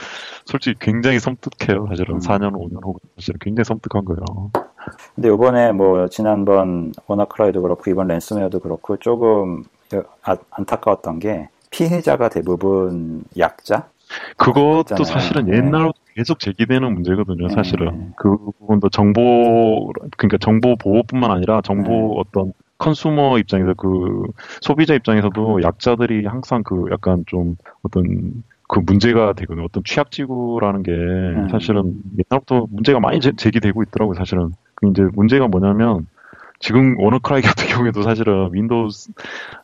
[0.45, 1.87] 솔직히 굉장히 섬뜩해요.
[1.89, 2.21] 사실은 음.
[2.21, 4.51] 4년, 5년 후면 사실은 굉장히 섬뜩한 거예요.
[5.15, 9.65] 근데 이번에 뭐 지난번 워너크라이도 그렇고 이번 랜섬웨어도 그렇고 조금
[10.23, 13.89] 아- 안타까웠던 게 피해자가 대부분 약자.
[14.37, 15.05] 그것도 있잖아요.
[15.05, 15.59] 사실은 네.
[15.59, 17.49] 옛날부터 계속 제기되는 문제거든요.
[17.49, 17.55] 네.
[17.55, 22.15] 사실은 그 부분도 정보 그러니까 정보 보호뿐만 아니라 정보 네.
[22.17, 24.23] 어떤 consumer 입장에서 그
[24.61, 29.65] 소비자 입장에서도 약자들이 항상 그 약간 좀 어떤 그 문제가 되거든요.
[29.65, 31.49] 어떤 취약지구라는 게 음.
[31.51, 31.95] 사실은
[32.31, 34.15] 옛날부터 문제가 많이 제, 기되고 있더라고요.
[34.15, 36.07] 사실은 그 이제 문제가 뭐냐면
[36.61, 38.89] 지금 워너크라이 같은 경우에도 사실은 윈도우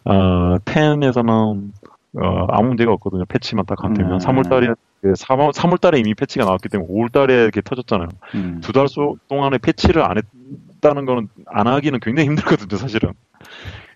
[0.07, 1.73] 어, 10에서는
[2.17, 3.25] 어, 아무 문제가 없거든요.
[3.27, 4.19] 패치만 딱 되면 음.
[4.19, 8.09] 3월달에 3월 3월달에 이미 패치가 나왔기 때문에 5월달에 이렇게 터졌잖아요.
[8.37, 8.61] 음.
[8.63, 8.87] 두달
[9.29, 12.79] 동안에 패치를 안 했다는 거는 안 하기는 굉장히 힘들거든요.
[12.79, 13.13] 사실은.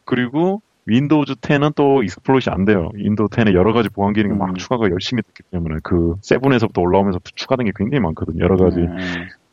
[0.05, 2.91] 그리고 윈도우즈 10은 또 exploit이 안 돼요.
[2.95, 4.39] 윈도우 10에 여러 가지 보안 기능이 음.
[4.39, 8.43] 막 추가가 열심히 됐기 때문에 그 7에서부터 올라오면서부터 추가된 게 굉장히 많거든요.
[8.43, 8.97] 여러 가지 음.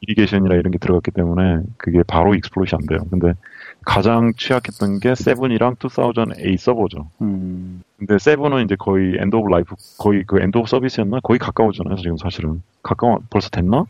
[0.01, 2.99] mitigation이나 이런 게 들어갔기 때문에 그게 바로 exploit이 안 돼요.
[3.09, 3.33] 근데
[3.83, 7.09] 가장 취약했던 게 seven이랑 2008 서버죠.
[7.21, 7.81] 음.
[7.97, 11.19] 근데 seven은 이제 거의 end of life, 거의 그 end of service였나?
[11.21, 12.61] 거의 가까워잖아요, 지금 사실은.
[12.83, 13.85] 가까워, 벌써 됐나?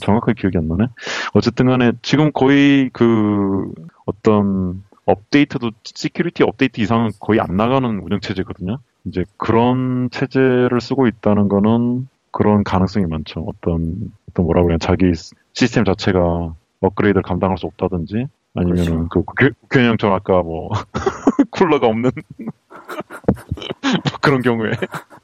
[0.00, 0.86] 정확하게 기억이 안 나네.
[1.32, 3.72] 어쨌든 간에 지금 거의 그
[4.04, 8.78] 어떤 업데이트도 security 업데이트 이상은 거의 안 나가는 운영 체제거든요.
[9.04, 13.44] 이제 그런 체제를 쓰고 있다는 거는 그런 가능성이 많죠.
[13.46, 15.12] 어떤 어떤 뭐라 그래야 자기
[15.52, 19.24] 시스템 자체가 업그레이드를 감당할 수 없다든지 아니면은 그렇죠.
[19.36, 20.70] 그 국회의원처럼 아까 뭐
[21.50, 24.72] 쿨러가 없는 뭐 그런 경우에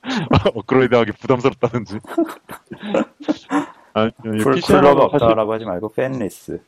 [0.54, 1.98] 업그레이드하기 부담스럽다든지
[3.94, 4.10] 아니,
[4.42, 6.60] 쿨, 쿨러가 없다라고 하지 말고 fanless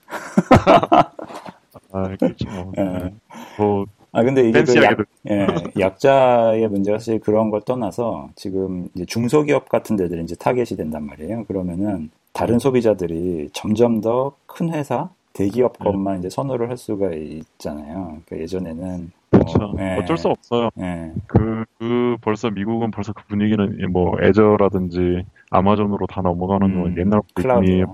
[2.04, 2.72] 아, 그렇죠.
[2.76, 3.14] 네.
[3.58, 4.98] 뭐, 아, 근데 이게 그 약,
[5.30, 5.46] 예,
[5.78, 11.44] 약자의 문제가 사실 그런 걸 떠나서 지금 이제 중소기업 같은 데들이 이제 타겟이 된단 말이에요.
[11.44, 15.84] 그러면은 다른 소비자들이 점점 더 큰 회사, 대기업 네.
[15.84, 18.18] 것만 이제 선호를 할 수가 있잖아요.
[18.26, 19.58] 그러니까 예전에는 그렇죠.
[19.58, 20.70] 뭐, 예, 어쩔 수 없어요.
[20.80, 21.12] 예.
[21.28, 27.62] 그, 그 벌써 미국은 벌써 그 분위기는 뭐 애저라든지 아마존으로 다 넘어가는 음, 건 옛날부터
[27.62, 27.84] 이미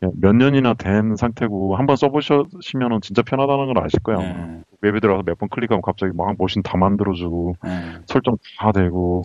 [0.00, 4.20] 몇, 몇, 년이나 된 상태고 한번 써보시면은 진짜 편하다는 걸 아실 거예요.
[4.20, 4.62] 네.
[4.82, 7.70] 웹에 들어가서 몇 번 클릭하면 갑자기 막 머신 다 만들어주고 네.
[8.06, 9.22] 설정 다 되고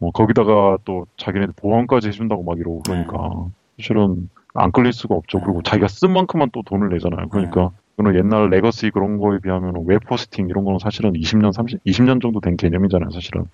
[0.00, 3.50] 어, 거기다가 또 자기네 보안까지 해준다고 막 이러고 그러니까 네.
[3.78, 5.40] 사실은 안 끌릴 수가 없죠.
[5.40, 7.28] 그리고 자기가 쓴 만큼만 또 돈을 내잖아요.
[7.28, 12.20] 그러니까 그는 옛날 legacy 그런 거에 비하면 웹 hosting 이런 거는 사실은 20년, 30, 20년
[12.20, 13.44] 정도 된 개념이잖아요, 사실은.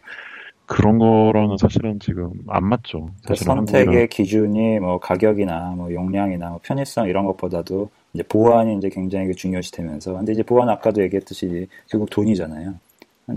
[0.71, 3.11] 그런 거랑은 사실은 지금 안 맞죠.
[3.27, 4.09] 사실은 선택의 한국이랑.
[4.09, 10.13] 기준이 뭐 가격이나 뭐 용량이나 뭐 편의성 이런 것보다도 이제 보안이 이제 굉장히 중요시 되면서
[10.13, 12.75] 근데 이제 보안 아까도 얘기했듯이 결국 돈이잖아요.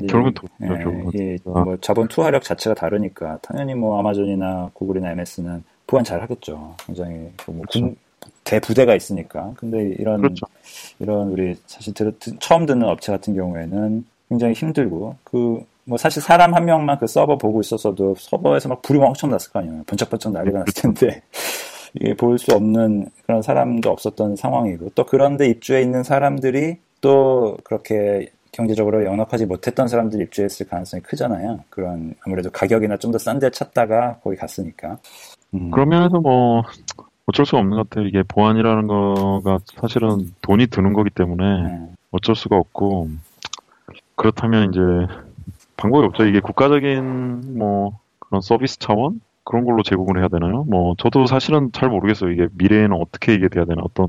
[0.08, 0.50] 결국은 돈.
[0.62, 6.76] 예, 예, 뭐 자본 투하력 자체가 다르니까 당연히 뭐 아마존이나 구글이나 MS는 보안 잘 하겠죠.
[6.86, 7.96] 굉장히 뭐 그렇죠.
[8.44, 9.54] 대부대가 있으니까.
[9.58, 10.46] 근데 이런 그렇죠.
[11.00, 16.54] 이런 우리 사실 들, 처음 듣는 업체 같은 경우에는 굉장히 힘들고 그 뭐 사실 사람
[16.54, 19.84] 한 명만 그 서버 보고 있었어도 서버에서 막 불이 엄청 났을 거 아니에요.
[19.88, 21.22] 번쩍번쩍 난리가 났을 텐데
[21.96, 28.30] 이게 볼 수 없는 그런 사람도 없었던 상황이고 또 그런데 입주해 있는 사람들이 또 그렇게
[28.52, 31.60] 경제적으로 영업하지 못했던 사람들 입주했을 가능성이 크잖아요.
[31.70, 34.98] 그런 아무래도 가격이나 좀 더 싼 데 찾다가 거기 갔으니까.
[35.56, 35.72] 음.
[35.72, 36.64] 그러면서 뭐
[37.26, 38.08] 어쩔 수가 없는 것 같아요.
[38.08, 41.96] 이게 보안이라는 거가 사실은 돈이 드는 거기 때문에 음.
[42.12, 43.10] 어쩔 수가 없고
[44.16, 44.80] 그렇다면 이제
[45.78, 46.26] 방법이 없죠.
[46.26, 50.64] 이게 국가적인 뭐 그런 서비스 차원 그런 걸로 제공을 해야 되나요?
[50.64, 52.32] 뭐 저도 사실은 잘 모르겠어요.
[52.32, 54.08] 이게 미래에는 어떻게 이게 돼야 되나 어떤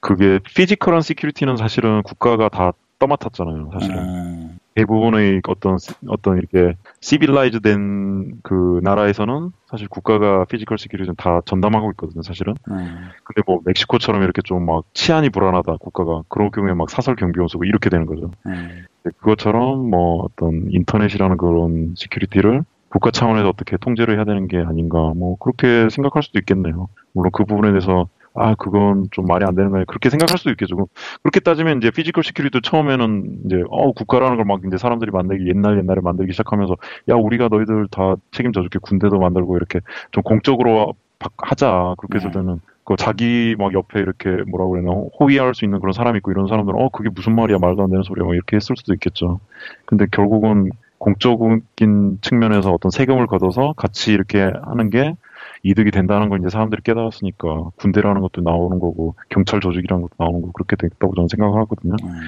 [0.00, 3.70] 그게 physical한 security는 사실은 국가가 다 떠맡았잖아요.
[3.72, 4.51] 사실은 음.
[4.74, 12.22] 대부분의 어떤 어떤 이렇게 civilized된 그 나라에서는 사실 국가가 physical security는 다 전담하고 있거든요.
[12.22, 12.54] 사실은.
[12.70, 13.08] 음.
[13.24, 17.64] 근데 뭐 멕시코처럼 이렇게 좀 막 치안이 불안하다 국가가 그런 경우에 막 사설 경비원 쓰고
[17.64, 18.30] 이렇게 되는 거죠.
[18.46, 18.84] 음.
[19.18, 25.36] 그것처럼 뭐 어떤 인터넷이라는 그런 security를 국가 차원에서 어떻게 통제를 해야 되는 게 아닌가 뭐
[25.38, 26.88] 그렇게 생각할 수도 있겠네요.
[27.12, 29.84] 물론 그 부분에 대해서 아, 그건 좀 말이 안 되는 거예요.
[29.86, 30.88] 그렇게 생각할 수도 있겠죠.
[31.22, 35.78] 그렇게 따지면 이제 physical security 처음에는 이제 어 국가라는 걸 막 이제 사람들이 만들기 옛날
[35.78, 36.76] 옛날에 만들기 시작하면서
[37.10, 39.80] 야 우리가 너희들 다 책임져 줄게 군대도 만들고 이렇게
[40.12, 40.94] 좀 공적으로
[41.38, 42.60] 하자 그렇게 해서 되는 네.
[42.84, 46.80] 그 자기 막 옆에 이렇게 뭐라 그러나 호위할 수 있는 그런 사람이 있고 이런 사람들은
[46.80, 49.38] 어 그게 무슨 말이야 말도 안 되는 소리야 막 이렇게 했을 수도 있겠죠.
[49.84, 55.14] 근데 결국은 공적인 측면에서 어떤 세금을 걷어서 같이 이렇게 하는 게
[55.62, 60.52] 이득이 된다는 걸 이제 사람들이 깨달았으니까 군대라는 것도 나오는 거고 경찰 조직이라는 것도 나오는 거고
[60.52, 61.94] 그렇게 됐다고 저는 생각을 하거든요.
[62.04, 62.20] 음.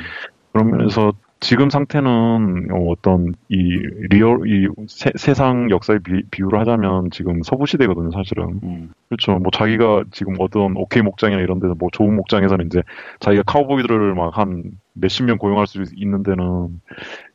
[0.53, 1.13] 그런 면에서
[1.45, 3.79] 지금 상태는 어떤 이
[4.09, 8.61] real 이 세, 상 역사의 비, 비유를 하자면 지금 서부 시대거든요, 사실은.
[8.63, 8.93] 음.
[9.09, 9.39] 그렇죠.
[9.39, 12.83] 뭐 자기가 지금 어떤 오케이 목장이나 이런 데서 뭐 좋은 목장에서는 이제
[13.21, 16.81] 자기가 카우보이들을 막 한 몇십 명 고용할 수 있는 데는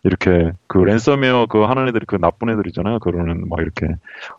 [0.03, 2.99] 이렇게 그 랜섬웨어 그 하는 애들이 그 나쁜 애들이잖아요.
[2.99, 3.87] 그러는 막 이렇게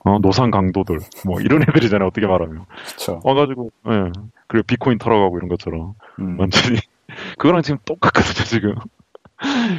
[0.05, 2.09] 어, 노상 강도들 뭐 이런 애들이잖아요.
[2.09, 2.65] 어떻게 말하면.
[2.87, 3.21] 그렇죠.
[3.23, 4.13] 와가지고 예.
[4.49, 6.39] 그리고 비코인 털어가고 이런 것처럼 음.
[6.41, 6.81] 완전히
[7.39, 8.75] 그거랑 지금 똑같거든요, 지금.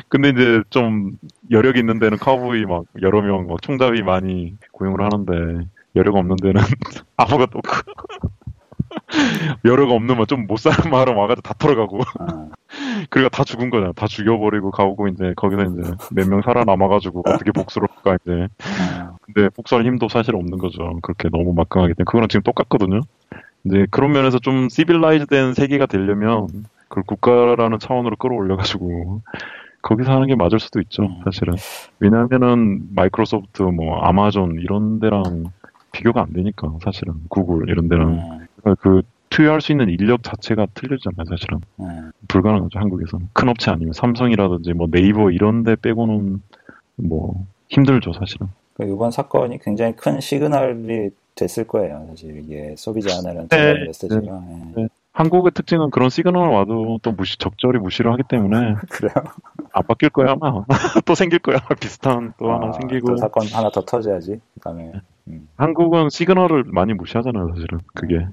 [0.09, 1.17] 근데 이제 좀
[1.51, 6.61] 여력 있는 데는 카우보이 막 여러 명 막 총잡이 많이 고용을 하는데 여력 없는 데는
[7.17, 7.91] 아무것도 없고
[9.65, 12.49] 여력 없는 뭐좀못 사는 마을은 와가지고 다 털어가고 아.
[13.09, 13.93] 그리고 다 죽은 거잖아.
[13.93, 18.47] 다 죽여버리고 가고 이제 거기서 이제 몇 명 살아남아가지고 어떻게 복수를 할까 이제.
[18.79, 19.15] 아.
[19.21, 20.99] 근데 복수할 힘도 사실 없는 거죠.
[21.01, 23.01] 그렇게 너무 막강하기 때문에 그거랑 지금 똑같거든요.
[23.65, 26.47] 이제 그런 면에서 좀 시빌라이즈된 세계가 되려면
[26.87, 29.21] 그걸 국가라는 차원으로 끌어올려가지고
[29.83, 31.21] 거기서 하는 게 맞을 수도 있죠, 음.
[31.23, 31.55] 사실은.
[31.99, 35.45] 왜냐하면은 마이크로소프트, 뭐 아마존 이런 데랑
[35.91, 38.05] 비교가 안 되니까 사실은 구글 이런 데는
[38.65, 38.75] 음.
[38.79, 39.01] 그
[39.31, 41.59] 투여할 수 있는 인력 자체가 틀리잖아요, 사실은.
[41.79, 42.11] 음.
[42.27, 43.29] 불가능하죠, 한국에서는.
[43.33, 46.41] 큰 업체 아니면 삼성이라든지 뭐 네이버 이런 데 빼고는
[46.97, 48.47] 뭐 힘들죠, 사실은.
[48.73, 54.19] 그러니까 이번 사건이 굉장히 큰 시그널이 됐을 거예요, 사실 이게 소비자하는 네, 메시지가.
[54.19, 54.73] 네.
[54.75, 54.87] 네.
[55.13, 59.11] 한국의 특징은 그런 시그널 와도 또 무시 적절히 무시를 하기 때문에 그래요?
[59.73, 60.63] 안 바뀔 거야 아마
[61.05, 64.93] 또 생길 거야 비슷한 또 아, 하나 생기고 또 사건 하나 더 터져야지 그 다음에
[65.27, 65.49] 음.
[65.57, 68.25] 한국은 시그널을 많이 무시하잖아요 사실은 그게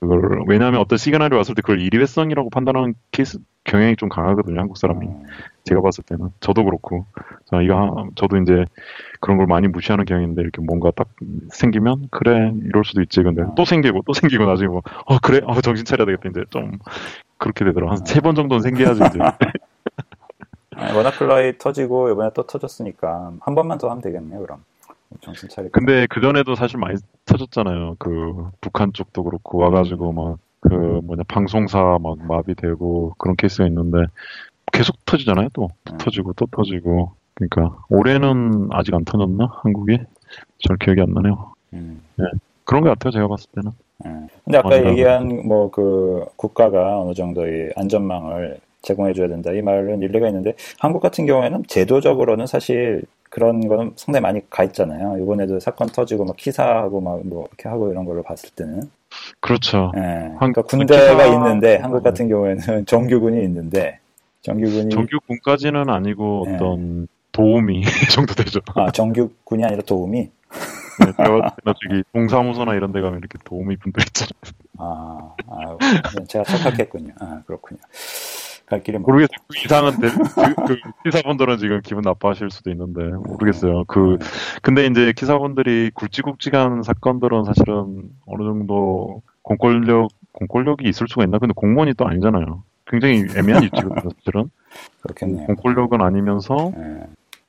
[0.00, 5.06] 그걸 왜냐하면 어떤 시그널이 왔을 때 그걸 일회성이라고 판단하는 케이스 경향이 좀 강하거든요 한국 사람이.
[5.06, 5.22] 음.
[5.64, 6.30] 제가 봤을 때는.
[6.40, 7.06] 저도 그렇고.
[7.50, 8.64] 자 이거 저도 이제
[9.20, 11.08] 그런 걸 많이 무시하는 경향인데 이렇게 뭔가 딱
[11.52, 13.22] 생기면 그래 이럴 수도 있지.
[13.22, 15.40] 근데 또 생기고 또 생기고 나중에 뭐 어 그래?
[15.44, 16.28] 어 정신 차려야 되겠다.
[16.30, 16.78] 이제 좀
[17.38, 19.18] 그렇게 되더라 한 세 번 정도는 생겨야지 이제.
[20.96, 24.64] WannaCry 터지고 이번에 또 터졌으니까 한 번만 더 하면 되겠네요 그럼
[25.20, 25.68] 정신 차리.
[25.70, 26.96] 근데 그 전에도 사실 많이
[27.26, 27.96] 터졌잖아요.
[27.98, 34.06] 그 북한 쪽도 그렇고 와가지고 막 그 뭐냐 방송사 막 마비되고 그런 케이스가 있는데
[34.72, 35.48] 계속 터지잖아요.
[35.52, 35.98] 또, 또 음.
[35.98, 37.12] 터지고 또 터지고.
[37.34, 40.04] 그러니까 올해는 아직 안 터졌나 한국에?
[40.66, 41.52] 잘 기억이 안 나네요.
[41.72, 42.00] 음.
[42.16, 42.24] 네.
[42.64, 43.10] 그런 것 같아요.
[43.10, 43.72] 제가 봤을 때는.
[44.04, 44.28] 음.
[44.44, 50.54] 근데 아까 얘기한 뭐 그 국가가 어느 정도의 안전망을 제공해줘야 된다 이 말은 일리가 있는데
[50.78, 55.16] 한국 같은 경우에는 제도적으로는 사실 그런 거는 상당히 많이 가 있잖아요.
[55.18, 58.90] 이번에도 사건 터지고 막 기사하고 막 뭐 이렇게 하고 이런 걸로 봤을 때는.
[59.40, 59.90] 그렇죠.
[59.96, 60.34] 예.
[60.36, 61.26] 그러니까 군대가 기사...
[61.34, 64.00] 있는데 한국 같은 경우에는 정규군이 있는데
[64.42, 66.54] 정규군이 정규군까지는 아니고 예.
[66.54, 68.60] 어떤 도움이 정도 되죠.
[68.74, 70.30] 아 정규군이 아니라 도움이.
[71.00, 74.52] 네, 제가 저기 동사무소나 이런 데 가면 이렇게 도움이 분들 있잖아요.
[74.76, 75.78] 아, 아
[76.28, 77.14] 제가 착각했군요.
[77.18, 77.80] 아, 그렇군요.
[78.72, 79.36] 갈 길이 모르겠어요.
[79.48, 80.08] 그 이상은 그,
[80.66, 83.84] 그 기사분들은 지금 기분 나빠하실 수도 있는데 모르겠어요.
[83.84, 84.16] 그
[84.62, 91.38] 근데 이제 기사분들이 굵직굵직한 사건들은 사실은 어느 정도 공권력 공권력이 있을 수가 있나?
[91.38, 92.62] 근데 공무원이 또 아니잖아요.
[92.86, 94.50] 굉장히 애매한 위치거든요, 사실은.
[95.02, 95.46] 그렇겠네요.
[95.48, 97.02] 공권력은 아니면서 네.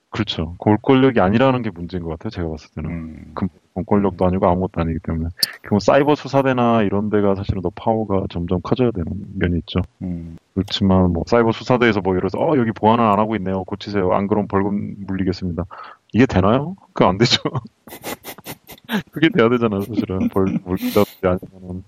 [0.10, 0.56] 그렇죠.
[0.58, 2.32] 골권력이 아니라는 게 문제인 것 같아요.
[2.32, 2.90] 제가 봤을 때는.
[2.90, 3.34] 음.
[3.74, 5.30] 공권력도 아니고 아무것도 아니기 때문에.
[5.64, 9.80] 결국 사이버 수사대나 이런 데가 사실은 더 파워가 점점 커져야 되는 면이 있죠.
[10.02, 10.38] 음.
[10.54, 13.64] 그렇지만 뭐 사이버 수사대에서 뭐 예를 들어서 어 여기 보안을 안 하고 있네요.
[13.64, 14.14] 고치세요.
[14.14, 15.66] 안 그럼 벌금 물리겠습니다.
[16.14, 16.76] 이게 되나요?
[16.94, 17.42] 그거 안 되죠.
[19.12, 19.82] 그게 돼야 되잖아요.
[19.82, 21.84] 사실은 벌 물리다든지 아니면은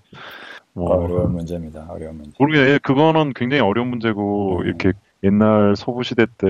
[0.72, 1.86] 뭐 어려운 문제입니다.
[1.88, 2.32] 어려운 문제.
[2.38, 4.66] 모르겠 그거는 굉장히 어려운 문제고 음.
[4.66, 6.46] 이렇게 옛날 서부 시대 때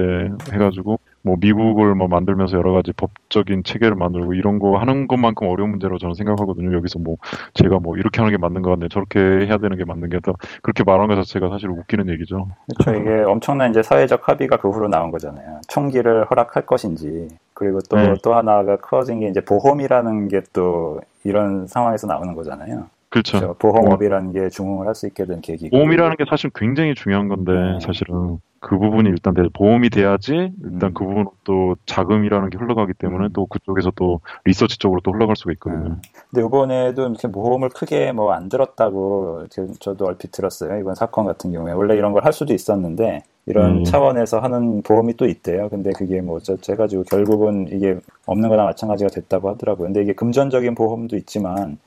[0.53, 5.70] 해가지고 뭐 미국을 뭐 만들면서 여러 가지 법적인 체계를 만들고 이런 거 하는 것만큼 어려운
[5.70, 6.72] 문제로 저는 생각하거든요.
[6.77, 7.16] 여기서 뭐
[7.55, 10.85] 제가 뭐 이렇게 하는 게 맞는 것 같네, 저렇게 해야 되는 게 맞는 게더 그렇게
[10.85, 12.47] 말하는 것 자체가 사실 웃기는 얘기죠.
[12.79, 13.01] 그렇죠.
[13.01, 15.61] 이게 엄청난 이제 사회적 합의가 그 후로 나온 거잖아요.
[15.68, 18.14] 총기를 허락할 것인지 그리고 또또 네.
[18.22, 22.87] 또 하나가 커진 게 이제 보험이라는 게 또 이런 상황에서 나오는 거잖아요.
[23.09, 23.39] 그렇죠.
[23.39, 23.55] 그렇죠.
[23.59, 25.70] 보험업이라는 게 중흥을 할 수 있게 된 계기.
[25.70, 27.79] 보험이라는 게 사실 굉장히 중요한 건데 네.
[27.81, 30.95] 사실은 그 부분이 일단 보험이 돼야지 일단 음.
[30.95, 33.31] 그 부분 또 자금이라는 게 흘러가기 때문에 음.
[33.33, 35.91] 또 그쪽에서 또 리서치 쪽으로 또 흘러갈 수가 있거든요.
[35.91, 36.01] 음.
[36.31, 39.47] 근데 이번에도 이렇게 보험을 크게 뭐 안 들었다고
[39.81, 40.79] 저도 얼핏 들었어요.
[40.81, 43.85] 이번 사건 같은 경우에 원래 이런 걸 할 수도 있었는데 이런 음.
[43.85, 45.69] 차원에서 하는 보험이 또 있대요.
[45.69, 47.97] 근데 그게 뭐 어쩌지 해가지고 결국은 이게
[48.27, 49.87] 없는 거나 마찬가지가 됐다고 하더라고요.
[49.87, 51.79] 근데 이게 금전적인 보험도 있지만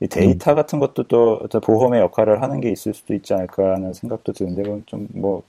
[0.00, 0.56] 이 데이터 음.
[0.56, 5.08] 같은 것도 또 보험의 역할을 하는 게 있을 수도 있지 않을까 하는 생각도 드는데 좀
[5.14, 5.42] 뭐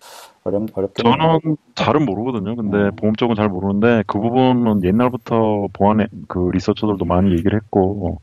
[0.44, 2.56] 어렵 어렵게 저는 잘은 모르거든요.
[2.56, 2.92] 근데 음.
[2.96, 8.22] 보험 쪽은 잘 모르는데 그 부분은 옛날부터 보안의 그 researcher들도 많이 얘기를 했고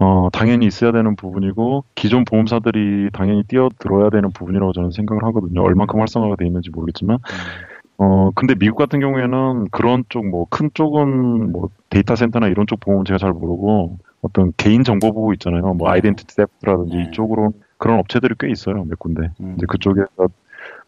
[0.00, 5.62] 어, 당연히 있어야 되는 부분이고, 기존 보험사들이 당연히 뛰어들어야 되는 부분이라고 저는 생각을 하거든요.
[5.62, 7.16] 얼만큼 활성화가 돼 있는지 모르겠지만.
[7.16, 8.04] 음.
[8.04, 12.78] 어, 근데 미국 같은 경우에는 그런 쪽, 뭐, 큰 쪽은 뭐, 데이터 센터나 이런 쪽
[12.78, 15.74] 보험은 제가 잘 모르고, 어떤 개인 정보 보호 있잖아요.
[15.74, 17.02] 뭐, identity theft라든지 네.
[17.08, 18.84] 이쪽으로 그런 업체들이 꽤 있어요.
[18.84, 19.30] 몇 군데.
[19.40, 19.54] 음.
[19.56, 20.28] 이제 그쪽에서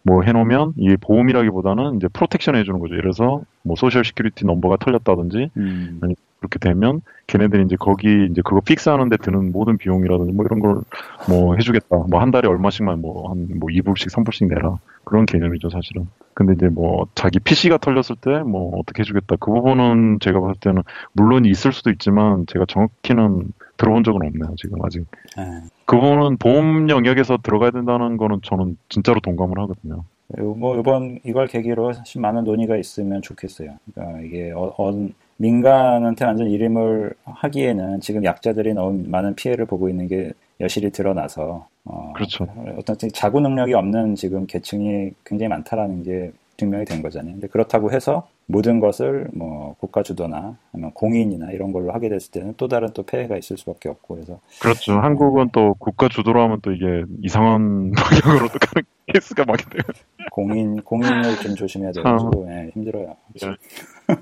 [0.03, 2.95] 뭐 해놓으면 이게 보험이라기보다는 이제 protection 해주는 거죠.
[2.95, 6.01] 예를 들어서 뭐 social security number가 털렸다든지, 음.
[6.03, 10.81] 아니 그렇게 되면 걔네들이 이제 거기 이제 그거 fix하는데 드는 모든 비용이라든지 뭐 이런 걸
[11.29, 11.97] 뭐 해주겠다.
[12.09, 14.79] 뭐 한 달에 얼마씩만 뭐한뭐 2불씩 3불씩 내라.
[15.05, 16.09] 그런 개념이죠 사실은.
[16.35, 19.37] 근데 이제 뭐 자기 PC가 털렸을 때 뭐 어떻게 해주겠다.
[19.39, 20.83] 그 부분은 제가 봤을 때는
[21.13, 25.05] 물론 있을 수도 있지만 제가 정확히는 들어본 적은 없네요 지금 아직.
[25.37, 25.45] 네.
[25.85, 30.05] 그 부분은 보험 영역에서 들어가야 된다는 거는 저는 진짜로 동감을 하거든요.
[30.39, 33.77] 뭐 이번 이걸 계기로 사실 많은 논의가 있으면 좋겠어요.
[33.93, 35.09] 그러니까 이게 어, 어,
[35.41, 42.13] 민간한테 완전 이름을 하기에는 지금 약자들이 너무 많은 피해를 보고 있는 게 여실히 드러나서 어,
[42.15, 42.47] 그렇죠.
[42.77, 47.33] 어떤 자구 능력이 없는 지금 계층이 굉장히 많다라는 게 증명이 된 거잖아요.
[47.35, 52.55] 근데 그렇다고 해서 모든 것을 뭐 국가 주도나 아니면 공인이나 이런 걸로 하게 됐을 때는
[52.57, 54.93] 또 다른 또 폐해가 있을 수밖에 없고 그래서 그렇죠.
[54.95, 58.83] 한국은 또 국가 주도로 하면 또 이게 이상한 방향으로 또 가는
[59.13, 60.29] 케이스가 많기 때문에.
[60.31, 63.17] 공인 공인을 좀 조심해야 돼가지고 예, 힘들어요.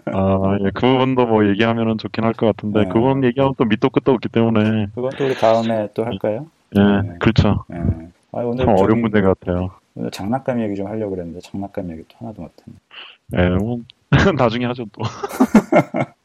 [0.07, 2.89] 아, 예, 그 부분도 뭐 얘기하면은 좋긴 할 것 같은데 네.
[2.89, 6.47] 그 부분 얘기하면 또 밑도 끝도 없기 때문에 그건 또 우리 다음에 또 할까요?
[6.77, 7.15] 예, 네.
[7.19, 7.65] 그렇죠.
[7.73, 7.77] 예.
[8.33, 9.71] 아, 오늘 참 어려운 문제 같아요.
[9.99, 12.79] 오늘 장난감 얘기 좀 하려고 그랬는데 장난감 얘기 또 하나도 못했네.
[13.37, 13.81] 예, 뭐
[14.39, 15.03] 나중에 하죠 또.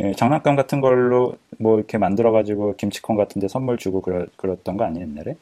[0.00, 5.08] 예, 장난감 같은 걸로 뭐 이렇게 만들어가지고 김치콘 같은데 선물 주고 그러, 그랬던 거 아니에요
[5.08, 5.36] 옛날에?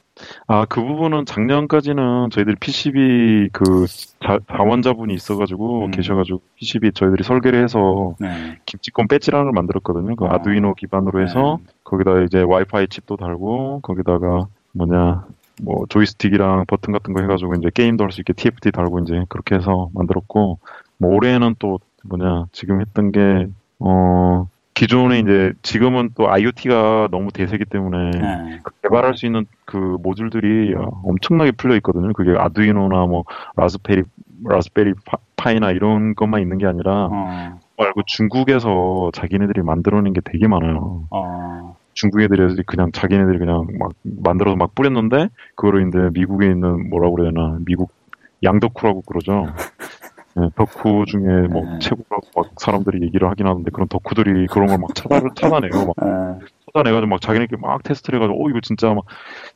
[0.47, 3.87] 아, 그 부분은 작년까지는 저희들이 PCB 그
[4.25, 5.91] 자, 자원자분이 있어가지고 음.
[5.91, 8.59] 계셔가지고 PCB 저희들이 설계를 해서 네.
[8.65, 10.17] 김치콘 걸 만들었거든요.
[10.17, 10.37] 그 아.
[10.37, 11.73] 아두이노 기반으로 해서 네.
[11.85, 15.27] 거기다 이제 와이파이 칩도 달고 거기다가 뭐냐
[15.63, 19.55] 뭐 조이스틱이랑 버튼 같은 거 해가지고 이제 게임도 할 수 있게 TFT 달고 이제 그렇게
[19.57, 20.59] 해서 만들었고
[20.99, 23.47] 뭐 올해는 또 뭐냐 지금 했던 게
[23.85, 28.61] 어 기존에 이제 지금은 또 IoT가 너무 대세기 때문에 네.
[28.63, 30.75] 그 개발할 수 있는 그 모듈들이
[31.05, 32.13] 엄청나게 풀려 있거든요.
[32.13, 33.25] 그게 아두이노나 뭐
[33.57, 34.03] 라즈베리
[34.45, 40.47] 라즈베리 파- 파이나 이런 것만 있는 게 아니라 어, 말고 중국에서 자기네들이 만들어낸 게 되게
[40.47, 41.05] 많아요.
[41.11, 47.15] 어, 중국 애들이 그냥 자기네들이 그냥 막 만들어서 막 뿌렸는데 그거를 이제 미국에 있는 뭐라고
[47.15, 47.93] 그래야 되나 미국
[48.43, 49.47] 양덕후라고 그러죠.
[50.35, 51.79] 네, 덕후 중에 뭐 네.
[51.81, 55.87] 최고라고 막 사람들이 얘기를 하긴 하는데 그런 덕후들이 그런 걸 막 찾아 찾아내요.
[55.87, 56.39] 막 어,
[56.75, 59.05] 찾아내가지고 막 자기네끼리 막 테스트를 해가지고 어 이거 진짜 막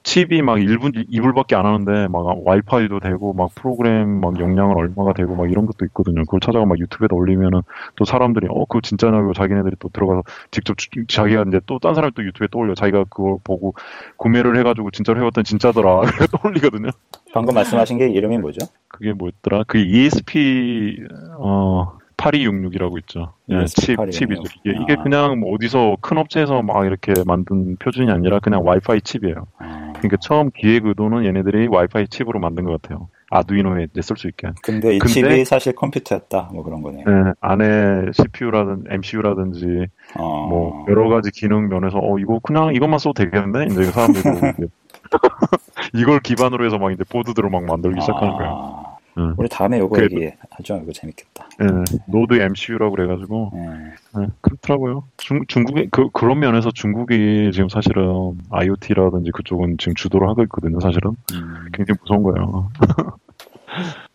[0.05, 5.35] 칩이 막 1분 2불밖에 안 하는데 막 와이파이도 되고 막 프로그램 막 용량은 얼마가 되고
[5.37, 6.23] 막 이런 것도 있거든요.
[6.27, 7.63] 그걸 찾아가 막 유튜브에다 올리면은
[7.97, 12.13] 또 사람들이 어 그거 진짜냐고 자기네들이 또 들어가서 직접 주- 자기가 이제 또 딴 사람이
[12.17, 13.75] 또 유튜브에 또 올려 자기가 그걸 보고
[14.19, 16.91] 구매를 해가지고 진짜로 해봤더니 진짜더라 그래 또 올리거든요.
[17.37, 18.67] 방금 말씀하신 게 이름이 뭐죠?
[18.89, 19.65] 그게 뭐였더라?
[19.67, 20.99] 그 ESP
[21.39, 23.35] 어 8266이라고 있죠.
[23.51, 24.11] 예, ESP 칩 8266.
[24.13, 24.61] 칩이죠.
[24.65, 25.03] 이게, 이게 아.
[25.03, 29.47] 그냥 뭐 어디서 큰 업체에서 막 이렇게 만든 표준이 아니라 그냥 와이파이 칩이에요.
[29.61, 33.09] 어, 그러니까 처음 기획 의도는 얘네들이 와이파이 칩으로 만든 것 같아요.
[33.31, 34.49] 아두이노에 쓸 수 있게.
[34.63, 36.51] 근데 이 근데- 칩이 사실 컴퓨터였다.
[36.55, 37.05] 뭐 그런 거네요.
[37.07, 43.13] 예, 안에 CPU라든 MCU라든지 어, 뭐 여러 가지 기능 면에서 어 이거 그냥 이것만 써도
[43.25, 44.23] 되겠는데 이제 사람들이
[45.97, 48.35] 이걸 기반으로 해서 막 이제 보드들을 막 만들기 시작하는.
[48.41, 49.35] 아, 응.
[49.39, 50.81] 우리 다음에 요거 그래도- 얘기하죠.
[50.83, 51.49] 이거 재밌겠다.
[51.63, 51.67] 예,
[52.07, 54.21] NodeMCU라고 그래가지고 예.
[54.21, 55.05] 네, 그렇더라고요.
[55.17, 61.13] 중, 중국이, 그, 그런 면에서 중국이 지금 사실은 IoT라든지 그쪽은 지금 주도를 하고 있거든요, 사실은.
[61.33, 62.71] 음, 굉장히 무서운 거예요.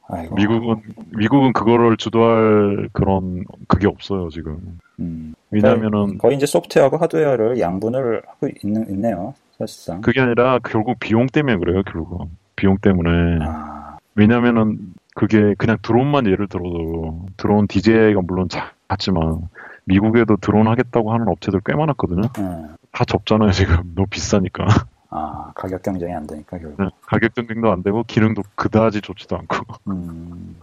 [0.09, 0.35] 아이고.
[0.35, 0.81] 미국은,
[1.17, 4.77] 미국은 그거를 주도할 그런, 그게 없어요, 지금.
[4.99, 9.33] 음, 왜냐면은, 거의 이제 소프트웨어하고 하드웨어를 양분을 하고 있는, 있네요.
[9.61, 10.01] 사실상.
[10.01, 12.29] 그게 아니라 결국 비용 때문에 그래요, 결국.
[12.55, 13.45] 비용 때문에.
[13.45, 19.49] 아, 왜냐면은, 그게 그냥 드론만 예를 들어도, 드론 DJI가 물론 작지만,
[19.85, 22.21] 미국에도 드론 하겠다고 하는 업체들 꽤 많았거든요.
[22.39, 22.67] 예.
[22.91, 23.75] 다 접잖아요, 지금.
[23.95, 24.65] 너무 비싸니까.
[25.09, 26.81] 아, 가격 경쟁이 안 되니까 결국.
[26.81, 29.57] 네, 가격 경쟁도 안 되고 기능도 그다지 좋지도 않고
[29.89, 30.55] 음,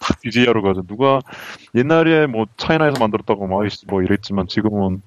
[0.00, 0.82] 다 DJI로 가죠.
[0.82, 1.20] 누가
[1.76, 5.02] 옛날에 뭐 차이나에서 만들었다고 막 뭐 이랬지만 지금은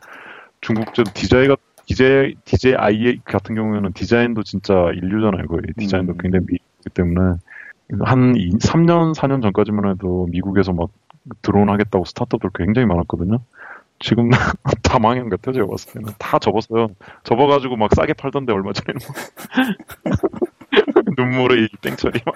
[0.61, 5.47] 중국제도 DJI가 DJ DJI 같은 경우에는 디자인도 진짜 인류잖아요.
[5.47, 6.17] 거의 디자인도 음.
[6.17, 7.37] 굉장히 미국이기 때문에
[8.01, 10.89] 한 3년 4년 전까지만 해도 미국에서 막
[11.41, 13.39] 드론 하겠다고 스타트업들 굉장히 많았거든요.
[13.99, 14.29] 지금
[14.83, 15.53] 다 망한 것 같아요.
[15.53, 16.89] 제가 봤을 때는 다 접었어요.
[17.23, 18.99] 접어가지고 막 싸게 팔던데 얼마 전에는
[21.17, 22.35] 눈물의 이 땡처리 막.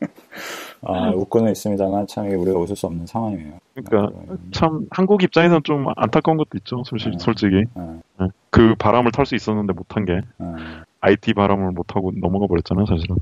[0.82, 3.54] 아, 웃고는 있습니다만 참 이게 우리가 웃을 수 없는 상황이에요.
[3.74, 6.82] 그러니까 음, 참 한국 입장에서는 좀 안타까운 것도 있죠.
[6.84, 7.18] 솔직히, 음.
[7.18, 7.64] 솔직히.
[7.74, 8.28] 어, 네.
[8.50, 10.54] 그 바람을 탈 수 있었는데 못한 게 어.
[11.00, 13.16] IT 바람을 못 타고 넘어가 버렸잖아요, 사실은.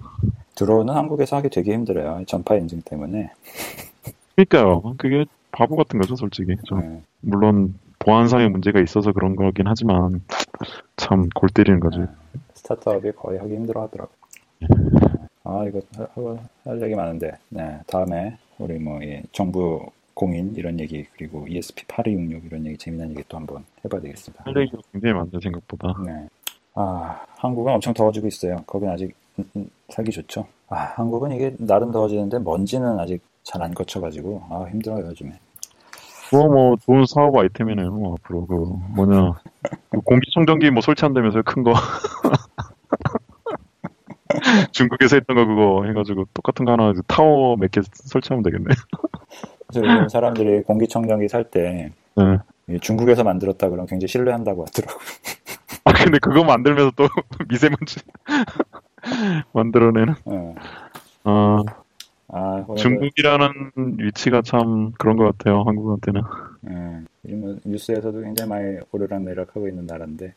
[0.54, 2.20] 드론은 한국에서 하기 되게 힘들어요.
[2.20, 3.30] 이 전파 인증 때문에.
[4.36, 4.94] 그러니까요.
[4.98, 6.56] 그게 바보 같은 거죠, 솔직히.
[6.64, 7.02] 좀 네.
[7.20, 10.22] 물론 보안상의 문제가 있어서 그런 거긴 하지만
[10.96, 12.00] 참 골 때리는 거죠.
[12.00, 12.06] 네.
[12.54, 14.10] 스타트업이 거의 하기 힘들어 하더라고.
[15.44, 19.84] 아, 이거 하- 하고 할 얘기 많은데, 네, 다음에 우리 뭐, 이 정부
[20.14, 24.44] 공인 이런 얘기 그리고 ESP8266 이런 얘기 재미난 얘기 또 한번 해봐야 되겠습니다.
[24.46, 25.94] 할 얘기가 굉장히 많네 생각보다.
[26.06, 26.28] 네.
[26.74, 28.62] 아 한국은 엄청 더워지고 있어요.
[28.66, 30.46] 거긴 아직 음, 음, 살기 좋죠.
[30.68, 35.32] 아 한국은 이게 나름 더워지는데 먼지는 아직 잘 안 거쳐가지고 아 힘들어요 요즘에.
[36.30, 37.90] 그거 뭐 좋은 사업 아이템이네요.
[37.90, 38.54] 뭐 앞으로 그
[38.96, 39.34] 뭐냐
[39.90, 41.74] 그 공기청정기 뭐 설치한다면서요 큰 거.
[44.72, 48.66] 중국에서 했던 거 그거 해가지고 똑같은 거 하나 타워 몇 개 설치하면 되겠네.
[49.68, 52.78] 그래서 요즘 사람들이 공기청정기 살때 네.
[52.80, 54.98] 중국에서 만들었다 그러면 굉장히 신뢰한다고 하더라고요.
[55.84, 57.06] 아 근데 그거 만들면서 또
[57.48, 58.00] 미세먼지
[59.52, 60.14] 만들어내는.
[60.26, 60.54] 네.
[61.24, 61.62] 아
[62.28, 63.48] 아, 오늘도- 중국이라는
[63.98, 66.22] 위치가 참 그런 것 같아요 한국한테는.
[66.70, 70.32] 예, 요즘 뭐 뉴스에서도 굉장히 많이 오르락내리락하고 있는 나라인데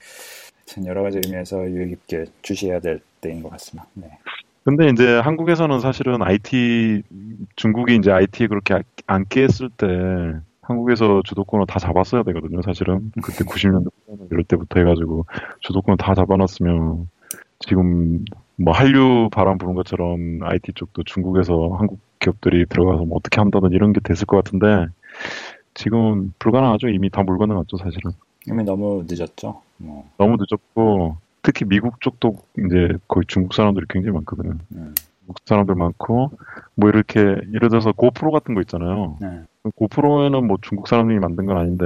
[0.65, 3.87] 참 여러 가지 의미에서 유의 깊게 주시해야 될 때인 것 같습니다.
[3.93, 4.09] 네.
[4.63, 7.03] 근데 이제 한국에서는 사실은 IT
[7.55, 9.87] 중국이 이제 IT에 그렇게 안- 안 끼했을 때
[10.61, 12.61] 한국에서 주도권을 다 잡았어야 되거든요.
[12.61, 13.89] 사실은 그때 90년대
[14.31, 15.25] 이럴 때부터 해가지고
[15.61, 17.09] 주도권을 다 잡아놨으면
[17.59, 18.25] 지금
[18.57, 23.93] 뭐 한류 바람 부는 것처럼 IT 쪽도 중국에서 한국 기업들이 들어가서 뭐 어떻게 한다든 이런
[23.93, 24.87] 게 됐을 것 같은데
[25.75, 26.89] 지금은 불가능하죠.
[26.89, 27.77] 이미 다 물 건너갔죠.
[27.77, 28.11] 사실은
[28.47, 29.61] 이미 너무 늦었죠.
[29.77, 32.35] 뭐, 너무 늦었고 특히 미국 쪽도
[32.65, 34.55] 이제 거의 중국 사람들이 굉장히 많거든요.
[34.75, 36.31] 음, 중국 사람들 많고
[36.75, 39.17] 뭐 이렇게 예를 들어서 고프로 같은 거 있잖아요.
[39.21, 39.41] 네.
[39.75, 41.85] 고프로에는 뭐 중국 사람들이 만든 건 아닌데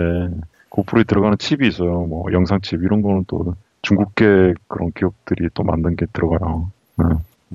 [0.69, 2.05] 고프로에 들어가는 칩이 있어요.
[2.05, 6.71] 뭐 영상 칩 이런 거는 또 중국계 그런 기업들이 또 만든 게 들어가요.
[6.97, 7.05] 네,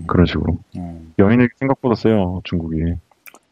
[0.06, 1.12] 그런 식으로 음.
[1.18, 2.82] 여인이 생각보다 세요 중국이.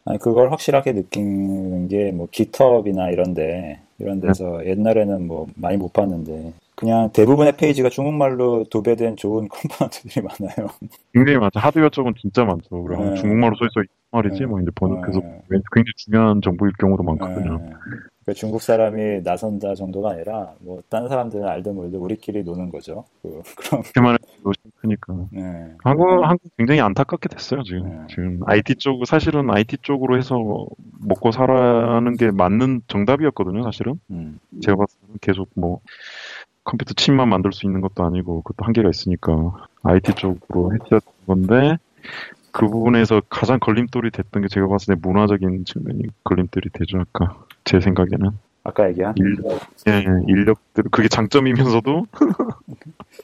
[0.07, 6.53] 아니, 그걸 확실하게 느끼는 게 뭐 GitHub이나 이런데 이런 데서 옛날에는 뭐 많이 못 봤는데
[6.75, 10.67] 그냥 대부분의 페이지가 중국말로 도배된 좋은 component들이 많아요.
[11.13, 11.59] 굉장히 많죠.
[11.59, 12.83] 하드웨어 쪽은 진짜 많죠.
[12.83, 13.15] 그럼 네.
[13.15, 14.45] 중국말로 써있어 이 말이지 네.
[14.45, 15.41] 뭐 이제 번역해서 네.
[15.49, 17.59] 굉장히 중요한 정보일 경우도 많거든요.
[17.61, 17.73] 예.
[18.25, 23.05] 그러니까 중국 사람이 나선다 정도가 아니라 뭐 다른 사람들은 알든 모르든 우리끼리 노는 거죠.
[23.21, 24.17] 그, 그럼 그만.
[25.31, 25.41] 네.
[25.83, 27.89] 한국, 한국 굉장히 안타깝게 됐어요, 지금.
[27.89, 27.97] 네.
[28.09, 30.35] 지금 IT 쪽, 사실은 IT 쪽으로 해서
[31.07, 33.99] 먹고 살아는 게 맞는 정답이었거든요, 사실은.
[34.09, 34.39] 음.
[34.61, 35.81] 제가 봤을 때는 계속 뭐
[36.65, 39.31] 컴퓨터 칩만 만들 수 있는 것도 아니고 그것도 한계가 있으니까
[39.83, 41.77] IT 쪽으로 했던 건데
[42.51, 47.37] 그 부분에서 가장 걸림돌이 됐던 게 제가 봤을 때 문화적인 측면이 걸림돌이 되죠, 아까.
[47.65, 48.31] 제 생각에는.
[48.63, 49.37] 아까 얘기한 일,
[49.87, 52.07] 예, 예, 인력들, 그게 장점이면서도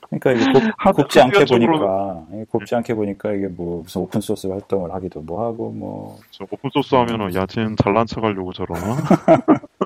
[0.09, 0.61] 그러니까 이게 곱,
[0.97, 5.43] 곱지 않게 보니까 이게 곱지 않게 보니까 이게 뭐 무슨 오픈 소스 활동을 하기도 뭐
[5.43, 8.97] 하고 뭐저 오픈 소스 하면은 야 쟤는 잘난 척 하려고 저러나?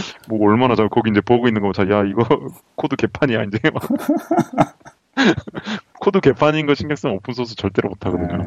[0.28, 2.24] 뭐 얼마나 잘 거기 이제 보고 있는 거야 야 이거
[2.76, 3.82] 코드 개판이야 이제 막.
[6.00, 8.36] 코드 개판인 거 신경 쓰면 오픈 소스 절대로 못 하거든요.
[8.36, 8.44] 네.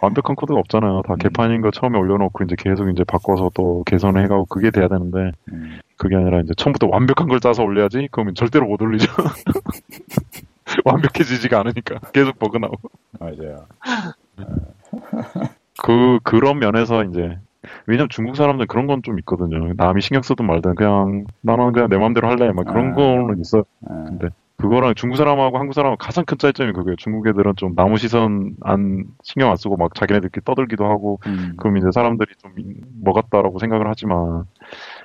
[0.00, 1.02] 완벽한 코드가 없잖아요.
[1.06, 5.32] 다 개판인 거 처음에 올려놓고 이제 계속 이제 바꿔서 또 개선을 해가고 그게 돼야 되는데
[5.52, 5.80] 음.
[5.96, 8.08] 그게 아니라 이제 처음부터 완벽한 걸 짜서 올려야지?
[8.10, 9.06] 그러면 절대로 못 올리죠.
[10.84, 11.98] 완벽해지지가 않으니까.
[12.12, 12.90] 계속 버그 나오고.
[13.18, 13.66] 맞아요.
[15.82, 17.38] 그 그런 면에서 이제
[17.86, 19.72] 왜냐면 중국 사람들은 그런 건 좀 있거든요.
[19.76, 22.94] 남이 신경 쓰든 말든 그냥 나는 그냥 내 마음대로 할래 막 그런 아.
[22.94, 23.64] 거는 있어요.
[23.90, 23.94] 예.
[24.08, 26.96] 근데 그거랑 중국 사람하고 한국 사람하고 가장 큰 차이점이 그거예요.
[26.96, 31.54] 중국 애들은 좀 나무 시선 안 신경 안 쓰고 막 자기네들끼리 떠들기도 하고 음.
[31.58, 32.52] 그럼 이제 사람들이 좀
[33.04, 34.44] 뭐 같다라고 생각을 하지만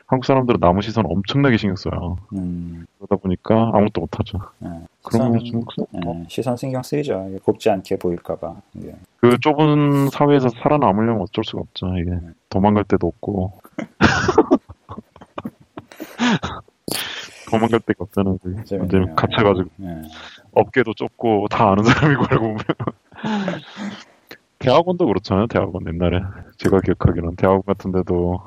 [0.09, 2.17] 한국 사람들은 나무 시선 엄청나게 신경 써요.
[2.33, 2.87] 음.
[2.97, 4.39] 그러다 보니까 아무것도 못하죠.
[4.63, 4.69] 예.
[5.03, 6.25] 그러면 시선, 중국 사람 예.
[6.27, 7.29] 시선 신경 쓰이죠.
[7.43, 8.55] 곱지 않게 보일까봐.
[8.73, 8.95] 이게.
[9.17, 11.95] 그 좁은 사회에서 살아남으려면 어쩔 수가 없죠.
[11.99, 12.17] 이게
[12.49, 13.53] 도망갈 데도 없고
[17.51, 18.39] 도망갈 데가 없잖아요.
[18.43, 19.13] 이제 재밌네요.
[19.13, 20.01] 갇혀가지고 예.
[20.53, 22.57] 업계도 좁고 다 아는 사람이고 알고 보면
[24.57, 25.45] 대학원도 그렇잖아요.
[25.45, 26.23] 대학원 옛날에
[26.57, 28.39] 제가 기억하기로는 대학원 같은 데도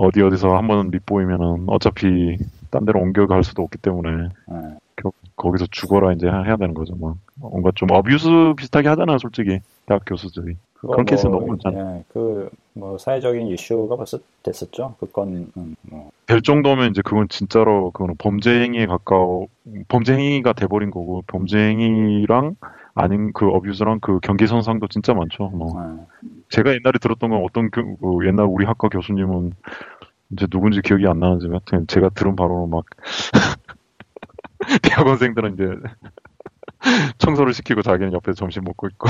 [0.00, 2.38] 어디 어디서 한번 밑보이면은 어차피
[2.70, 4.76] 딴 데로 옮겨갈 수도 없기 때문에 예.
[4.96, 6.96] 겨- 거기서 죽어라 이제 해야 되는 거죠.
[6.96, 9.18] 막 뭔가 좀 어뷰스 비슷하게 하잖아요.
[9.18, 10.56] 솔직히 대학 교수들이.
[10.74, 11.96] 그런 케이스 뭐, 너무 많잖아요.
[11.98, 14.94] 예, 그, 뭐, 사회적인 이슈가 벌써 됐었죠.
[14.98, 19.48] 그 건, 음, 뭐, 될 정도면 이제 그건 진짜로 그거는 범죄 행위에 가까워
[19.88, 22.56] 범죄 행위가 돼버린 거고 범죄 행위랑
[22.94, 25.50] 아닌 그 어뷰스랑 그 경계 선상도 진짜 많죠.
[25.50, 26.28] 뭐 예.
[26.50, 29.52] 제가 옛날에 들었던 건 어떤 교- 그 옛날 우리 학과 교수님은
[30.32, 32.84] 이제 누군지 기억이 안 나는지만 하여튼 제가 들은 바로는 막
[34.82, 35.64] 대학원생들은 이제
[37.18, 39.08] 청소를 시키고 자기는 옆에서 점심 먹고 있고.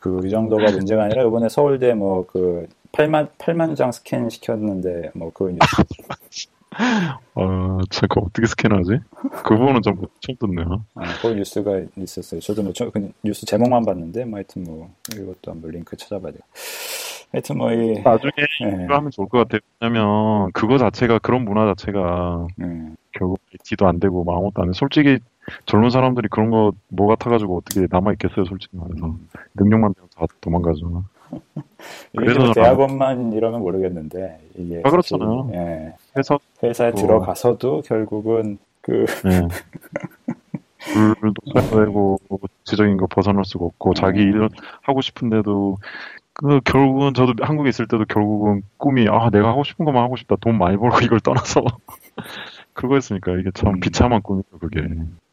[0.00, 5.30] 그, 이 정도가 문제가 아니라, 이번에 서울대 뭐, 그, 8만, 8만 장 스캔 시켰는데, 뭐,
[5.32, 5.56] 그,
[6.78, 9.00] 아, 참, 그 어떻게 스캔하지?
[9.44, 10.84] 그 부분은 좀 처음 듣네요.
[10.94, 12.40] 아, 그 뉴스가 있었어요.
[12.40, 16.42] 저도 뭐, 저, 그냥 뉴스 제목만 봤는데, 뭐 하여튼 뭐, 이것도 한번 링크 찾아봐야 돼요.
[17.32, 18.00] 하여튼 뭐, 이.
[18.02, 18.32] 나중에
[18.62, 18.84] 네.
[18.84, 19.60] 이거 하면 좋을 것 같아요.
[19.80, 22.66] 왜냐면, 그거 자체가, 그런 문화 자체가, 네.
[23.12, 24.72] 결국 IT도 안 되고, 뭐 아무것도 안 돼.
[24.74, 25.18] 솔직히,
[25.66, 29.06] 젊은 사람들이 그런 거 뭐 같아가지고 어떻게 남아있겠어요, 솔직히 말해서.
[29.06, 29.28] 음.
[29.54, 31.04] 능력만 되면 다 도망가죠.
[32.16, 35.50] 그래서 대학원만 이러면 모르겠는데 이게 아, 그렇잖아요.
[35.54, 37.00] 예, 회사 회사에 뭐...
[37.00, 39.48] 들어가서도 결국은 그 네.
[41.52, 42.18] 써야 되고
[42.64, 44.28] 지적인 거 벗어날 수가 없고 자기 음.
[44.28, 44.48] 일
[44.82, 45.76] 하고 싶은데도
[46.32, 50.36] 그 결국은 저도 한국에 있을 때도 결국은 꿈이 아 내가 하고 싶은 것만 하고 싶다
[50.40, 51.62] 돈 많이 벌고 이걸 떠나서
[52.74, 53.80] 그거였으니까 이게 참 음.
[53.80, 54.86] 비참한 꿈이죠 그게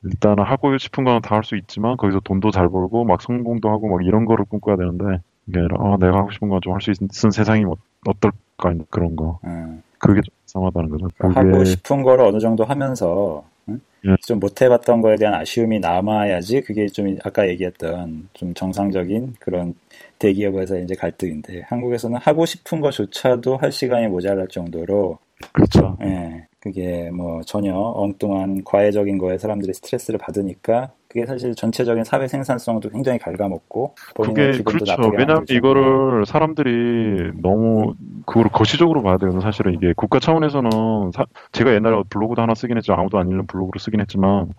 [0.03, 3.87] 일단은 하고 싶은 거는 다 할 수 있지만 거기서 돈도 잘 벌고 막 성공도 하고
[3.87, 7.65] 막 이런 거를 꿈꿔야 되는데 이게 아니라 어, 내가 하고 싶은 거좀할 수 있는 세상이
[7.65, 7.77] 뭐,
[8.07, 9.39] 어떨까 그런 거.
[9.45, 9.81] 음.
[9.99, 11.07] 그게 좀 이상하다는 거죠.
[11.17, 11.53] 그러니까 그게...
[11.53, 13.79] 하고 싶은 거를 어느 정도 하면서 응?
[14.05, 14.15] 예.
[14.25, 19.73] 좀 못해봤던 거에 대한 아쉬움이 남아야지 그게 좀 아까 얘기했던 좀 정상적인 그런
[20.19, 25.17] 대기업에서 이제 갈등인데 한국에서는 하고 싶은 것조차도 할 시간이 모자랄 정도로
[25.51, 25.97] 그렇죠.
[26.01, 26.47] 예.
[26.59, 33.17] 그게 뭐 전혀 엉뚱한 과외적인 거에 사람들이 스트레스를 받으니까 그게 사실 전체적인 사회 생산성도 굉장히
[33.19, 34.95] 갉아먹고 그게 그렇죠.
[35.17, 39.39] 왜냐하면 이거를 사람들이 너무 그걸 거시적으로 봐야 돼요.
[39.39, 43.79] 사실은 이게 국가 차원에서는 사, 제가 옛날에 블로그도 하나 쓰긴 했지만 아무도 안 읽는 블로그를
[43.79, 44.49] 쓰긴 했지만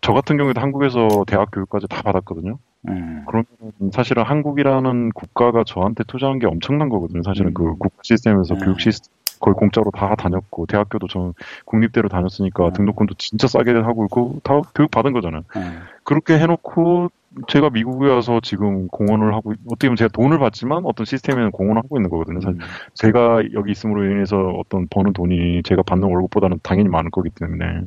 [0.00, 2.58] 저 같은 경우에도 한국에서 대학 교육까지 다 받았거든요.
[2.88, 3.24] 음.
[3.26, 3.46] 그러면
[3.92, 7.22] 사실은 한국이라는 국가가 저한테 투자한 게 엄청난 거거든요.
[7.24, 7.54] 사실은 음.
[7.54, 8.60] 그 국가 시스템에서 음.
[8.60, 11.34] 교육 시스템 거의 공짜로 다 다녔고 대학교도 저는
[11.64, 12.72] 국립대로 다녔으니까 음.
[12.72, 15.42] 등록금도 진짜 싸게 하고 그다 교육 받은 거잖아요.
[15.56, 15.80] 음.
[16.04, 17.10] 그렇게 해놓고
[17.48, 21.98] 제가 미국에 와서 지금 공헌을 하고 어떻게 보면 제가 돈을 받지만 어떤 시스템에는 공헌을 하고
[21.98, 22.40] 있는 거거든요.
[22.40, 22.66] 사실 음.
[22.94, 27.82] 제가 여기 있음으로 인해서 어떤 버는 돈이 제가 받는 월급보다는 당연히 많을 거기 때문에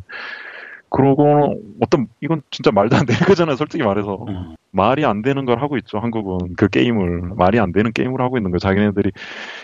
[0.89, 3.55] 그러고 어떤 이건 진짜 말도 안 되는 거잖아요.
[3.55, 4.55] 솔직히 말해서 음.
[4.71, 5.99] 말이 안 되는 걸 하고 있죠.
[5.99, 8.59] 한국은 그 게임을 말이 안 되는 게임을 하고 있는 거예요.
[8.59, 9.11] 자기네들이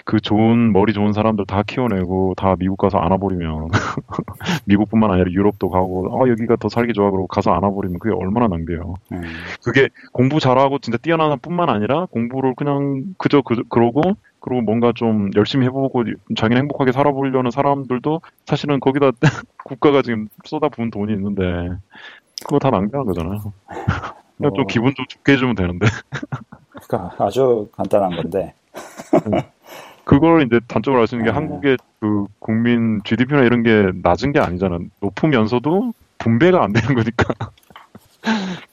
[0.03, 3.69] 그 좋은 머리 좋은 사람들 다 키워내고 다 미국 가서 안아버리면
[4.65, 8.95] 미국뿐만 아니라 유럽도 가고 아 여기가 더 살기 좋아 그러고 가서 안아버리면 그게 얼마나 낭비예요.
[9.11, 9.21] 음.
[9.63, 14.01] 그게 공부 잘하고 진짜 뛰어난 뿐만 아니라 공부를 그냥 그저 그, 그러고
[14.45, 16.03] 그리고 뭔가 좀 열심히 해보고
[16.37, 19.11] 자기는 행복하게 살아보려는 사람들도 사실은 거기다
[19.65, 21.43] 국가가 지금 쏟아부은 돈이 있는데
[22.43, 23.39] 그거 다 낭비한 거잖아요.
[24.37, 24.51] 그냥 뭐...
[24.53, 25.87] 좀 기분 좀 좋게 해주면 되는데.
[26.87, 28.53] 그러니까 아주 간단한 건데.
[30.03, 31.35] 그걸 이제 단점으로 알수 있는 게 네.
[31.35, 34.77] 한국의 그 국민 GDP나 이런 게 낮은 게 아니잖아.
[34.99, 37.33] 높으면서도 분배가 안 되는 거니까.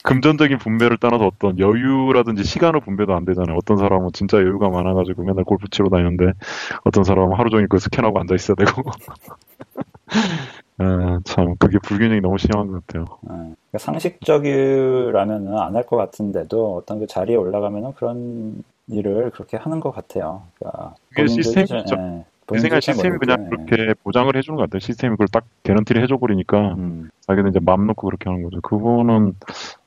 [0.05, 3.57] 금전적인 분배를 떠나서 어떤 여유라든지 시간을 분배도 안 되잖아요.
[3.57, 6.33] 어떤 사람은 진짜 여유가 많아가지고 맨날 골프 치러 다니는데
[6.85, 8.83] 어떤 사람은 하루 종일 그 스캔하고 앉아 있어야 되고.
[10.79, 13.05] 아, 참 그게 불균형이 너무 심한 것 같아요.
[13.29, 19.91] 아, 상식적이라면은 안 할 것 같은데도 어떤 그 자리에 올라가면은 그런 일을 그렇게 하는 것
[19.93, 20.43] 같아요.
[20.59, 21.77] 그러니까 그게 시스템이죠.
[21.97, 22.25] 예.
[22.59, 24.81] 생활 시스템이 그냥 그렇게 보장을 해주는 것 같아요.
[24.81, 27.11] 시스템이 그걸 딱 개런티를 해줘 버리니까 음.
[27.27, 28.61] 자기는 이제 맘 놓고 그렇게 하는 거죠.
[28.61, 29.35] 그거는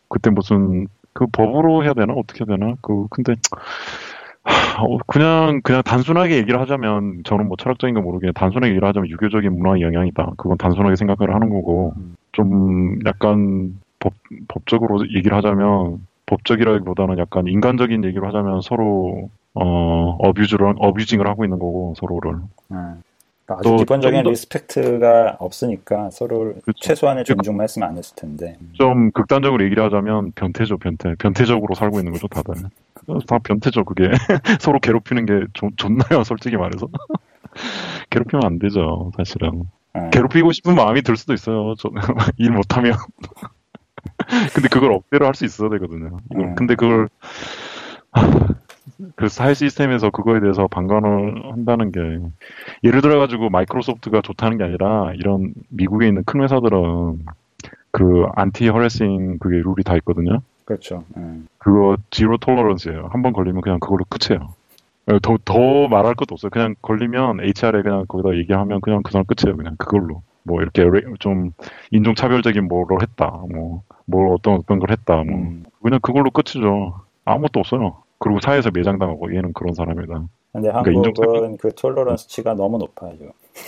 [0.09, 3.35] 그때 무슨 그 법으로 해야 되나 어떻게 해야 되나 그 근데
[4.79, 9.51] 어, 그냥 그냥 단순하게 얘기를 하자면 저는 뭐 철학적인 거 모르게 단순하게 얘기를 하자면 유교적인
[9.57, 10.33] 문화의 영향이다.
[10.37, 12.15] 그건 단순하게 생각을 하는 거고 음.
[12.31, 14.13] 좀 약간 법
[14.47, 21.93] 법적으로 얘기를 하자면 법적이라기보다는 약간 인간적인 얘기를 하자면 서로 어, abuse를, abusing을 하고 있는 거고,
[21.97, 22.35] 서로를.
[22.71, 23.01] 음.
[23.45, 26.73] 그러니까 아주 기본적인 더, respect가 없으니까 서로 그렇죠.
[26.81, 28.57] 최소한의 존중만 했으면 안 했을 텐데.
[28.73, 31.13] 좀 극단적으로 얘기를 하자면 변태죠, 변태.
[31.19, 32.55] 변태적으로 살고 있는 거죠, 다들.
[33.27, 34.09] 다 변태죠, 그게.
[34.59, 36.87] 서로 괴롭히는 게 좋, 좋나요, 솔직히 말해서.
[38.09, 39.65] 괴롭히면 안 되죠, 사실은.
[39.95, 40.09] 음.
[40.09, 41.89] 괴롭히고 싶은 마음이 들 수도 있어요, 저,
[42.37, 42.95] 일 못하면.
[44.55, 46.17] 근데 그걸 억대로 할 수 있어야 되거든요.
[46.35, 46.55] 음.
[46.55, 47.09] 근데 그걸,
[49.15, 51.99] 그 사회 시스템에서 그거에 대해서 방관을 한다는 게
[52.83, 57.25] 예를 들어 가지고 마이크로소프트가 좋다는 게 아니라 이런 미국에 있는 큰 회사들은
[57.91, 60.41] 그 안티 허레싱 그게 룰이 다 있거든요.
[60.65, 61.03] 그렇죠.
[61.17, 61.47] 음.
[61.57, 63.09] 그거 지로 톨러런스예요.
[63.11, 64.53] 한 번 걸리면 그냥 그걸로 끝이에요.
[65.21, 66.49] 더, 더 말할 것도 없어요.
[66.49, 69.55] 그냥 걸리면 HR에 그냥 거기다 얘기하면 그냥 그 사람 끝이에요.
[69.55, 70.23] 그냥 그걸로.
[70.43, 70.83] 뭐 이렇게
[71.19, 71.51] 좀
[71.91, 73.31] 인종차별적인 뭐를 했다.
[73.51, 75.15] 뭐, 뭘 어떤 어떤 걸 했다.
[75.23, 75.25] 뭐.
[75.37, 75.63] 음.
[75.81, 76.99] 그냥 그걸로 끝이죠.
[77.23, 77.97] 아무것도 없어요.
[78.25, 80.25] 그리고 사회에서 매장당하고 얘는 그런 사람이다.
[80.51, 83.13] 근데 그러니까 한국은 그 톨러런스치가 너무 높아요.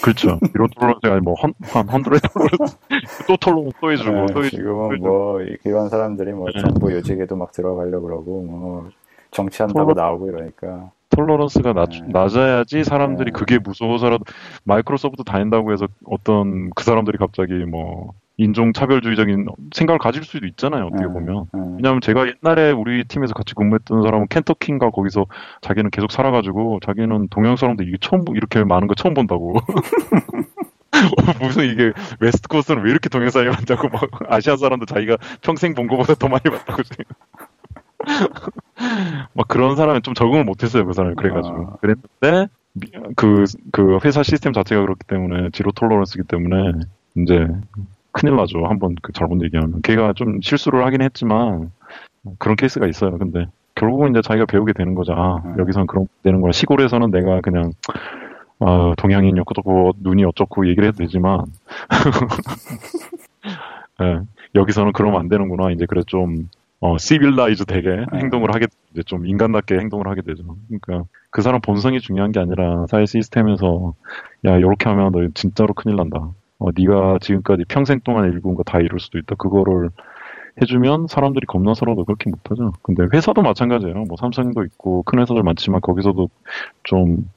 [0.02, 0.40] 그렇죠.
[0.56, 1.54] 이런 톨러런스가 아니 뭐한
[1.88, 2.78] 헌드레 톨러런스
[3.28, 6.60] 또 톨러런스 또 해주고 네, 또 지금은 뭐 이런 사람들이 뭐 네.
[6.60, 8.90] 정부 요직에도 막 들어가려 그러고 뭐
[9.30, 10.02] 정치한다고 톨러...
[10.02, 12.02] 나오고 이러니까 톨러런스가 낮, 네.
[12.08, 13.40] 낮아야지 사람들이 네.
[13.40, 14.24] 그게 무서워서라도
[14.64, 20.88] 마이크로소프트 다닌다고 해서 어떤 그 사람들이 갑자기 뭐 인종 차별주의적인 생각을 가질 수도 있잖아요.
[20.88, 21.12] 어떻게 네.
[21.12, 21.46] 보면.
[21.54, 21.60] 네.
[21.78, 25.26] 왜냐하면 제가 옛날에 우리 팀에서 같이 근무했던 사람은 켄터키인가 거기서
[25.62, 29.56] 자기는 계속 살아가지고 자기는 동양 사람들 이게 처음 이렇게 많은 거 처음 본다고.
[31.42, 35.88] 무슨 이게 West Coast는 왜 이렇게 동양 사람이 많다고 막 아시아 사람도 자기가 평생 본
[35.88, 36.82] 거보다 더 많이 봤다고
[39.34, 41.76] 막 그런 사람이 좀 적응을 못했어요 그 사람이 그래가지고 아.
[41.82, 42.48] 그랬는데
[43.16, 46.80] 그, 그 회사 시스템 자체가 그렇기 때문에 zero tolerance기 때문에
[47.16, 47.48] 이제
[48.12, 51.72] 큰일 나죠 한번 그 잘못 얘기하면 걔가 좀 실수를 하긴 했지만
[52.40, 55.56] 그런 케이스가 있어요 근데 결국은 이제 자기가 배우게 되는 거죠 아, 음.
[55.60, 57.72] 여기서는 그런 되는 거야 시골에서는 내가 그냥
[58.60, 61.46] 어, 동양인이었고 눈이 어쩌고 얘기를 해도 되지만
[64.00, 64.20] 네,
[64.56, 68.20] 여기서는 그러면 안 되는구나 이제 그래 좀 어, civilized 되게 네.
[68.20, 70.44] 행동을 하게 이제 좀 인간답게 행동을 하게 되죠.
[70.68, 73.96] 그러니까 그 사람 본성이 중요한 게 아니라 사회 시스템에서
[74.46, 76.30] 야 이렇게 하면 너 진짜로 큰일 난다.
[76.60, 79.36] 어, 네가 지금까지 평생 동안 이룬 거 다 잃을 수도 있다.
[79.36, 79.90] 그거를
[80.62, 82.74] 해주면 사람들이 겁나서라도 그렇게 못하죠.
[82.84, 84.06] 근데 회사도 마찬가지예요.
[84.08, 86.30] 뭐 삼성도 있고 큰 회사들 많지만 거기서도
[86.84, 87.30] 좀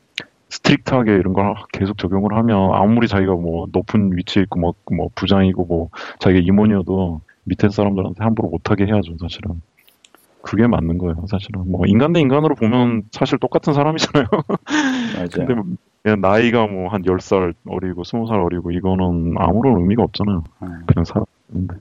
[0.51, 5.65] strict하게 이런 걸 계속 적용을 하면 아무리 자기가 뭐 높은 위치에 있고 뭐, 뭐 부장이고
[5.67, 5.91] 뭐
[6.21, 9.63] 자기가 임원이어도 밑에 사람들한테 함부로 못하게 해야죠, 사실은.
[10.43, 11.71] 그게 맞는 거예요, 사실은.
[11.71, 14.27] 뭐, 인간 대 인간으로 보면 사실 똑같은 사람이잖아요.
[15.17, 15.29] 맞아요.
[15.35, 15.65] 근데 뭐
[16.03, 20.45] 그냥 나이가 뭐 한 10살 어리고 20살 어리고 이거는 아무런 의미가 없잖아요.
[20.63, 20.83] 음.
[20.87, 21.77] 그냥 살았는데.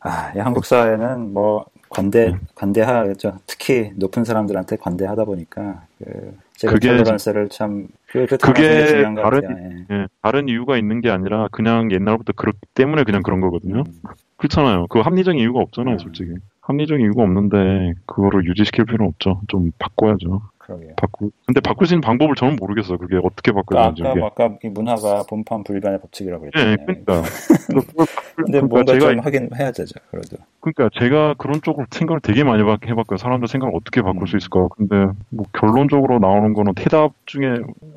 [0.00, 2.40] 아, 이 한국 사회는 뭐 관대 음.
[2.54, 3.38] 관대하죠.
[3.46, 6.36] 특히 높은 사람들한테 관대하다 보니까 그
[6.66, 9.94] 그게 톨러런스를 참 그, 그 그게 다른 예.
[9.94, 13.80] 예, 다른 이유가 있는 게 아니라 그냥 옛날부터 그렇기 때문에 그냥 그런 거거든요.
[13.86, 13.92] 음.
[14.36, 14.86] 그렇잖아요.
[14.88, 15.98] 그 합리적인 이유가 없잖아요, 음.
[15.98, 16.32] 솔직히.
[16.60, 19.40] 합리적인 이유가 없는데 그거를 유지시킬 필요는 없죠.
[19.48, 20.42] 좀 바꿔야죠.
[20.64, 20.94] 그러게요.
[20.96, 21.30] 바꾸.
[21.46, 22.96] 근데 바꿀 수 있는 방법을 저는 모르겠어요.
[22.96, 24.02] 그게 어떻게 바꿔야 되는지.
[24.22, 26.76] 아까 아까 이 문화가 본판 불변의 법칙이라고 그랬잖아요.
[26.76, 27.22] 네, 그러니까.
[28.36, 29.94] 근데 그러니까 뭔가 제가, 좀 하긴 해야 되죠.
[30.10, 30.38] 그래도.
[30.60, 33.18] 그러니까 제가 그런 쪽으로 생각을 되게 많이 해봤고요.
[33.18, 34.26] 사람들 생각을 어떻게 바꿀 음.
[34.26, 34.68] 수 있을까.
[34.68, 37.56] 근데 뭐 결론적으로 나오는 거는 대답 중에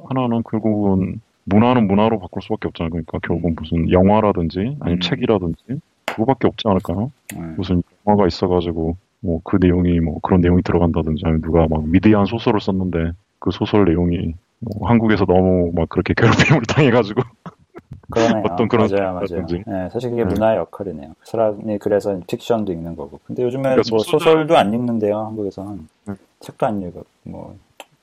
[0.09, 2.89] 하나는 결국은 문화는 문화로 바꿀 수밖에 없잖아요.
[2.89, 4.99] 그러니까 결국은 무슨 영화라든지 아니면 음.
[4.99, 7.11] 책이라든지 그거밖에 없지 않을까요?
[7.33, 7.41] 네.
[7.55, 12.59] 무슨 영화가 있어가지고 뭐 그 내용이 뭐 그런 내용이 들어간다든지 아니면 누가 막 위대한 소설을
[12.59, 17.21] 썼는데 그 소설 내용이 뭐 한국에서 너무 막 그렇게 괴롭힘을 당해가지고
[18.09, 18.43] 그러네요.
[18.49, 19.45] 어떤 그런 맞아요, 맞아요.
[19.65, 20.29] 네, 사실 그게 네.
[20.29, 21.13] 문화의 역할이네요.
[21.23, 23.19] 사람이 그래서 픽션도 읽는 거고.
[23.25, 24.47] 근데 요즘에 그러니까 뭐 소설...
[24.47, 26.13] 도 안 읽는데요, 한국에서는 네.
[26.39, 27.03] 책도 안 읽어.
[27.23, 27.55] 뭐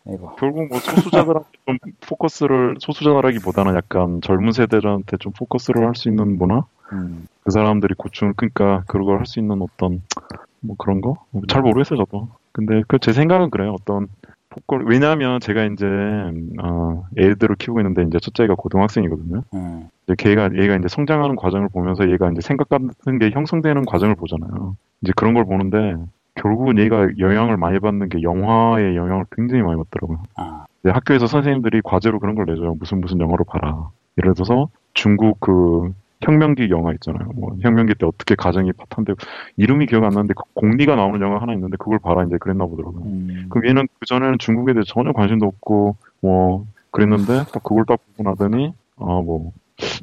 [0.06, 0.36] 이거.
[0.38, 6.64] 결국 뭐 소수자들한테 좀 포커스를 소수자라기보다는 약간 젊은 세대들한테 좀 포커스를 할 수 있는 문화
[6.92, 7.26] 음.
[7.42, 10.02] 그 사람들이 고충을 그러니까 그런 걸할 수 있는 어떤
[10.64, 11.14] 뭐 그런 거
[11.48, 12.28] 잘 모르겠어요 저도.
[12.52, 13.74] 근데 그 제 생각은 그래요.
[13.80, 14.08] 어떤
[14.50, 15.84] 폭걸 왜냐하면 제가 이제
[16.62, 19.42] 어, 애들을 키우고 있는데 이제 첫째가 고등학생이거든요.
[19.54, 19.88] 음.
[20.04, 24.76] 이제 걔가 얘가 이제 성장하는 과정을 보면서 얘가 이제 생각 같은 게 형성되는 과정을 보잖아요.
[25.02, 25.96] 이제 그런 걸 보는데
[26.36, 30.22] 결국은 얘가 영향을 많이 받는 게 영화의 영향을 굉장히 많이 받더라고요.
[30.36, 30.64] 아.
[30.86, 32.74] 학교에서 선생님들이 과제로 그런 걸 내줘요.
[32.78, 33.88] 무슨 무슨 영화로 봐라.
[34.18, 35.92] 예를 들어서 중국 그
[36.24, 37.28] 혁명기 영화 있잖아요.
[37.34, 39.18] 뭐 혁명기 때 어떻게 가정이 파탄되고
[39.56, 43.02] 이름이 기억 안 나는데 그 공리가 나오는 영화 하나 있는데 그걸 봐라 이제 그랬나 보더라고요.
[43.04, 43.46] 음.
[43.50, 48.28] 그럼 얘는 그 전에는 중국에 대해 전혀 관심도 없고 뭐 그랬는데 딱 그걸 딱 보고
[48.28, 49.52] 나더니 아뭐뭐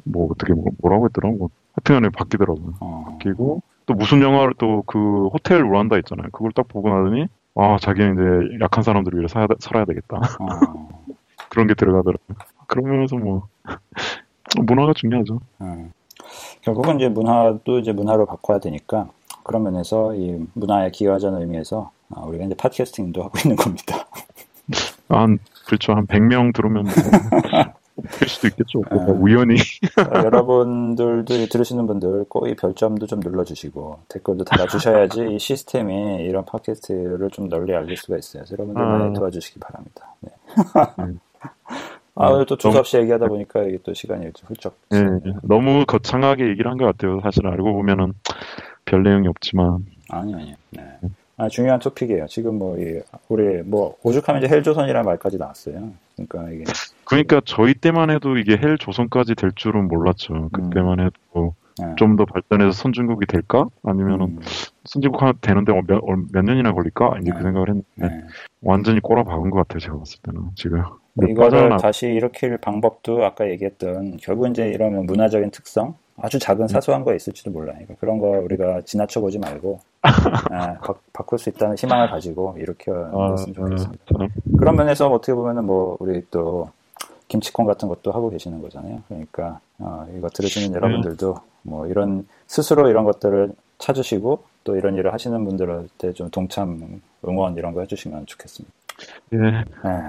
[0.04, 2.74] 뭐 어떻게 뭐, 뭐라고 했더라 뭐 하여튼간에 바뀌더라고요.
[2.80, 3.04] 어.
[3.10, 6.28] 바뀌고 또 무슨 영화를 또 그 호텔 루안다 있잖아요.
[6.32, 8.14] 그걸 딱 보고 나더니 아 자기는
[8.48, 10.16] 이제 약한 사람들을 위해 살아야, 살아야 되겠다.
[10.40, 11.04] 어.
[11.50, 12.36] 그런 게 들어가더라고요.
[12.66, 13.48] 그러면서 뭐
[14.66, 15.40] 문화가 중요하죠.
[15.62, 15.90] 음.
[16.62, 19.08] 결국은 이제 문화도 이제 문화로 바꿔야 되니까
[19.42, 24.06] 그런 면에서 이 문화에 기여하자는 의미에서 아, 우리가 이제 팟캐스팅도 하고 있는 겁니다.
[25.08, 27.82] 한 그렇죠 한 100명 들으면 뭐
[28.18, 28.82] 될 수도 있겠죠.
[28.90, 29.12] 뭐 네.
[29.12, 29.54] 우연히.
[29.98, 37.30] 어, 여러분들도 들으시는 분들 꼭 이 별점도 좀 눌러주시고 댓글도 달아주셔야지 이 시스템이 이런 팟캐스트를
[37.30, 38.42] 좀 널리 알릴 수가 있어요.
[38.50, 39.12] 여러분들 많이 아...
[39.12, 40.14] 도와주시기 바랍니다.
[40.20, 40.30] 네.
[41.00, 41.20] 음.
[42.14, 44.76] 아, 오늘 또 주저 없이 얘기하다 보니까 이게 또 시간이 훌쩍.
[44.90, 44.98] 네,
[45.42, 47.20] 너무 거창하게 얘기를 한 것 같아요.
[47.22, 48.12] 사실 알고 보면은
[48.84, 49.86] 별 내용이 없지만.
[50.10, 50.54] 아니, 아니요.
[50.70, 50.82] 네.
[51.38, 52.26] 아, 중요한 토픽이에요.
[52.26, 55.90] 지금 뭐, 이, 우리, 뭐, 오죽하면 이제 헬조선이라는 말까지 나왔어요.
[56.16, 56.64] 그러니까 이게.
[57.04, 60.50] 그러니까 저희 때만 해도 이게 헬조선까지 될 줄은 몰랐죠.
[60.52, 61.06] 그때만 음.
[61.06, 61.94] 해도 네.
[61.96, 63.66] 좀더 발전해서 선진국이 될까?
[63.82, 64.40] 아니면은 음.
[64.84, 66.02] 선진국 되는데 몇,
[66.32, 67.16] 몇 년이나 걸릴까?
[67.22, 67.38] 이제 그 네.
[67.38, 68.22] 그 생각을 했는데 네.
[68.60, 69.78] 완전히 꼬라박은 것 같아요.
[69.80, 70.82] 제가 봤을 때는 지금.
[71.28, 77.14] 이거를 다시 일으킬 방법도 아까 얘기했던 결국 이제 이러면 문화적인 특성, 아주 작은 사소한 거
[77.14, 77.74] 있을지도 몰라요.
[77.74, 82.90] 그러니까 그런 거 우리가 지나쳐 보지 말고 아, 바, 바꿀 수 있다는 희망을 가지고 이렇게
[82.90, 84.04] 아, 했으면 좋겠습니다.
[84.06, 84.28] 저는
[84.58, 86.70] 그런 면에서 어떻게 보면은 뭐 우리 또
[87.28, 89.02] 김치콘 같은 것도 하고 계시는 거잖아요.
[89.08, 95.44] 그러니까 어, 이거 들으시는 여러분들도 뭐 이런 스스로 이런 것들을 찾으시고 또 이런 일을 하시는
[95.44, 98.72] 분들한테 좀 동참 응원 이런 거 해주시면 좋겠습니다.
[99.32, 99.64] 예, 네.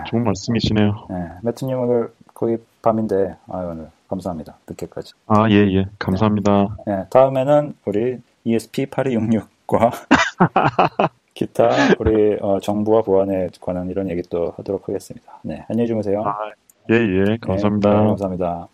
[0.08, 1.08] 좋은 말씀이시네요.
[1.10, 1.16] 네.
[1.44, 4.58] 매트님 오늘 거기 밤인데 아유 오늘 감사합니다.
[4.68, 5.14] 늦게까지.
[5.28, 5.86] 아, 예, 예.
[6.00, 6.78] 감사합니다.
[6.86, 9.92] 네, 다음에는 우리 ESP8266과
[11.34, 15.40] 기타 우리 어, 정부와 보안에 관한 이런 얘기 또 하도록 하겠습니다.
[15.44, 16.24] 네, 안녕히 주무세요.
[16.24, 16.38] 아,
[16.92, 17.38] 예, 예.
[17.42, 17.90] 감사합니다.
[17.90, 18.68] 네, 감사합니다.